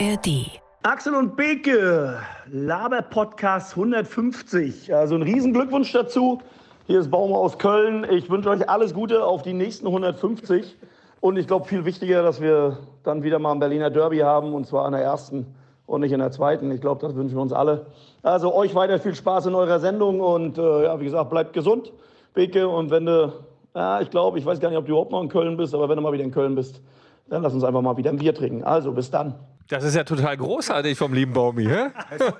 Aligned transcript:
ARD. 0.00 0.60
Axel 0.82 1.14
und 1.14 1.36
Beke, 1.36 2.18
Laber-Podcast 2.50 3.76
150. 3.76 4.92
Also 4.92 5.14
ein 5.14 5.22
Riesenglückwunsch 5.22 5.92
dazu. 5.92 6.40
Hier 6.88 6.98
ist 6.98 7.12
Baum 7.12 7.32
aus 7.32 7.58
Köln. 7.58 8.04
Ich 8.10 8.28
wünsche 8.28 8.50
euch 8.50 8.68
alles 8.68 8.92
Gute 8.92 9.24
auf 9.24 9.42
die 9.42 9.52
nächsten 9.52 9.86
150. 9.86 10.76
Und 11.20 11.36
ich 11.36 11.46
glaube, 11.46 11.66
viel 11.66 11.84
wichtiger, 11.84 12.24
dass 12.24 12.40
wir 12.40 12.78
dann 13.04 13.22
wieder 13.22 13.38
mal 13.38 13.52
ein 13.52 13.60
Berliner 13.60 13.88
Derby 13.88 14.18
haben 14.18 14.52
und 14.52 14.66
zwar 14.66 14.84
an 14.84 14.94
der 14.94 15.02
ersten 15.02 15.54
und 15.86 16.00
nicht 16.00 16.12
in 16.12 16.18
der 16.18 16.32
zweiten. 16.32 16.72
Ich 16.72 16.80
glaube, 16.80 17.00
das 17.00 17.14
wünschen 17.14 17.36
wir 17.36 17.42
uns 17.42 17.52
alle. 17.52 17.86
Also 18.22 18.52
euch 18.52 18.74
weiter 18.74 18.98
viel 18.98 19.14
Spaß 19.14 19.46
in 19.46 19.54
eurer 19.54 19.78
Sendung 19.78 20.20
und 20.20 20.58
äh, 20.58 20.84
ja, 20.84 20.98
wie 20.98 21.04
gesagt, 21.04 21.30
bleibt 21.30 21.52
gesund, 21.52 21.92
Beke. 22.32 22.68
Und 22.68 22.90
wenn 22.90 23.06
du, 23.06 23.32
ja, 23.76 24.00
ich 24.00 24.10
glaube, 24.10 24.40
ich 24.40 24.46
weiß 24.46 24.58
gar 24.58 24.70
nicht, 24.70 24.78
ob 24.78 24.86
du 24.86 24.92
überhaupt 24.92 25.12
noch 25.12 25.22
in 25.22 25.28
Köln 25.28 25.56
bist, 25.56 25.72
aber 25.72 25.88
wenn 25.88 25.96
du 25.96 26.02
mal 26.02 26.12
wieder 26.12 26.24
in 26.24 26.32
Köln 26.32 26.56
bist, 26.56 26.82
dann 27.28 27.42
lass 27.42 27.54
uns 27.54 27.62
einfach 27.62 27.80
mal 27.80 27.96
wieder 27.96 28.10
ein 28.10 28.18
Bier 28.18 28.34
trinken. 28.34 28.64
Also 28.64 28.90
bis 28.90 29.08
dann. 29.10 29.34
Das 29.68 29.82
ist 29.82 29.94
ja 29.94 30.04
total 30.04 30.36
großartig 30.36 30.98
vom 30.98 31.14
lieben 31.14 31.32
Baumi, 31.32 31.64
hä? 31.64 31.86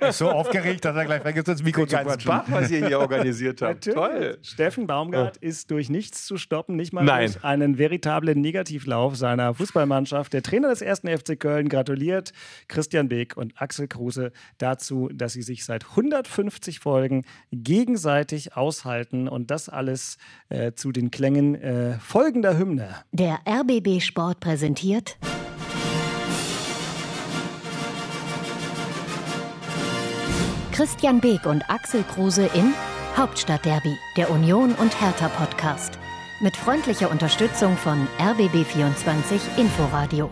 Er 0.00 0.08
ist 0.10 0.18
so 0.18 0.30
aufgeregt, 0.30 0.84
dass 0.84 0.94
er 0.94 1.06
gleich 1.06 1.22
vergisst, 1.22 1.48
ins 1.48 1.62
Mikro 1.62 1.86
zu 1.86 1.96
Ganz 1.96 2.08
quatschen. 2.08 2.28
Bach, 2.28 2.44
was 2.48 2.70
ihr 2.70 2.86
hier 2.86 3.00
organisiert 3.00 3.62
habt. 3.62 3.86
Natürlich. 3.86 3.94
Toll. 3.94 4.38
Steffen 4.42 4.86
Baumgart 4.86 5.38
ist 5.38 5.70
durch 5.70 5.88
nichts 5.88 6.26
zu 6.26 6.36
stoppen, 6.36 6.76
nicht 6.76 6.92
mal 6.92 7.04
Nein. 7.04 7.30
durch 7.32 7.44
einen 7.44 7.78
veritablen 7.78 8.40
Negativlauf 8.40 9.16
seiner 9.16 9.54
Fußballmannschaft. 9.54 10.32
Der 10.32 10.42
Trainer 10.42 10.68
des 10.68 10.82
ersten 10.82 11.08
FC 11.08 11.38
Köln 11.40 11.68
gratuliert 11.68 12.32
Christian 12.68 13.08
Beek 13.08 13.36
und 13.36 13.54
Axel 13.60 13.88
Kruse 13.88 14.32
dazu, 14.58 15.08
dass 15.12 15.32
sie 15.32 15.42
sich 15.42 15.64
seit 15.64 15.88
150 15.90 16.80
Folgen 16.80 17.24
gegenseitig 17.52 18.56
aushalten 18.56 19.28
und 19.28 19.50
das 19.50 19.68
alles 19.68 20.18
äh, 20.50 20.72
zu 20.72 20.92
den 20.92 21.10
Klängen 21.10 21.54
äh, 21.54 21.98
folgender 21.98 22.58
Hymne. 22.58 22.88
Der 23.12 23.40
RBB 23.48 24.00
Sport 24.00 24.40
präsentiert 24.40 25.16
Christian 30.74 31.20
Beek 31.20 31.46
und 31.46 31.70
Axel 31.70 32.02
Kruse 32.02 32.46
in 32.46 32.74
Hauptstadtderby, 33.16 33.96
der 34.16 34.28
Union 34.28 34.74
und 34.74 35.00
Hertha 35.00 35.28
Podcast. 35.28 36.00
Mit 36.40 36.56
freundlicher 36.56 37.12
Unterstützung 37.12 37.76
von 37.76 38.08
RBB24 38.18 39.56
Inforadio. 39.56 40.28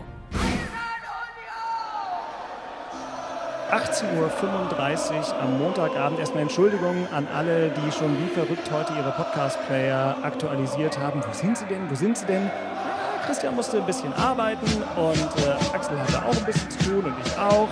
18.35 3.71 4.11
Uhr 4.17 5.39
am 5.39 5.59
Montagabend. 5.59 6.19
Erstmal 6.19 6.43
Entschuldigung 6.43 7.07
an 7.13 7.25
alle, 7.33 7.69
die 7.69 7.91
schon 7.93 8.13
wie 8.19 8.27
verrückt 8.27 8.69
heute 8.69 8.91
ihre 8.95 9.11
Podcast-Player 9.11 10.17
aktualisiert 10.23 10.99
haben. 10.99 11.23
Wo 11.25 11.31
sind 11.31 11.57
sie 11.57 11.65
denn? 11.67 11.89
Wo 11.89 11.95
sind 11.95 12.17
sie 12.17 12.25
denn? 12.25 12.43
Ja, 12.47 13.25
Christian 13.25 13.55
musste 13.55 13.77
ein 13.77 13.85
bisschen 13.85 14.11
arbeiten 14.15 14.83
und 14.97 15.45
äh, 15.45 15.73
Axel 15.73 15.97
hatte 15.97 16.21
auch 16.25 16.35
ein 16.35 16.45
bisschen 16.45 16.69
zu 16.69 16.79
tun 16.79 17.05
und 17.05 17.15
ich 17.25 17.37
auch. 17.37 17.69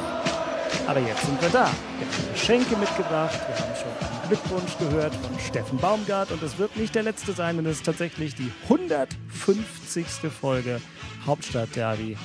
Aber 0.88 1.00
jetzt 1.00 1.26
sind 1.26 1.42
wir 1.42 1.50
da. 1.50 1.66
Wir 2.00 2.08
haben 2.08 2.34
Geschenke 2.34 2.76
mitgebracht. 2.76 3.40
Wir 3.48 3.56
haben 3.56 3.76
schon 3.76 4.08
einen 4.10 4.28
Glückwunsch 4.28 4.78
gehört 4.78 5.16
von 5.16 5.40
Steffen 5.40 5.78
Baumgart. 5.78 6.32
Und 6.32 6.44
es 6.44 6.58
wird 6.58 6.76
nicht 6.76 6.96
der 6.96 7.04
letzte 7.04 7.34
sein, 7.34 7.58
denn 7.58 7.66
es 7.66 7.78
ist 7.78 7.86
tatsächlich 7.86 8.36
die 8.36 8.52
150. 8.64 10.06
Folge 10.30 10.82
Hauptstadt-Derby. 11.26 12.18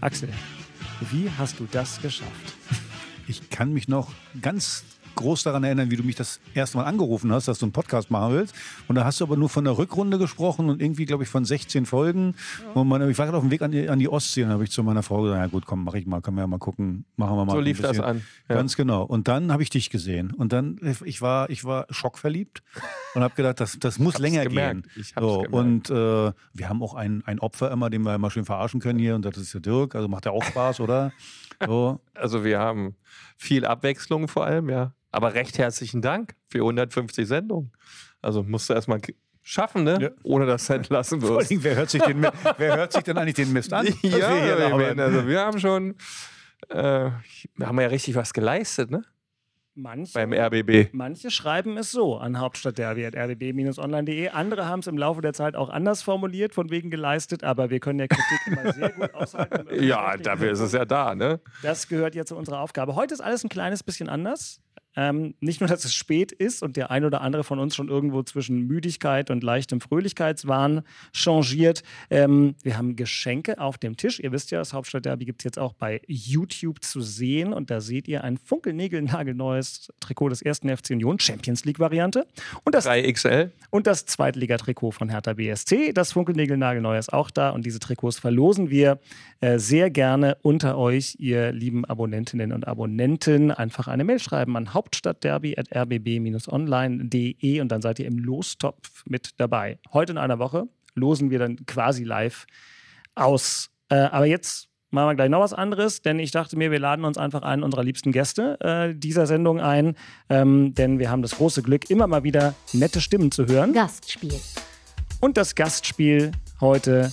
Axel, 0.00 0.30
wie 1.10 1.30
hast 1.38 1.60
du 1.60 1.66
das 1.70 2.00
geschafft? 2.00 2.54
Ich 3.28 3.50
kann 3.50 3.72
mich 3.72 3.88
noch 3.88 4.10
ganz 4.40 4.84
groß 5.14 5.42
daran 5.42 5.64
erinnern, 5.64 5.90
wie 5.90 5.96
du 5.96 6.02
mich 6.02 6.16
das 6.16 6.40
erste 6.54 6.78
Mal 6.78 6.84
angerufen 6.84 7.32
hast, 7.32 7.48
dass 7.48 7.58
du 7.58 7.66
einen 7.66 7.72
Podcast 7.72 8.10
machen 8.10 8.34
willst. 8.34 8.54
Und 8.88 8.96
da 8.96 9.04
hast 9.04 9.20
du 9.20 9.24
aber 9.24 9.36
nur 9.36 9.48
von 9.48 9.64
der 9.64 9.76
Rückrunde 9.78 10.18
gesprochen 10.18 10.70
und 10.70 10.82
irgendwie, 10.82 11.04
glaube 11.04 11.24
ich, 11.24 11.28
von 11.28 11.44
16 11.44 11.86
Folgen. 11.86 12.34
Und 12.74 12.88
man, 12.88 13.08
ich 13.08 13.18
war 13.18 13.26
gerade 13.26 13.36
auf 13.36 13.44
dem 13.44 13.50
Weg 13.50 13.62
an 13.62 13.70
die, 13.70 13.88
an 13.88 13.98
die 13.98 14.08
Ostsee 14.08 14.44
und 14.44 14.50
habe 14.50 14.64
ich 14.64 14.70
zu 14.70 14.82
meiner 14.82 15.02
Frau 15.02 15.22
gesagt, 15.22 15.40
ja 15.40 15.46
gut, 15.46 15.66
komm, 15.66 15.84
mach 15.84 15.94
ich 15.94 16.06
mal, 16.06 16.20
können 16.20 16.36
wir 16.36 16.42
ja 16.42 16.46
mal 16.46 16.58
gucken, 16.58 17.04
machen 17.16 17.36
wir 17.36 17.44
mal. 17.44 17.52
So 17.52 17.60
lief 17.60 17.80
das 17.80 17.92
bisschen. 17.92 18.04
an. 18.04 18.22
Ja. 18.48 18.56
Ganz 18.56 18.76
genau. 18.76 19.02
Und 19.04 19.28
dann 19.28 19.52
habe 19.52 19.62
ich 19.62 19.70
dich 19.70 19.90
gesehen. 19.90 20.32
Und 20.32 20.52
dann, 20.52 20.78
ich 21.04 21.22
war, 21.22 21.50
ich 21.50 21.64
war 21.64 21.86
schockverliebt 21.90 22.62
und 23.14 23.22
habe 23.22 23.34
gedacht, 23.34 23.60
das, 23.60 23.78
das 23.78 23.98
muss 23.98 24.18
länger 24.18 24.44
gemerkt. 24.44 24.84
gehen. 24.84 24.92
Ich 24.96 25.16
hab's 25.16 25.26
so, 25.26 25.42
gemerkt. 25.42 25.90
und 25.90 25.90
äh, 25.90 26.32
wir 26.52 26.68
haben 26.68 26.82
auch 26.82 26.94
ein, 26.94 27.22
ein 27.26 27.38
Opfer 27.38 27.70
immer, 27.70 27.90
den 27.90 28.02
wir 28.02 28.14
immer 28.14 28.30
schön 28.30 28.44
verarschen 28.44 28.80
können 28.80 28.98
hier. 28.98 29.14
Und 29.14 29.24
das 29.24 29.36
ist 29.36 29.54
der 29.54 29.60
Dirk. 29.60 29.94
Also 29.94 30.08
macht 30.08 30.26
ja 30.26 30.32
auch 30.32 30.44
Spaß, 30.44 30.80
oder? 30.80 31.12
So. 31.64 32.00
Also 32.14 32.44
wir 32.44 32.60
haben 32.60 32.94
viel 33.36 33.64
Abwechslung 33.64 34.28
vor 34.28 34.44
allem, 34.44 34.68
ja. 34.68 34.92
Aber 35.12 35.34
recht 35.34 35.58
herzlichen 35.58 36.02
Dank 36.02 36.34
für 36.48 36.58
150 36.58 37.28
Sendungen. 37.28 37.72
Also 38.22 38.42
musst 38.42 38.68
du 38.68 38.74
erstmal 38.74 39.00
schaffen, 39.42 39.84
ne? 39.84 39.98
Ja. 40.00 40.10
Ohne 40.22 40.46
dass 40.46 40.66
du 40.66 40.72
entlassen 40.74 41.20
Vor 41.20 41.38
wirst. 41.40 41.62
Wer 41.62 41.76
hört 41.76 41.90
sich, 41.90 42.02
den, 42.02 42.22
wer 42.56 42.76
hört 42.76 42.92
sich 42.92 43.02
denn 43.02 43.18
eigentlich 43.18 43.34
den 43.34 43.52
Mist 43.52 43.72
an? 43.72 43.86
Ja, 44.02 44.58
wir 44.58 44.76
meine, 44.76 45.02
also 45.02 45.26
wir 45.26 45.40
haben 45.40 45.58
schon, 45.60 45.96
äh, 46.68 47.10
wir 47.56 47.66
haben 47.66 47.80
ja 47.80 47.86
richtig 47.88 48.14
was 48.14 48.32
geleistet, 48.32 48.90
ne? 48.90 49.04
Manche, 49.74 50.12
Beim 50.12 50.34
RBB. 50.34 50.92
manche 50.92 51.30
schreiben 51.30 51.78
es 51.78 51.90
so 51.92 52.18
an 52.18 52.38
hauptstadtderby.rbb-online.de. 52.38 54.28
Andere 54.28 54.66
haben 54.66 54.80
es 54.80 54.86
im 54.86 54.98
Laufe 54.98 55.22
der 55.22 55.32
Zeit 55.32 55.56
auch 55.56 55.70
anders 55.70 56.02
formuliert, 56.02 56.54
von 56.54 56.68
wegen 56.70 56.90
geleistet, 56.90 57.42
aber 57.42 57.70
wir 57.70 57.80
können 57.80 57.98
ja 57.98 58.06
Kritik 58.06 58.38
immer 58.46 58.70
sehr 58.74 58.90
gut 58.90 59.14
aushalten. 59.14 59.82
Ja, 59.82 60.18
dafür 60.18 60.50
ist 60.52 60.60
es 60.60 60.72
ja 60.72 60.84
da, 60.84 61.14
ne? 61.14 61.40
Das 61.62 61.88
gehört 61.88 62.14
ja 62.14 62.26
zu 62.26 62.36
unserer 62.36 62.60
Aufgabe. 62.60 62.94
Heute 62.96 63.14
ist 63.14 63.22
alles 63.22 63.44
ein 63.44 63.48
kleines 63.48 63.82
bisschen 63.82 64.10
anders. 64.10 64.60
Ähm, 64.96 65.34
nicht 65.40 65.60
nur, 65.60 65.68
dass 65.68 65.84
es 65.84 65.94
spät 65.94 66.32
ist 66.32 66.62
und 66.62 66.76
der 66.76 66.90
ein 66.90 67.04
oder 67.04 67.20
andere 67.20 67.44
von 67.44 67.58
uns 67.58 67.74
schon 67.74 67.88
irgendwo 67.88 68.22
zwischen 68.22 68.66
Müdigkeit 68.66 69.30
und 69.30 69.42
leichtem 69.42 69.80
Fröhlichkeitswahn 69.80 70.82
changiert. 71.12 71.82
Ähm, 72.10 72.54
wir 72.62 72.76
haben 72.76 72.96
Geschenke 72.96 73.58
auf 73.58 73.78
dem 73.78 73.96
Tisch. 73.96 74.20
Ihr 74.20 74.32
wisst 74.32 74.50
ja, 74.50 74.58
das 74.58 74.72
Hauptstadtderby 74.72 75.24
gibt 75.24 75.42
es 75.42 75.44
jetzt 75.44 75.58
auch 75.58 75.72
bei 75.72 76.00
YouTube 76.06 76.82
zu 76.82 77.00
sehen. 77.00 77.52
Und 77.52 77.70
da 77.70 77.80
seht 77.80 78.08
ihr 78.08 78.24
ein 78.24 78.36
funkelnägelnagelneues 78.36 79.92
Trikot 80.00 80.30
des 80.30 80.42
ersten 80.42 80.74
FC 80.74 80.90
Union, 80.90 81.18
Champions 81.18 81.64
League-Variante. 81.64 82.26
Und 82.64 82.74
das 82.74 82.86
3XL. 82.86 83.50
und 83.70 83.86
das 83.86 84.06
Zweitligatrikot 84.06 84.92
von 84.92 85.08
Hertha 85.08 85.34
BSC. 85.34 85.92
Das 85.92 86.12
Funkelnägelnagelneu 86.12 86.98
ist 86.98 87.12
auch 87.12 87.30
da 87.30 87.50
und 87.50 87.64
diese 87.64 87.78
Trikots 87.78 88.18
verlosen 88.18 88.70
wir 88.70 88.98
äh, 89.40 89.58
sehr 89.58 89.90
gerne 89.90 90.36
unter 90.42 90.78
euch, 90.78 91.16
ihr 91.18 91.52
lieben 91.52 91.84
Abonnentinnen 91.84 92.52
und 92.52 92.68
Abonnenten. 92.68 93.50
Einfach 93.50 93.88
eine 93.88 94.04
Mail 94.04 94.20
schreiben 94.20 94.56
an 94.56 94.72
hauptstadtderby.rbb-online.de 94.82 97.60
und 97.60 97.70
dann 97.70 97.82
seid 97.82 98.00
ihr 98.00 98.06
im 98.06 98.18
Lostopf 98.18 99.04
mit 99.06 99.30
dabei. 99.38 99.78
Heute 99.92 100.12
in 100.12 100.18
einer 100.18 100.38
Woche 100.38 100.68
losen 100.94 101.30
wir 101.30 101.38
dann 101.38 101.56
quasi 101.66 102.04
live 102.04 102.46
aus. 103.14 103.70
Äh, 103.88 103.96
aber 103.96 104.26
jetzt 104.26 104.68
machen 104.90 105.08
wir 105.08 105.14
gleich 105.14 105.30
noch 105.30 105.40
was 105.40 105.54
anderes, 105.54 106.02
denn 106.02 106.18
ich 106.18 106.32
dachte 106.32 106.56
mir, 106.56 106.70
wir 106.70 106.78
laden 106.78 107.04
uns 107.04 107.16
einfach 107.16 107.42
einen 107.42 107.62
unserer 107.62 107.84
liebsten 107.84 108.12
Gäste 108.12 108.58
äh, 108.60 108.94
dieser 108.94 109.26
Sendung 109.26 109.60
ein, 109.60 109.96
ähm, 110.28 110.74
denn 110.74 110.98
wir 110.98 111.10
haben 111.10 111.22
das 111.22 111.36
große 111.36 111.62
Glück, 111.62 111.88
immer 111.90 112.06
mal 112.06 112.24
wieder 112.24 112.54
nette 112.72 113.00
Stimmen 113.00 113.30
zu 113.30 113.46
hören. 113.46 113.72
Gastspiel. 113.72 114.38
Und 115.20 115.36
das 115.36 115.54
Gastspiel 115.54 116.32
heute, 116.60 117.12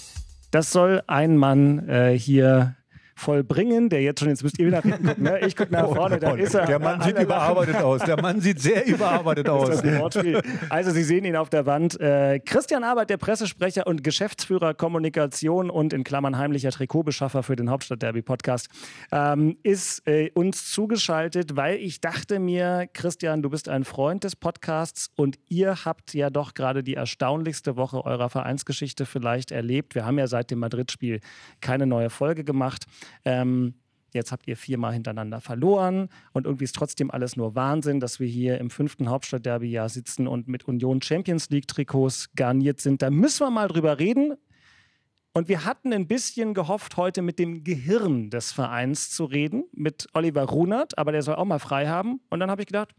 das 0.51 0.71
soll 0.71 1.03
ein 1.07 1.37
Mann 1.37 1.87
äh, 1.87 2.17
hier 2.17 2.75
vollbringen, 3.19 3.89
der 3.89 4.01
jetzt 4.01 4.19
schon, 4.19 4.29
jetzt 4.29 4.43
müsst 4.43 4.57
ihr 4.59 4.67
wieder 4.67 4.77
nach 4.77 4.83
hinten 4.83 5.07
gucken, 5.07 5.23
ne? 5.23 5.39
ich 5.45 5.55
gucke 5.55 5.71
nach 5.71 5.87
vorne, 5.87 6.19
da 6.19 6.31
ist 6.31 6.55
er. 6.55 6.65
Der 6.65 6.79
Mann 6.79 7.01
sieht 7.01 7.15
Alle 7.15 7.25
überarbeitet 7.25 7.75
aus. 7.75 8.01
Der 8.01 8.21
Mann 8.21 8.41
sieht 8.41 8.59
sehr 8.61 8.85
überarbeitet 8.87 9.49
aus. 9.49 9.83
Also 10.69 10.91
Sie 10.91 11.03
sehen 11.03 11.25
ihn 11.25 11.35
auf 11.35 11.49
der 11.49 11.65
Wand. 11.65 11.99
Äh, 11.99 12.39
Christian 12.39 12.83
Arbeit, 12.83 13.09
der 13.09 13.17
Pressesprecher 13.17 13.85
und 13.87 14.03
Geschäftsführer 14.03 14.73
Kommunikation 14.73 15.69
und 15.69 15.93
in 15.93 16.03
Klammern 16.03 16.37
heimlicher 16.37 16.71
Trikotbeschaffer 16.71 17.43
für 17.43 17.55
den 17.55 17.69
Hauptstadt-Derby-Podcast, 17.69 18.69
ähm, 19.11 19.57
ist 19.63 20.07
äh, 20.07 20.31
uns 20.33 20.71
zugeschaltet, 20.71 21.55
weil 21.55 21.77
ich 21.77 22.01
dachte 22.01 22.39
mir, 22.39 22.87
Christian, 22.93 23.41
du 23.41 23.49
bist 23.49 23.69
ein 23.69 23.83
Freund 23.83 24.23
des 24.23 24.35
Podcasts 24.35 25.11
und 25.15 25.37
ihr 25.49 25.85
habt 25.85 26.13
ja 26.13 26.29
doch 26.29 26.53
gerade 26.53 26.83
die 26.83 26.95
erstaunlichste 26.95 27.75
Woche 27.75 28.05
eurer 28.05 28.29
Vereinsgeschichte 28.29 29.05
vielleicht 29.05 29.51
erlebt. 29.51 29.95
Wir 29.95 30.05
haben 30.05 30.17
ja 30.17 30.27
seit 30.27 30.51
dem 30.51 30.59
Madrid-Spiel 30.59 31.19
keine 31.61 31.85
neue 31.85 32.09
Folge 32.09 32.43
gemacht. 32.43 32.85
Ähm, 33.25 33.75
Jetzt 34.13 34.31
habt 34.31 34.47
ihr 34.47 34.57
viermal 34.57 34.93
hintereinander 34.93 35.41
verloren 35.41 36.09
und 36.33 36.45
irgendwie 36.45 36.63
ist 36.63 36.75
trotzdem 36.75 37.11
alles 37.11 37.35
nur 37.35 37.55
Wahnsinn, 37.55 37.99
dass 37.99 38.19
wir 38.19 38.27
hier 38.27 38.57
im 38.57 38.69
fünften 38.69 39.09
Hauptstadtderby-Jahr 39.09 39.89
sitzen 39.89 40.27
und 40.27 40.47
mit 40.47 40.67
Union 40.67 41.01
Champions 41.01 41.49
League-Trikots 41.49 42.31
garniert 42.35 42.81
sind. 42.81 43.01
Da 43.01 43.09
müssen 43.09 43.45
wir 43.45 43.51
mal 43.51 43.67
drüber 43.67 43.99
reden. 43.99 44.35
Und 45.31 45.47
wir 45.47 45.63
hatten 45.63 45.93
ein 45.93 46.07
bisschen 46.07 46.55
gehofft, 46.55 46.97
heute 46.97 47.21
mit 47.21 47.37
dem 47.37 47.63
Gehirn 47.63 48.31
des 48.31 48.51
Vereins 48.51 49.11
zu 49.11 49.25
reden, 49.25 49.65
mit 49.73 50.07
Oliver 50.13 50.43
Runert, 50.43 50.97
aber 50.97 51.11
der 51.11 51.21
soll 51.21 51.35
auch 51.35 51.45
mal 51.45 51.59
frei 51.59 51.87
haben. 51.87 52.19
Und 52.31 52.39
dann 52.39 52.49
habe 52.49 52.63
ich 52.63 52.67
gedacht, 52.67 52.95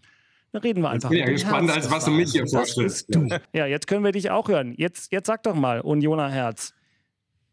dann 0.53 0.63
reden 0.63 0.81
wir 0.81 0.91
einfach. 0.91 1.11
bin 1.11 1.19
ich 1.19 1.25
ja 1.25 1.27
mit 1.27 1.41
dem 1.41 1.43
gespannt, 1.43 1.71
als 1.71 1.91
was 1.91 2.05
du 2.05 2.13
mich 2.13 2.31
hier 2.31 2.47
vorstellst. 2.47 3.09
Ja, 3.53 3.67
jetzt 3.67 3.89
können 3.89 4.05
wir 4.05 4.13
dich 4.13 4.31
auch 4.31 4.49
hören. 4.49 4.75
Jetzt, 4.77 5.11
jetzt 5.11 5.27
sag 5.27 5.43
doch 5.43 5.57
mal, 5.57 5.81
Unioner 5.81 6.31
Herz, 6.31 6.73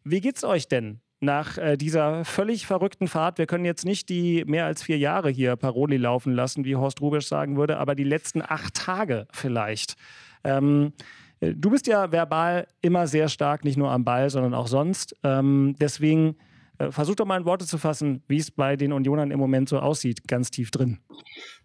wie 0.03 0.21
geht's 0.21 0.43
euch 0.43 0.67
denn 0.67 1.01
nach 1.19 1.57
äh, 1.57 1.77
dieser 1.77 2.25
völlig 2.25 2.65
verrückten 2.65 3.07
Fahrt? 3.07 3.37
Wir 3.37 3.45
können 3.45 3.65
jetzt 3.65 3.85
nicht 3.85 4.09
die 4.09 4.43
mehr 4.45 4.65
als 4.65 4.83
vier 4.83 4.97
Jahre 4.97 5.29
hier 5.29 5.55
Paroli 5.55 5.97
laufen 5.97 6.33
lassen, 6.33 6.65
wie 6.65 6.75
Horst 6.75 7.01
Rubisch 7.01 7.27
sagen 7.27 7.57
würde, 7.57 7.77
aber 7.77 7.95
die 7.95 8.03
letzten 8.03 8.41
acht 8.41 8.73
Tage 8.73 9.27
vielleicht. 9.31 9.95
Ähm, 10.43 10.93
äh, 11.39 11.53
du 11.53 11.69
bist 11.69 11.87
ja 11.87 12.11
verbal 12.11 12.67
immer 12.81 13.07
sehr 13.07 13.29
stark, 13.29 13.63
nicht 13.63 13.77
nur 13.77 13.91
am 13.91 14.03
Ball, 14.03 14.29
sondern 14.29 14.53
auch 14.53 14.67
sonst. 14.67 15.15
Ähm, 15.23 15.75
deswegen 15.79 16.35
Äh, 16.79 16.91
versuch 16.91 17.15
doch 17.15 17.25
mal 17.25 17.39
in 17.39 17.45
Worte 17.45 17.65
zu 17.65 17.79
fassen, 17.79 18.21
wie 18.27 18.37
es 18.37 18.51
bei 18.51 18.75
den 18.75 18.93
Unionern 18.93 19.31
im 19.31 19.39
Moment 19.39 19.67
so 19.67 19.79
aussieht, 19.79 20.27
ganz 20.27 20.51
tief 20.51 20.69
drin. 20.69 20.99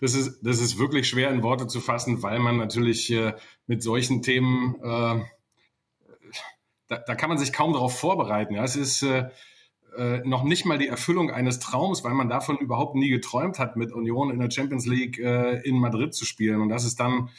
Das 0.01 0.15
ist, 0.15 0.41
das 0.43 0.59
ist 0.59 0.79
wirklich 0.79 1.07
schwer 1.07 1.31
in 1.31 1.43
Worte 1.43 1.67
zu 1.67 1.81
fassen, 1.81 2.23
weil 2.23 2.39
man 2.39 2.57
natürlich 2.57 3.13
äh, 3.13 3.35
mit 3.67 3.83
solchen 3.83 4.23
Themen, 4.23 4.75
äh, 4.83 5.21
da, 6.93 6.99
da, 6.99 7.15
kann 7.15 7.31
man 7.31 7.39
sich 7.39 7.53
kaum 7.53 7.73
darauf 7.73 7.99
vorbereiten. 7.99 8.55
Ja? 8.55 8.65
Es 8.65 8.77
ist 8.77 9.03
äh, 9.03 9.31
äh, 9.97 10.19
noch 10.27 10.45
nicht 10.45 10.67
mal 10.67 10.77
die 10.77 10.89
Erfüllung 10.89 11.31
eines 11.31 11.59
Traums, 11.59 12.05
weil 12.05 12.13
man 12.13 12.29
davon 12.29 12.59
überhaupt 12.59 12.95
nie 12.95 13.09
geträumt 13.09 13.59
hat, 13.59 13.77
mit 13.77 13.93
Union 13.93 14.31
in 14.31 14.39
der 14.39 14.51
Champions 14.51 14.87
League 14.87 15.19
äh, 15.19 15.61
in 15.63 15.79
Madrid 15.79 16.15
zu 16.15 16.27
spielen. 16.27 16.61
Und 16.61 16.69
das 16.69 16.85
ist 16.85 17.01
dann, 17.01 17.31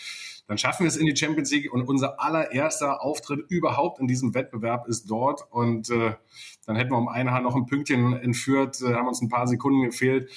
dann 0.47 0.57
schaffen 0.57 0.83
wir 0.83 0.87
es 0.87 0.97
in 0.97 1.05
die 1.05 1.15
Champions 1.15 1.51
League 1.51 1.71
und 1.71 1.83
unser 1.83 2.19
allererster 2.19 3.03
Auftritt 3.03 3.45
überhaupt 3.49 3.99
in 3.99 4.07
diesem 4.07 4.33
Wettbewerb 4.33 4.87
ist 4.87 5.09
dort. 5.09 5.45
Und 5.51 5.91
äh, 5.91 6.15
dann 6.65 6.75
hätten 6.75 6.91
wir 6.91 6.97
um 6.97 7.09
ein 7.09 7.29
Haar 7.29 7.41
noch 7.41 7.55
ein 7.55 7.67
Pünktchen 7.67 8.13
entführt, 8.13 8.81
äh, 8.81 8.95
haben 8.95 9.07
uns 9.07 9.21
ein 9.21 9.29
paar 9.29 9.47
Sekunden 9.47 9.83
gefehlt. 9.83 10.31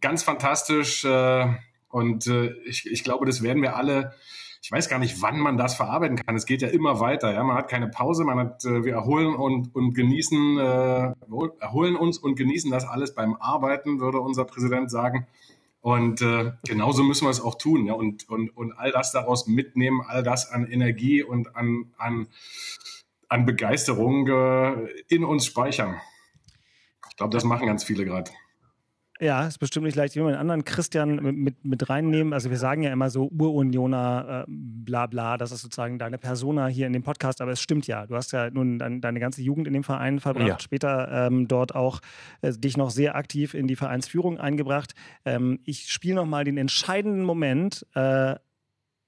Ganz 0.00 0.22
fantastisch. 0.22 1.04
Äh, 1.04 1.48
und 1.88 2.26
ich, 2.64 2.90
ich 2.90 3.04
glaube, 3.04 3.26
das 3.26 3.42
werden 3.42 3.60
wir 3.60 3.76
alle 3.76 4.14
ich 4.62 4.70
weiß 4.70 4.88
gar 4.88 5.00
nicht, 5.00 5.20
wann 5.20 5.40
man 5.40 5.56
das 5.56 5.74
verarbeiten 5.74 6.16
kann. 6.16 6.36
Es 6.36 6.46
geht 6.46 6.62
ja 6.62 6.68
immer 6.68 7.00
weiter. 7.00 7.34
Ja, 7.34 7.42
man 7.42 7.56
hat 7.56 7.68
keine 7.68 7.88
Pause, 7.88 8.24
man 8.24 8.38
hat, 8.38 8.64
äh, 8.64 8.84
wir 8.84 8.92
erholen 8.92 9.34
und, 9.34 9.74
und 9.74 9.92
genießen, 9.92 10.56
äh, 10.56 11.12
erholen 11.58 11.96
uns 11.96 12.16
und 12.16 12.36
genießen 12.36 12.70
das 12.70 12.86
alles 12.86 13.12
beim 13.12 13.34
Arbeiten, 13.34 13.98
würde 13.98 14.20
unser 14.20 14.44
Präsident 14.44 14.88
sagen. 14.88 15.26
Und 15.80 16.22
äh, 16.22 16.52
genauso 16.64 17.02
müssen 17.02 17.26
wir 17.26 17.30
es 17.30 17.40
auch 17.40 17.56
tun. 17.56 17.86
Ja? 17.86 17.94
Und, 17.94 18.28
und, 18.28 18.56
und 18.56 18.72
all 18.72 18.92
das 18.92 19.10
daraus 19.10 19.48
mitnehmen, 19.48 20.00
all 20.06 20.22
das 20.22 20.48
an 20.48 20.64
Energie 20.70 21.24
und 21.24 21.56
an, 21.56 21.92
an, 21.98 22.28
an 23.28 23.44
Begeisterung 23.44 24.28
äh, 24.28 24.86
in 25.08 25.24
uns 25.24 25.44
speichern. 25.44 26.00
Ich 27.10 27.16
glaube, 27.16 27.32
das 27.32 27.42
machen 27.42 27.66
ganz 27.66 27.82
viele 27.82 28.04
gerade. 28.04 28.30
Ja, 29.22 29.46
ist 29.46 29.58
bestimmt 29.58 29.86
nicht 29.86 29.94
leicht. 29.94 30.16
Ich 30.16 30.20
will 30.20 30.26
einen 30.26 30.40
anderen 30.40 30.64
Christian 30.64 31.14
mit, 31.14 31.64
mit 31.64 31.88
reinnehmen. 31.88 32.32
Also 32.32 32.50
wir 32.50 32.56
sagen 32.56 32.82
ja 32.82 32.92
immer 32.92 33.08
so 33.08 33.28
Urunioner, 33.28 34.46
äh, 34.48 34.50
bla 34.50 35.06
bla, 35.06 35.36
das 35.36 35.52
ist 35.52 35.62
sozusagen 35.62 36.00
deine 36.00 36.18
Persona 36.18 36.66
hier 36.66 36.88
in 36.88 36.92
dem 36.92 37.04
Podcast, 37.04 37.40
aber 37.40 37.52
es 37.52 37.60
stimmt 37.60 37.86
ja. 37.86 38.04
Du 38.04 38.16
hast 38.16 38.32
ja 38.32 38.50
nun 38.50 38.80
dein, 38.80 39.00
deine 39.00 39.20
ganze 39.20 39.40
Jugend 39.40 39.68
in 39.68 39.74
dem 39.74 39.84
Verein 39.84 40.18
verbracht, 40.18 40.48
ja. 40.48 40.58
später 40.58 41.08
ähm, 41.28 41.46
dort 41.46 41.72
auch 41.76 42.00
äh, 42.40 42.50
dich 42.52 42.76
noch 42.76 42.90
sehr 42.90 43.14
aktiv 43.14 43.54
in 43.54 43.68
die 43.68 43.76
Vereinsführung 43.76 44.38
eingebracht. 44.38 44.94
Ähm, 45.24 45.60
ich 45.64 45.92
spiele 45.92 46.16
nochmal 46.16 46.42
den 46.42 46.58
entscheidenden 46.58 47.22
Moment. 47.22 47.86
Äh, 47.94 48.34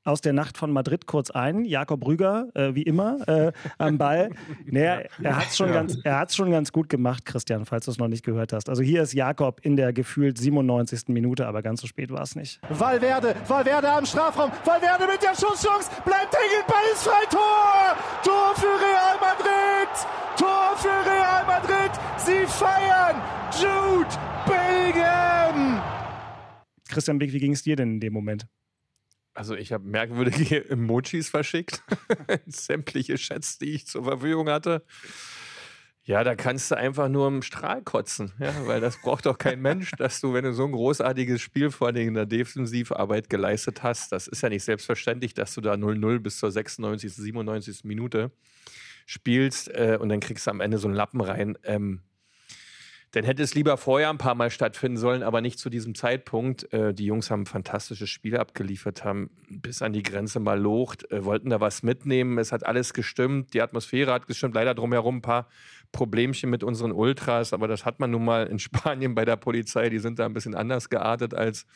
aus 0.04 0.20
der 0.20 0.32
Nacht 0.32 0.56
von 0.56 0.70
Madrid 0.70 1.06
kurz 1.06 1.30
ein. 1.30 1.64
Jakob 1.64 2.06
Rüger, 2.06 2.48
äh, 2.54 2.74
wie 2.74 2.82
immer, 2.82 3.26
äh, 3.26 3.52
am 3.78 3.98
Ball. 3.98 4.30
Naja, 4.66 5.02
er 5.22 5.36
hat 5.36 5.48
es 5.48 5.56
schon, 5.56 5.68
ja. 5.68 5.74
ganz, 5.74 6.36
schon 6.36 6.50
ganz 6.50 6.72
gut 6.72 6.88
gemacht, 6.88 7.24
Christian, 7.24 7.64
falls 7.64 7.86
du 7.86 7.90
es 7.90 7.98
noch 7.98 8.08
nicht 8.08 8.24
gehört 8.24 8.52
hast. 8.52 8.68
Also 8.68 8.82
hier 8.82 9.02
ist 9.02 9.14
Jakob 9.14 9.60
in 9.62 9.76
der 9.76 9.92
gefühlt 9.92 10.38
97. 10.38 11.08
Minute, 11.08 11.46
aber 11.46 11.62
ganz 11.62 11.80
so 11.80 11.86
spät 11.86 12.10
war 12.10 12.22
es 12.22 12.36
nicht. 12.36 12.60
Valverde, 12.68 13.34
Valverde 13.48 13.88
am 13.90 14.06
Strafraum, 14.06 14.50
Valverde 14.64 15.06
mit 15.06 15.22
der 15.22 15.34
Schusschance, 15.34 15.90
bleibt 16.04 16.34
hängen, 16.34 16.64
Ball 16.66 16.84
ist 16.92 17.04
frei, 17.04 17.24
Tor! 17.30 17.96
Tor 18.22 18.54
für 18.56 18.66
Real 18.66 19.16
Madrid! 19.20 19.88
Tor 20.36 20.76
für 20.76 21.10
Real 21.10 21.46
Madrid! 21.46 21.92
Sie 22.18 22.46
feiern! 22.46 23.16
Jude 23.52 24.08
Bellingham! 24.46 25.82
Christian 26.88 27.18
Beck, 27.18 27.32
wie 27.32 27.38
ging 27.38 27.52
es 27.52 27.62
dir 27.62 27.76
denn 27.76 27.94
in 27.94 28.00
dem 28.00 28.12
Moment? 28.12 28.46
Also 29.34 29.56
ich 29.56 29.72
habe 29.72 29.86
merkwürdige 29.86 30.64
Emojis 30.70 31.28
verschickt, 31.28 31.82
sämtliche 32.46 33.16
Chats, 33.16 33.58
die 33.58 33.75
ich 33.75 33.86
zur 33.86 34.04
Verfügung 34.04 34.48
hatte. 34.48 34.84
Ja, 36.06 36.22
da 36.22 36.34
kannst 36.34 36.70
du 36.70 36.76
einfach 36.76 37.08
nur 37.08 37.26
im 37.28 37.40
Strahl 37.40 37.81
kotzen, 37.82 38.34
ja, 38.38 38.54
weil 38.66 38.82
das 38.82 39.00
braucht 39.00 39.25
doch 39.25 39.38
kein 39.38 39.60
Mensch, 39.60 39.90
dass 39.98 40.20
du, 40.20 40.34
wenn 40.34 40.44
du 40.44 40.52
so 40.52 40.66
ein 40.66 40.72
großartiges 40.72 41.40
Spiel 41.40 41.70
vor 41.70 41.88
allem 41.88 42.08
in 42.08 42.14
der 42.14 42.26
Defensivarbeit 42.26 43.31
geleistet 43.31 43.82
hast, 43.82 44.12
das 44.12 44.26
ist 44.26 44.42
ja 44.42 44.50
nicht 44.50 44.64
selbstverständlich, 44.64 45.32
dass 45.32 45.54
du 45.54 45.62
da 45.62 45.72
0-0 45.72 46.19
bis 46.20 46.38
zur 46.38 46.50
96., 46.50 47.14
97. 47.14 47.84
Minute 47.84 48.32
spielst 49.06 49.69
äh, 49.69 49.98
und 49.98 50.10
dann 50.10 50.20
kriegst 50.20 50.46
du 50.46 50.50
am 50.50 50.60
Ende 50.60 50.76
so 50.76 50.88
einen 50.88 50.96
Lappen 50.96 51.22
rein. 51.22 51.56
Ähm, 51.64 52.02
dann 53.14 53.22
hätte 53.25 53.44
es 53.44 53.55
lieber 53.55 53.76
vorher 53.76 54.11
ein 54.11 54.19
paar 54.19 54.34
Mal 54.34 54.50
stattfinden 54.50 54.96
sollen, 54.96 55.22
aber 55.22 55.40
nicht 55.40 55.61
zu 55.61 55.70
diesem 55.70 55.94
Zeitpunkt. 55.94 56.72
Äh, 56.72 56.93
die 56.93 57.06
Jungs 57.06 57.31
haben 57.31 57.46
fantastisches 57.46 58.11
Spiel 58.11 58.37
abgeliefert, 58.37 59.05
haben 59.05 59.31
bis 59.49 59.82
an 59.82 59.93
die 59.93 60.02
Grenze 60.02 60.40
mal 60.40 60.58
locht, 60.58 61.08
äh, 61.12 61.25
wollten 61.25 61.50
da 61.50 61.61
was 61.61 61.84
mitnehmen. 61.84 62.38
Es 62.38 62.50
hat 62.50 62.66
alles 62.66 62.93
gestimmt, 62.93 63.55
die 63.55 63.62
Atmosphäre 63.62 64.12
hat 64.12 64.26
gestimmt. 64.26 64.56
Leider 64.56 64.75
drumherum 64.75 65.19
ein 65.19 65.22
paar 65.22 65.49
Problemchen 65.93 66.50
mit 66.50 66.64
unseren 66.64 66.90
Ultras, 66.90 67.52
aber 67.52 67.69
das 67.69 67.84
hat 67.84 68.00
man 68.00 68.11
nun 68.11 68.25
mal 68.25 68.49
in 68.49 68.58
Spanien 68.58 69.14
bei 69.14 69.25
der 69.25 69.37
Polizei. 69.37 69.90
Die 69.90 70.00
sind 70.00 70.19
da 70.19 70.26
ein 70.26 70.34
bisschen 70.34 70.56
anders 70.56 70.90
geartet 70.90 71.34
als 71.34 71.67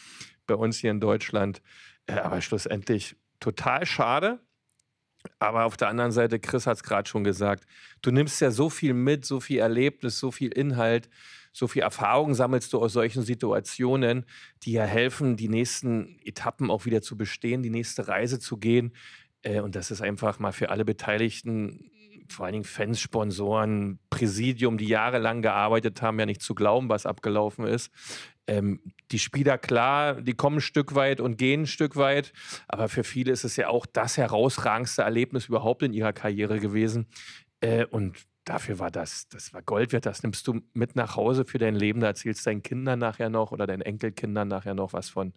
bei 0.49 0.57
uns 0.57 0.79
hier 0.79 0.91
in 0.91 0.99
Deutschland. 0.99 1.63
Äh, 2.07 2.15
aber 2.15 2.41
schlussendlich 2.41 3.15
total 3.39 3.87
schade. 3.87 4.41
Aber 5.39 5.65
auf 5.65 5.77
der 5.77 5.89
anderen 5.89 6.13
Seite, 6.13 6.39
Chris 6.39 6.67
hat 6.67 6.77
es 6.77 6.83
gerade 6.83 7.09
schon 7.09 7.25
gesagt, 7.25 7.65
du 8.03 8.11
nimmst 8.11 8.41
ja 8.41 8.51
so 8.51 8.71
viel 8.71 8.95
mit, 8.95 9.25
so 9.25 9.41
viel 9.41 9.59
Erlebnis, 9.59 10.19
so 10.19 10.31
viel 10.31 10.51
Inhalt, 10.53 11.09
so 11.53 11.67
viel 11.67 11.83
Erfahrung 11.83 12.35
sammelst 12.35 12.73
du 12.73 12.81
aus 12.81 12.93
solchen 12.93 13.23
Situationen, 13.23 14.27
die 14.63 14.73
ja 14.73 14.85
helfen, 14.85 15.37
die 15.37 15.49
nächsten 15.49 16.19
Etappen 16.25 16.71
auch 16.71 16.85
wieder 16.85 17.03
zu 17.03 17.17
bestehen, 17.17 17.63
die 17.63 17.71
nächste 17.71 18.09
Reise 18.09 18.39
zu 18.39 18.59
gehen. 18.59 18.93
Äh, 19.43 19.61
und 19.61 19.75
das 19.75 19.91
ist 19.91 20.01
einfach 20.01 20.39
mal 20.39 20.53
für 20.53 20.71
alle 20.71 20.85
Beteiligten, 20.85 21.91
vor 22.29 22.45
allen 22.45 22.53
Dingen 22.53 22.65
Fans, 22.65 23.01
Sponsoren, 23.01 23.99
Präsidium, 24.11 24.77
die 24.77 24.87
jahrelang 24.87 25.41
gearbeitet 25.41 26.03
haben, 26.03 26.19
ja 26.19 26.27
nicht 26.27 26.43
zu 26.43 26.55
glauben, 26.55 26.89
was 26.89 27.07
abgelaufen 27.07 27.67
ist 27.67 27.91
ähm, 28.49 28.81
die 29.13 29.19
Spieler, 29.19 29.59
klar, 29.59 30.21
die 30.21 30.35
kommen 30.35 30.57
ein 30.57 30.63
Stück 30.63 30.95
weit 30.95 31.21
und 31.21 31.37
gehen 31.37 31.63
ein 31.63 31.67
Stück 31.67 31.97
weit, 31.97 32.33
aber 32.67 32.89
für 32.89 33.05
viele 33.05 33.31
ist 33.31 33.45
es 33.45 33.57
ja 33.57 33.69
auch 33.69 33.87
das 33.87 34.17
herausragendste 34.17 35.03
Erlebnis 35.03 35.47
überhaupt 35.47 35.83
in 35.83 35.93
ihrer 35.93 36.13
Karriere 36.13 36.59
gewesen. 36.59 37.07
Äh, 37.61 37.85
und 37.87 38.27
dafür 38.45 38.79
war 38.79 38.91
das, 38.91 39.29
das 39.29 39.53
war 39.53 39.63
Gold 39.63 39.93
wert. 39.93 40.07
Das 40.07 40.23
nimmst 40.23 40.47
du 40.47 40.61
mit 40.73 40.97
nach 40.97 41.17
Hause 41.17 41.45
für 41.45 41.59
dein 41.59 41.75
Leben. 41.75 42.01
Da 42.01 42.09
erzählst 42.09 42.47
deinen 42.47 42.63
Kindern 42.63 42.99
nachher 42.99 43.29
noch 43.29 43.53
oder 43.53 43.67
deinen 43.67 43.83
Enkelkindern 43.83 44.49
nachher 44.49 44.75
noch 44.75 44.93
was 44.93 45.11
von 45.11 45.35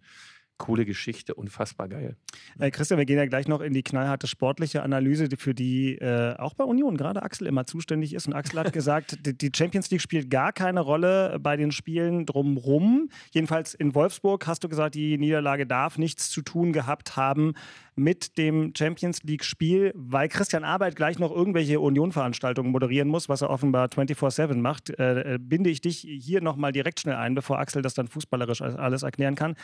coole 0.61 0.85
Geschichte, 0.85 1.33
unfassbar 1.33 1.89
geil. 1.89 2.15
Äh, 2.59 2.69
Christian, 2.69 2.99
wir 2.99 3.05
gehen 3.05 3.17
ja 3.17 3.25
gleich 3.25 3.47
noch 3.47 3.61
in 3.61 3.73
die 3.73 3.81
knallharte 3.81 4.27
sportliche 4.27 4.83
Analyse, 4.83 5.27
für 5.39 5.55
die 5.55 5.95
äh, 5.95 6.35
auch 6.37 6.53
bei 6.53 6.63
Union 6.63 6.97
gerade 6.97 7.23
Axel 7.23 7.47
immer 7.47 7.65
zuständig 7.65 8.13
ist. 8.13 8.27
Und 8.27 8.33
Axel 8.33 8.59
hat 8.59 8.71
gesagt, 8.73 9.17
die 9.25 9.51
Champions 9.55 9.89
League 9.89 10.01
spielt 10.01 10.29
gar 10.29 10.53
keine 10.53 10.81
Rolle 10.81 11.39
bei 11.39 11.57
den 11.57 11.71
Spielen 11.71 12.27
drumrum. 12.27 13.09
Jedenfalls 13.31 13.73
in 13.73 13.95
Wolfsburg 13.95 14.45
hast 14.45 14.63
du 14.63 14.69
gesagt, 14.69 14.93
die 14.93 15.17
Niederlage 15.17 15.65
darf 15.65 15.97
nichts 15.97 16.29
zu 16.29 16.43
tun 16.43 16.73
gehabt 16.73 17.17
haben 17.17 17.53
mit 17.95 18.37
dem 18.37 18.73
Champions 18.77 19.23
League-Spiel, 19.23 19.93
weil 19.95 20.29
Christian 20.29 20.63
Arbeit 20.63 20.95
gleich 20.95 21.17
noch 21.17 21.31
irgendwelche 21.31 21.79
Union-Veranstaltungen 21.79 22.71
moderieren 22.71 23.07
muss, 23.07 23.29
was 23.29 23.41
er 23.41 23.49
offenbar 23.49 23.87
24-7 23.87 24.55
macht, 24.55 24.91
äh, 24.91 25.39
binde 25.41 25.71
ich 25.71 25.81
dich 25.81 25.99
hier 25.99 26.41
nochmal 26.41 26.71
direkt 26.71 26.99
schnell 26.99 27.15
ein, 27.15 27.33
bevor 27.33 27.57
Axel 27.57 27.81
das 27.81 27.95
dann 27.95 28.07
fußballerisch 28.07 28.61
alles 28.61 29.01
erklären 29.01 29.35
kann. 29.35 29.55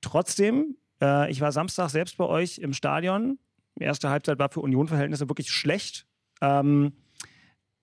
Trotzdem, 0.00 0.76
äh, 1.00 1.30
ich 1.30 1.40
war 1.40 1.52
Samstag 1.52 1.90
selbst 1.90 2.16
bei 2.16 2.24
euch 2.24 2.58
im 2.58 2.72
Stadion. 2.72 3.38
Die 3.78 3.84
erste 3.84 4.08
Halbzeit 4.10 4.38
war 4.38 4.50
für 4.50 4.60
Union-Verhältnisse 4.60 5.28
wirklich 5.28 5.50
schlecht. 5.50 6.06
Ähm, 6.40 6.92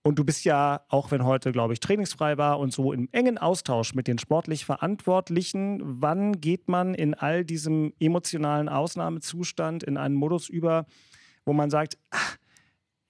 und 0.05 0.19
du 0.19 0.25
bist 0.25 0.43
ja, 0.43 0.81
auch 0.89 1.11
wenn 1.11 1.23
heute, 1.23 1.53
glaube 1.53 1.71
ich, 1.73 1.79
trainingsfrei 1.79 2.37
war 2.37 2.59
und 2.59 2.73
so 2.73 2.91
im 2.91 3.07
engen 3.13 3.37
Austausch 3.37 3.93
mit 3.93 4.07
den 4.07 4.17
sportlich 4.17 4.65
Verantwortlichen. 4.65 5.81
Wann 5.81 6.41
geht 6.41 6.67
man 6.67 6.93
in 6.93 7.13
all 7.13 7.45
diesem 7.45 7.93
emotionalen 7.99 8.67
Ausnahmezustand 8.67 9.81
in 9.83 9.97
einen 9.97 10.15
Modus 10.15 10.49
über, 10.49 10.87
wo 11.45 11.53
man 11.53 11.69
sagt, 11.69 11.97
ach, 12.09 12.37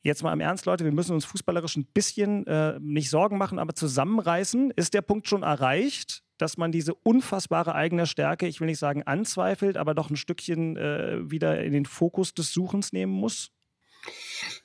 jetzt 0.03 0.21
mal 0.21 0.33
im 0.33 0.39
Ernst, 0.39 0.67
Leute, 0.67 0.85
wir 0.85 0.91
müssen 0.91 1.13
uns 1.13 1.25
fußballerisch 1.25 1.77
ein 1.77 1.85
bisschen 1.85 2.45
äh, 2.45 2.79
nicht 2.79 3.09
Sorgen 3.09 3.39
machen, 3.39 3.57
aber 3.57 3.73
zusammenreißen. 3.73 4.69
Ist 4.71 4.93
der 4.93 5.01
Punkt 5.01 5.27
schon 5.27 5.41
erreicht? 5.41 6.22
Dass 6.37 6.57
man 6.57 6.71
diese 6.71 6.93
unfassbare 6.93 7.75
eigene 7.75 8.07
Stärke, 8.07 8.47
ich 8.47 8.59
will 8.59 8.67
nicht 8.67 8.79
sagen 8.79 9.03
anzweifelt, 9.03 9.77
aber 9.77 9.93
doch 9.93 10.09
ein 10.09 10.15
Stückchen 10.15 10.77
äh, 10.77 11.29
wieder 11.29 11.63
in 11.63 11.73
den 11.73 11.85
Fokus 11.85 12.33
des 12.33 12.51
Suchens 12.51 12.93
nehmen 12.93 13.13
muss? 13.13 13.51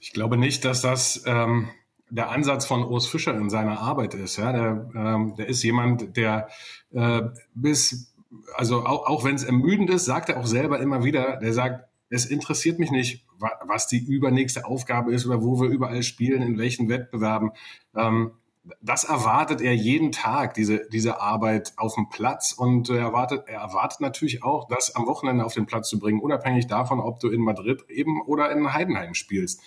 Ich 0.00 0.12
glaube 0.12 0.36
nicht, 0.36 0.64
dass 0.64 0.80
das 0.82 1.22
ähm, 1.26 1.68
der 2.10 2.30
Ansatz 2.30 2.66
von 2.66 2.84
Urs 2.84 3.06
Fischer 3.06 3.34
in 3.34 3.50
seiner 3.50 3.80
Arbeit 3.80 4.14
ist. 4.14 4.36
Ja? 4.36 4.52
Der, 4.52 4.90
ähm, 4.94 5.34
der 5.36 5.48
ist 5.48 5.62
jemand, 5.62 6.16
der 6.16 6.48
äh, 6.92 7.22
bis, 7.54 8.14
also 8.54 8.84
auch, 8.84 9.06
auch 9.06 9.24
wenn 9.24 9.34
es 9.34 9.44
ermüdend 9.44 9.90
ist, 9.90 10.06
sagt 10.06 10.28
er 10.28 10.38
auch 10.38 10.46
selber 10.46 10.80
immer 10.80 11.04
wieder, 11.04 11.36
der 11.36 11.52
sagt, 11.52 11.84
es 12.10 12.24
interessiert 12.24 12.78
mich 12.78 12.90
nicht, 12.90 13.26
was 13.66 13.86
die 13.86 13.98
übernächste 13.98 14.64
Aufgabe 14.64 15.12
ist 15.12 15.26
oder 15.26 15.42
wo 15.42 15.60
wir 15.60 15.68
überall 15.68 16.02
spielen, 16.02 16.42
in 16.42 16.58
welchen 16.58 16.88
Wettbewerben. 16.88 17.50
Ähm, 17.94 18.32
das 18.80 19.04
erwartet 19.04 19.60
er 19.60 19.74
jeden 19.74 20.12
Tag, 20.12 20.54
diese, 20.54 20.88
diese 20.92 21.20
Arbeit 21.20 21.72
auf 21.76 21.94
dem 21.94 22.08
Platz. 22.08 22.52
Und 22.52 22.90
er 22.90 23.00
erwartet, 23.00 23.44
er 23.46 23.60
erwartet 23.60 24.00
natürlich 24.00 24.42
auch, 24.42 24.68
das 24.68 24.94
am 24.96 25.06
Wochenende 25.06 25.44
auf 25.44 25.54
den 25.54 25.66
Platz 25.66 25.88
zu 25.88 25.98
bringen, 25.98 26.20
unabhängig 26.20 26.66
davon, 26.66 27.00
ob 27.00 27.20
du 27.20 27.28
in 27.28 27.40
Madrid 27.40 27.84
eben 27.88 28.20
oder 28.22 28.50
in 28.50 28.72
Heidenheim 28.72 29.14
spielst. 29.14 29.62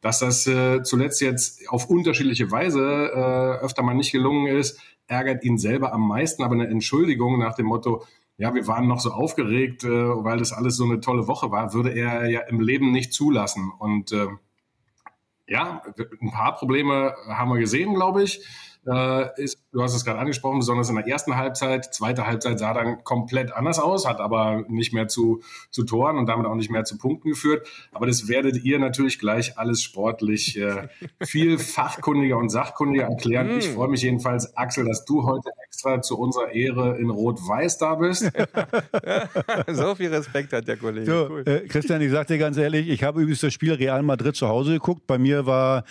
dass 0.00 0.18
das 0.18 0.46
äh, 0.46 0.82
zuletzt 0.82 1.22
jetzt 1.22 1.66
auf 1.70 1.88
unterschiedliche 1.88 2.50
Weise 2.50 3.10
äh, 3.14 3.64
öfter 3.64 3.82
mal 3.82 3.94
nicht 3.94 4.12
gelungen 4.12 4.54
ist, 4.54 4.78
ärgert 5.06 5.44
ihn 5.44 5.56
selber 5.56 5.94
am 5.94 6.06
meisten, 6.06 6.42
aber 6.42 6.54
eine 6.54 6.68
Entschuldigung 6.68 7.38
nach 7.38 7.54
dem 7.54 7.66
Motto, 7.66 8.04
ja, 8.36 8.54
wir 8.54 8.66
waren 8.66 8.86
noch 8.86 9.00
so 9.00 9.12
aufgeregt, 9.12 9.84
äh, 9.84 9.88
weil 9.88 10.38
das 10.38 10.52
alles 10.52 10.76
so 10.76 10.84
eine 10.84 11.00
tolle 11.00 11.26
Woche 11.26 11.50
war, 11.50 11.72
würde 11.72 11.90
er 11.90 12.28
ja 12.28 12.40
im 12.40 12.60
Leben 12.60 12.90
nicht 12.92 13.14
zulassen. 13.14 13.72
Und 13.78 14.12
äh, 14.12 14.26
ja, 15.46 15.82
ein 16.20 16.30
paar 16.30 16.56
Probleme 16.56 17.14
haben 17.28 17.50
wir 17.50 17.58
gesehen, 17.58 17.94
glaube 17.94 18.22
ich. 18.22 18.44
Äh, 18.86 19.42
ist, 19.42 19.63
du 19.74 19.82
hast 19.82 19.94
es 19.94 20.04
gerade 20.04 20.20
angesprochen, 20.20 20.60
besonders 20.60 20.88
in 20.88 20.94
der 20.94 21.06
ersten 21.06 21.36
Halbzeit. 21.36 21.92
Zweite 21.92 22.26
Halbzeit 22.26 22.58
sah 22.58 22.72
dann 22.72 23.02
komplett 23.02 23.52
anders 23.52 23.80
aus, 23.80 24.06
hat 24.06 24.20
aber 24.20 24.64
nicht 24.68 24.92
mehr 24.92 25.08
zu, 25.08 25.42
zu 25.70 25.82
Toren 25.84 26.16
und 26.16 26.26
damit 26.26 26.46
auch 26.46 26.54
nicht 26.54 26.70
mehr 26.70 26.84
zu 26.84 26.96
Punkten 26.96 27.30
geführt. 27.30 27.66
Aber 27.92 28.06
das 28.06 28.28
werdet 28.28 28.64
ihr 28.64 28.78
natürlich 28.78 29.18
gleich 29.18 29.58
alles 29.58 29.82
sportlich 29.82 30.56
äh, 30.56 30.88
viel 31.22 31.58
fachkundiger 31.58 32.38
und 32.38 32.50
sachkundiger 32.50 33.04
erklären. 33.04 33.58
Ich 33.58 33.70
mm. 33.70 33.74
freue 33.74 33.88
mich 33.88 34.02
jedenfalls, 34.02 34.56
Axel, 34.56 34.84
dass 34.84 35.04
du 35.04 35.24
heute 35.24 35.50
extra 35.66 36.00
zu 36.00 36.18
unserer 36.18 36.52
Ehre 36.52 36.96
in 36.96 37.10
Rot-Weiß 37.10 37.78
da 37.78 37.96
bist. 37.96 38.22
so 39.72 39.94
viel 39.96 40.14
Respekt 40.14 40.52
hat 40.52 40.68
der 40.68 40.76
Kollege. 40.76 41.10
So, 41.10 41.28
cool. 41.30 41.42
äh, 41.46 41.66
Christian, 41.66 42.00
ich 42.00 42.12
sag 42.12 42.28
dir 42.28 42.38
ganz 42.38 42.56
ehrlich, 42.56 42.88
ich 42.88 43.02
habe 43.02 43.20
übrigens 43.20 43.40
das 43.40 43.52
Spiel 43.52 43.72
Real 43.72 44.02
Madrid 44.04 44.36
zu 44.36 44.46
Hause 44.48 44.74
geguckt. 44.74 45.08
Bei 45.08 45.18
mir 45.18 45.46
war 45.46 45.84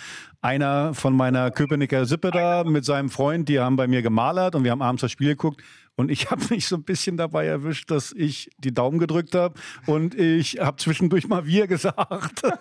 einer 0.44 0.92
von 0.92 1.16
meiner 1.16 1.50
Köpenicker 1.50 2.04
Sippe 2.04 2.30
da 2.30 2.64
mit 2.64 2.84
seinem 2.84 3.08
Freund, 3.08 3.48
die 3.48 3.60
haben 3.60 3.73
bei 3.76 3.86
mir 3.86 4.02
gemalert 4.02 4.54
und 4.54 4.64
wir 4.64 4.70
haben 4.70 4.82
abends 4.82 5.02
das 5.02 5.12
Spiel 5.12 5.28
geguckt. 5.28 5.62
Und 5.96 6.10
ich 6.10 6.30
habe 6.30 6.42
mich 6.50 6.66
so 6.66 6.76
ein 6.76 6.82
bisschen 6.82 7.16
dabei 7.16 7.46
erwischt, 7.46 7.90
dass 7.90 8.12
ich 8.12 8.50
die 8.58 8.72
Daumen 8.72 8.98
gedrückt 8.98 9.34
habe 9.34 9.54
und 9.86 10.14
ich 10.14 10.58
habe 10.58 10.76
zwischendurch 10.76 11.28
mal 11.28 11.46
wir 11.46 11.66
gesagt. 11.66 12.42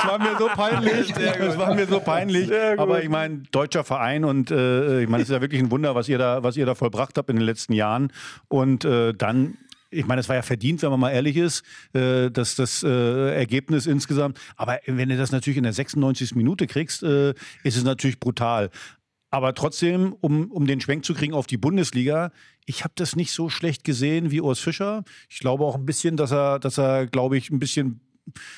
Es 0.00 0.06
war 0.06 0.18
mir 0.18 0.36
so 0.38 0.46
peinlich. 0.48 1.10
Es 1.10 1.58
war 1.58 1.74
mir 1.74 1.86
so 1.86 2.00
peinlich. 2.00 2.50
Aber 2.78 3.02
ich 3.02 3.08
meine, 3.08 3.42
deutscher 3.50 3.84
Verein 3.84 4.24
und 4.24 4.50
äh, 4.50 5.02
ich 5.02 5.08
meine, 5.08 5.22
es 5.22 5.28
ist 5.28 5.34
ja 5.34 5.40
wirklich 5.40 5.60
ein 5.60 5.70
Wunder, 5.70 5.94
was 5.94 6.08
ihr 6.08 6.18
da, 6.18 6.42
was 6.42 6.56
ihr 6.56 6.64
da 6.64 6.74
vollbracht 6.74 7.18
habt 7.18 7.28
in 7.28 7.36
den 7.36 7.44
letzten 7.44 7.74
Jahren. 7.74 8.12
Und 8.48 8.84
äh, 8.84 9.12
dann 9.12 9.58
ich 9.90 10.06
meine, 10.06 10.20
es 10.20 10.28
war 10.28 10.36
ja 10.36 10.42
verdient, 10.42 10.82
wenn 10.82 10.90
man 10.90 11.00
mal 11.00 11.10
ehrlich 11.10 11.36
ist, 11.36 11.64
äh, 11.92 12.30
dass 12.30 12.54
das 12.54 12.82
äh, 12.82 13.34
Ergebnis 13.34 13.86
insgesamt. 13.86 14.38
Aber 14.56 14.78
wenn 14.86 15.08
du 15.08 15.16
das 15.16 15.32
natürlich 15.32 15.56
in 15.56 15.64
der 15.64 15.72
96. 15.72 16.34
Minute 16.36 16.66
kriegst, 16.66 17.02
äh, 17.02 17.30
ist 17.64 17.76
es 17.76 17.82
natürlich 17.82 18.20
brutal. 18.20 18.70
Aber 19.30 19.54
trotzdem, 19.54 20.12
um, 20.20 20.50
um 20.50 20.66
den 20.66 20.80
Schwenk 20.80 21.04
zu 21.04 21.14
kriegen 21.14 21.34
auf 21.34 21.46
die 21.46 21.56
Bundesliga, 21.56 22.32
ich 22.66 22.82
habe 22.82 22.92
das 22.96 23.14
nicht 23.16 23.32
so 23.32 23.48
schlecht 23.48 23.84
gesehen 23.84 24.30
wie 24.30 24.40
Urs 24.40 24.58
Fischer. 24.58 25.04
Ich 25.28 25.38
glaube 25.38 25.64
auch 25.64 25.76
ein 25.76 25.86
bisschen, 25.86 26.16
dass 26.16 26.32
er, 26.32 26.58
dass 26.58 26.78
er, 26.78 27.06
glaube 27.06 27.36
ich, 27.36 27.50
ein 27.50 27.60
bisschen 27.60 28.00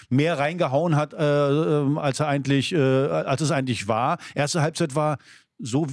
mehr 0.09 0.38
reingehauen 0.38 0.97
hat, 0.97 1.12
äh, 1.12 1.17
äh 1.19 1.99
als 1.99 2.21
er 2.21 2.29
eigentlich, 2.29 2.73
äh, 2.73 2.79
als 2.79 3.41
es 3.43 3.50
eigentlich 3.50 3.88
war. 3.88 4.19
Erste 4.35 4.62
Halbzeit 4.62 4.95
war 4.95 5.19
so 5.59 5.87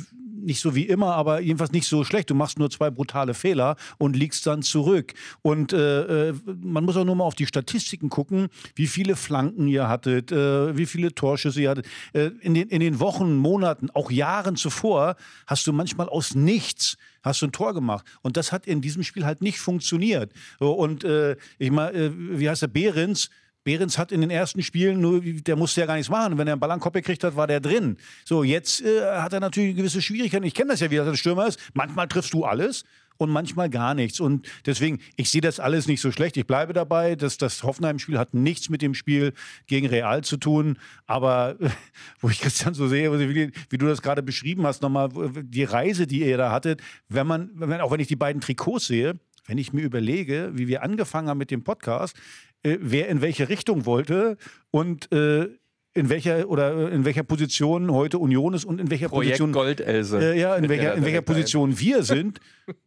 nicht 0.43 0.61
so 0.61 0.75
wie 0.75 0.85
immer, 0.85 1.15
aber 1.15 1.39
jedenfalls 1.39 1.71
nicht 1.71 1.87
so 1.87 2.03
schlecht. 2.03 2.29
Du 2.29 2.35
machst 2.35 2.59
nur 2.59 2.69
zwei 2.69 2.89
brutale 2.89 3.33
Fehler 3.33 3.75
und 3.97 4.15
liegst 4.15 4.45
dann 4.47 4.61
zurück. 4.61 5.13
Und 5.41 5.73
äh, 5.73 6.29
äh, 6.29 6.33
man 6.61 6.85
muss 6.85 6.97
auch 6.97 7.05
nur 7.05 7.15
mal 7.15 7.23
auf 7.23 7.35
die 7.35 7.45
Statistiken 7.45 8.09
gucken, 8.09 8.47
wie 8.75 8.87
viele 8.87 9.15
Flanken 9.15 9.67
ihr 9.67 9.87
hattet, 9.87 10.31
äh, 10.31 10.77
wie 10.77 10.85
viele 10.85 11.13
Torschüsse 11.13 11.61
ihr 11.61 11.69
hattet. 11.69 11.87
Äh, 12.13 12.31
in, 12.41 12.53
den, 12.53 12.69
in 12.69 12.79
den 12.79 12.99
Wochen, 12.99 13.35
Monaten, 13.35 13.89
auch 13.91 14.11
Jahren 14.11 14.55
zuvor 14.55 15.15
hast 15.47 15.67
du 15.67 15.73
manchmal 15.73 16.09
aus 16.09 16.35
nichts 16.35 16.97
hast 17.21 17.41
du 17.41 17.47
ein 17.47 17.51
Tor 17.51 17.73
gemacht. 17.73 18.05
Und 18.21 18.37
das 18.37 18.51
hat 18.51 18.65
in 18.65 18.81
diesem 18.81 19.03
Spiel 19.03 19.25
halt 19.25 19.41
nicht 19.41 19.59
funktioniert. 19.59 20.31
Und 20.59 21.03
äh, 21.03 21.35
ich 21.57 21.71
meine, 21.71 21.97
äh, 21.97 22.11
wie 22.15 22.49
heißt 22.49 22.61
der 22.61 22.67
Behrens? 22.67 23.29
Behrens 23.69 23.99
hat 23.99 24.11
in 24.11 24.21
den 24.21 24.31
ersten 24.31 24.63
Spielen 24.63 24.99
nur, 24.99 25.21
der 25.21 25.55
musste 25.55 25.81
ja 25.81 25.85
gar 25.85 25.93
nichts 25.93 26.09
machen. 26.09 26.39
Wenn 26.39 26.47
er 26.47 26.53
einen 26.53 26.59
Ball 26.59 26.71
an 26.71 26.79
Kopf 26.79 26.93
gekriegt 26.93 27.23
hat, 27.23 27.35
war 27.35 27.45
der 27.45 27.59
drin. 27.59 27.97
So, 28.25 28.43
jetzt 28.43 28.81
äh, 28.81 29.05
hat 29.21 29.31
er 29.31 29.39
natürlich 29.39 29.75
gewisse 29.75 30.01
Schwierigkeiten. 30.01 30.43
Ich 30.43 30.55
kenne 30.55 30.71
das 30.71 30.79
ja, 30.79 30.89
wie 30.89 30.95
er 30.95 31.05
ein 31.05 31.15
Stürmer 31.15 31.45
ist. 31.45 31.59
Manchmal 31.75 32.07
triffst 32.07 32.33
du 32.33 32.45
alles 32.45 32.83
und 33.17 33.29
manchmal 33.29 33.69
gar 33.69 33.93
nichts. 33.93 34.19
Und 34.19 34.47
deswegen, 34.65 34.99
ich 35.17 35.29
sehe 35.29 35.41
das 35.41 35.59
alles 35.59 35.87
nicht 35.87 36.01
so 36.01 36.11
schlecht. 36.11 36.35
Ich 36.35 36.47
bleibe 36.47 36.73
dabei, 36.73 37.15
dass 37.15 37.37
das 37.37 37.61
Hoffenheim-Spiel 37.61 38.17
hat 38.17 38.33
nichts 38.33 38.69
mit 38.69 38.81
dem 38.81 38.95
Spiel 38.95 39.33
gegen 39.67 39.85
Real 39.85 40.23
zu 40.23 40.37
tun. 40.37 40.79
Aber 41.05 41.55
wo 42.21 42.29
ich 42.29 42.39
Christian 42.39 42.73
so 42.73 42.87
sehe, 42.87 43.11
wie, 43.19 43.51
wie 43.69 43.77
du 43.77 43.85
das 43.85 44.01
gerade 44.01 44.23
beschrieben 44.23 44.65
hast, 44.65 44.81
nochmal 44.81 45.09
die 45.43 45.63
Reise, 45.63 46.07
die 46.07 46.21
ihr 46.21 46.37
da 46.37 46.51
hattet, 46.51 46.81
wenn 47.07 47.27
man, 47.27 47.51
wenn, 47.53 47.81
auch 47.81 47.91
wenn 47.91 47.99
ich 47.99 48.07
die 48.07 48.15
beiden 48.15 48.41
Trikots 48.41 48.87
sehe, 48.87 49.19
wenn 49.49 49.57
ich 49.57 49.73
mir 49.73 49.81
überlege, 49.81 50.51
wie 50.53 50.67
wir 50.67 50.83
angefangen 50.83 51.27
haben 51.27 51.39
mit 51.39 51.51
dem 51.51 51.63
Podcast, 51.63 52.15
äh, 52.63 52.77
wer 52.79 53.09
in 53.09 53.21
welche 53.21 53.49
Richtung 53.49 53.85
wollte 53.85 54.37
und 54.71 55.11
äh, 55.11 55.49
in 55.95 56.09
welcher 56.09 56.47
oder 56.47 56.91
äh, 56.91 56.95
in 56.95 57.03
welcher 57.03 57.23
Position 57.23 57.91
heute 57.91 58.19
Union 58.19 58.53
ist 58.53 58.63
und 58.63 58.79
in 58.79 58.91
welcher 58.91 59.09
Projekt 59.09 59.39
Position 59.39 59.51
Goldelse. 59.51 60.19
Äh, 60.19 60.39
ja, 60.39 60.55
in 60.55 60.69
welcher, 60.69 60.93
in 60.95 61.03
welcher 61.03 61.21
Position 61.21 61.79
wir 61.79 62.03
sind. 62.03 62.39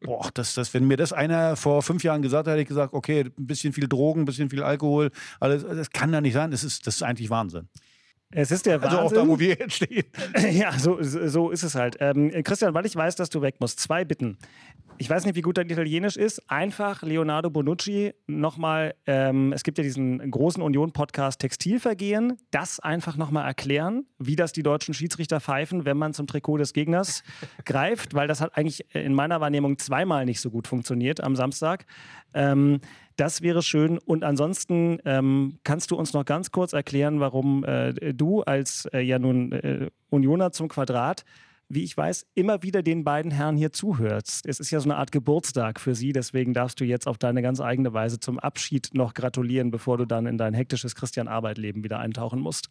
Boah, 0.03 0.31
das, 0.33 0.55
das, 0.55 0.73
wenn 0.73 0.87
mir 0.87 0.97
das 0.97 1.13
einer 1.13 1.57
vor 1.57 1.83
fünf 1.83 2.05
Jahren 2.05 2.23
gesagt 2.23 2.47
hat, 2.47 2.53
hätte 2.53 2.63
ich 2.63 2.69
gesagt, 2.69 2.95
okay, 2.95 3.25
ein 3.37 3.47
bisschen 3.47 3.73
viel 3.73 3.89
Drogen, 3.89 4.23
ein 4.23 4.25
bisschen 4.25 4.49
viel 4.49 4.63
Alkohol, 4.63 5.11
alles, 5.41 5.65
das 5.65 5.91
kann 5.91 6.13
da 6.13 6.21
nicht 6.21 6.35
sein. 6.35 6.53
Das 6.53 6.63
ist, 6.63 6.87
das 6.87 6.97
ist 6.97 7.03
eigentlich 7.03 7.29
Wahnsinn. 7.29 7.69
Es 8.35 8.51
ist 8.51 8.67
der 8.67 8.81
Wahnsinn. 8.81 8.99
Also 8.99 9.17
auch 9.17 9.23
da, 9.23 9.29
wo 9.29 9.39
wir 9.39 9.51
jetzt 9.51 9.75
stehen. 9.75 10.05
Ja, 10.53 10.79
so, 10.79 10.99
so 11.01 11.51
ist 11.51 11.63
es 11.63 11.75
halt. 11.75 11.97
Ähm, 12.01 12.31
Christian, 12.45 12.75
weil 12.75 12.87
ich 12.87 12.97
weiß, 12.97 13.17
dass 13.17 13.31
du 13.31 13.43
weg 13.43 13.57
musst, 13.61 13.81
zwei 13.81 14.05
Bitten 14.05 14.39
ich 14.99 15.11
weiß 15.11 15.25
nicht, 15.25 15.35
wie 15.35 15.41
gut 15.41 15.59
dein 15.59 15.69
Italienisch 15.69 16.17
ist. 16.17 16.49
Einfach 16.49 17.03
Leonardo 17.03 17.51
Bonucci 17.51 18.13
nochmal, 18.29 18.95
ähm, 19.07 19.53
es 19.53 19.65
gibt 19.65 19.79
ja 19.79 19.85
diesen 19.85 20.31
großen 20.31 20.63
Union-Podcast 20.63 21.41
Textilvergehen, 21.41 22.39
das 22.53 22.79
einfach 22.79 23.17
nochmal 23.17 23.45
erklären, 23.45 24.07
wie 24.19 24.37
das 24.37 24.53
die 24.53 24.63
deutschen 24.63 24.95
Schiedsrichter 24.95 25.41
pfeifen, 25.41 25.85
wenn 25.85 25.97
man 25.97 26.15
zum 26.15 26.27
Trikot 26.29 26.59
des 26.59 26.73
Gegners 26.73 27.25
greift, 27.65 28.15
weil 28.15 28.29
das 28.29 28.41
hat 28.41 28.57
eigentlich 28.57 28.95
in 28.95 29.15
meiner 29.15 29.41
Wahrnehmung 29.41 29.79
zweimal 29.79 30.25
nicht 30.25 30.41
so 30.41 30.51
gut 30.51 30.69
funktioniert 30.69 31.21
am 31.21 31.37
Samstag. 31.37 31.85
Ähm, 32.35 32.81
das 33.17 33.43
wäre 33.43 33.63
schön. 33.63 33.99
Und 33.99 34.25
ansonsten 34.25 34.99
ähm, 35.05 35.59
kannst 35.65 35.91
du 35.91 35.97
uns 35.97 36.13
noch 36.13 36.25
ganz 36.25 36.51
kurz 36.51 36.73
erklären, 36.73 37.21
warum 37.21 37.65
äh, 37.65 38.15
du 38.15 38.43
als 38.43 38.87
äh, 38.93 39.01
ja 39.01 39.19
nun 39.19 39.53
äh, 39.53 39.91
Unioner 40.11 40.53
zum 40.53 40.69
Quadrat 40.69 41.25
wie 41.75 41.85
ich 41.85 41.97
weiß, 41.97 42.27
immer 42.35 42.63
wieder 42.63 42.83
den 42.83 43.03
beiden 43.03 43.31
Herren 43.31 43.57
hier 43.57 43.73
zuhörst. 43.73 44.45
Es 44.47 44.61
ist 44.61 44.71
ja 44.71 44.79
so 44.79 44.91
eine 44.91 44.99
Art 44.99 45.11
Geburtstag 45.11 45.81
für 45.81 45.95
sie, 45.95 46.13
deswegen 46.13 46.53
darfst 46.53 46.79
du 46.81 46.85
jetzt 46.85 47.09
auf 47.09 47.17
deine 47.17 47.41
ganz 47.41 47.63
eigene 47.63 47.95
Weise 47.95 48.21
zum 48.21 48.39
Abschied 48.39 48.91
noch 48.93 49.15
gratulieren, 49.15 49.71
bevor 49.71 49.97
du 49.97 50.05
dann 50.05 50.27
in 50.27 50.37
dein 50.37 50.53
hektisches 50.53 50.95
Christian-Arbeit-Leben 50.95 51.83
wieder 51.83 51.99
eintauchen 51.99 52.41
musst. 52.41 52.69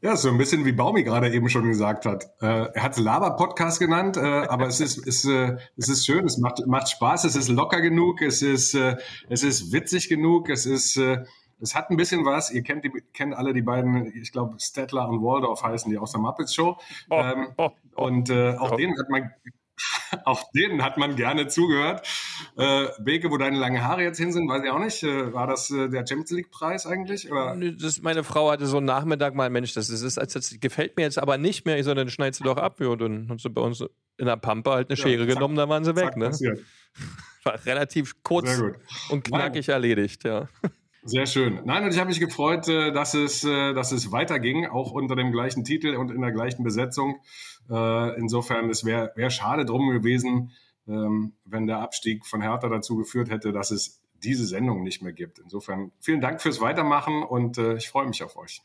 Ja, 0.00 0.16
so 0.16 0.28
ein 0.28 0.38
bisschen 0.38 0.64
wie 0.64 0.72
Baumi 0.72 1.02
gerade 1.02 1.32
eben 1.32 1.48
schon 1.48 1.66
gesagt 1.66 2.06
hat. 2.06 2.30
Äh, 2.40 2.70
er 2.72 2.82
hat 2.82 2.92
es 2.92 2.98
Laber-Podcast 2.98 3.80
genannt, 3.80 4.16
äh, 4.16 4.20
aber 4.20 4.68
es 4.68 4.78
ist, 4.78 4.98
ist, 4.98 5.24
äh, 5.24 5.56
es 5.76 5.88
ist 5.88 6.06
schön, 6.06 6.24
es 6.24 6.38
macht, 6.38 6.64
macht 6.68 6.88
Spaß, 6.88 7.24
es 7.24 7.34
ist 7.34 7.48
locker 7.48 7.80
genug, 7.80 8.22
es 8.22 8.40
ist, 8.40 8.74
äh, 8.74 8.96
es 9.28 9.42
ist 9.42 9.72
witzig 9.72 10.08
genug, 10.08 10.50
es 10.50 10.66
ist, 10.66 10.96
äh, 10.98 11.24
es 11.60 11.74
hat 11.74 11.90
ein 11.90 11.96
bisschen 11.96 12.24
was, 12.24 12.52
ihr 12.52 12.62
kennt, 12.62 12.84
die, 12.84 12.92
kennt 13.12 13.34
alle 13.34 13.52
die 13.52 13.62
beiden, 13.62 14.12
ich 14.14 14.30
glaube, 14.30 14.54
Stettler 14.60 15.08
und 15.08 15.20
Waldorf 15.20 15.64
heißen 15.64 15.90
die 15.90 15.98
aus 15.98 16.12
der 16.12 16.20
Muppets 16.20 16.54
Show. 16.54 16.78
Oh, 17.10 17.16
ähm, 17.16 17.48
oh, 17.56 17.70
oh, 17.96 18.04
und 18.04 18.30
äh, 18.30 18.54
auch, 18.54 18.76
denen 18.76 18.96
hat 18.96 19.08
man, 19.08 19.32
auch 20.24 20.50
denen 20.52 20.82
hat 20.82 20.98
man 20.98 21.16
gerne 21.16 21.48
zugehört. 21.48 22.06
Äh, 22.56 22.88
Beke, 23.00 23.30
wo 23.30 23.36
deine 23.36 23.58
langen 23.58 23.82
Haare 23.82 24.02
jetzt 24.02 24.18
hin 24.18 24.32
sind, 24.32 24.48
weiß 24.48 24.62
ich 24.64 24.70
auch 24.70 24.78
nicht. 24.78 25.02
Äh, 25.02 25.32
war 25.32 25.46
das 25.46 25.70
äh, 25.70 25.88
der 25.88 26.06
Champions 26.06 26.30
League-Preis 26.30 26.86
eigentlich? 26.86 27.30
Oder? 27.30 27.56
Das, 27.80 28.00
meine 28.02 28.24
Frau 28.24 28.50
hatte 28.50 28.66
so 28.66 28.78
einen 28.78 28.86
Nachmittag 28.86 29.34
mal, 29.34 29.50
Mensch, 29.50 29.74
das, 29.74 29.90
ist, 29.90 30.16
das, 30.16 30.32
das 30.32 30.60
gefällt 30.60 30.96
mir 30.96 31.04
jetzt 31.04 31.18
aber 31.18 31.38
nicht 31.38 31.66
mehr, 31.66 31.82
sondern 31.84 32.08
schneid 32.08 32.34
sie 32.34 32.44
doch 32.44 32.56
ab. 32.56 32.80
Ja, 32.80 32.88
und 32.88 33.00
dann 33.00 33.28
haben 33.28 33.38
sie 33.38 33.50
bei 33.50 33.62
uns 33.62 33.84
in 34.18 34.26
der 34.26 34.36
Pampa 34.36 34.72
halt 34.72 34.90
eine 34.90 34.96
Schere 34.96 35.22
ja, 35.22 35.28
zack, 35.28 35.36
genommen, 35.36 35.56
dann 35.56 35.68
waren 35.68 35.84
sie 35.84 35.94
weg. 35.96 36.16
Ne? 36.16 36.30
War 37.44 37.64
relativ 37.64 38.22
kurz 38.22 38.60
und 39.10 39.24
knackig 39.24 39.68
Nein. 39.68 39.74
erledigt, 39.74 40.24
ja. 40.24 40.48
Sehr 41.02 41.26
schön. 41.26 41.60
Nein, 41.64 41.84
und 41.84 41.92
ich 41.92 41.98
habe 41.98 42.08
mich 42.08 42.20
gefreut, 42.20 42.68
äh, 42.68 42.92
dass 42.92 43.14
es, 43.14 43.44
äh, 43.44 43.72
dass 43.72 43.92
es 43.92 44.10
weiterging, 44.10 44.66
auch 44.66 44.90
unter 44.90 45.16
dem 45.16 45.32
gleichen 45.32 45.64
Titel 45.64 45.94
und 45.96 46.10
in 46.10 46.20
der 46.20 46.32
gleichen 46.32 46.64
Besetzung. 46.64 47.20
Äh, 47.70 48.18
insofern, 48.18 48.68
es 48.68 48.84
wäre 48.84 49.12
wär 49.14 49.30
schade 49.30 49.64
drum 49.64 49.90
gewesen, 49.90 50.52
ähm, 50.86 51.34
wenn 51.44 51.66
der 51.66 51.78
Abstieg 51.78 52.26
von 52.26 52.42
Hertha 52.42 52.68
dazu 52.68 52.96
geführt 52.96 53.30
hätte, 53.30 53.52
dass 53.52 53.70
es 53.70 54.02
diese 54.22 54.46
Sendung 54.46 54.82
nicht 54.82 55.02
mehr 55.02 55.12
gibt. 55.12 55.38
Insofern 55.38 55.92
vielen 56.00 56.20
Dank 56.20 56.42
fürs 56.42 56.60
Weitermachen 56.60 57.22
und 57.22 57.56
ich 57.56 57.88
freue 57.88 58.08
mich 58.08 58.24
auf 58.24 58.36
euch. 58.36 58.62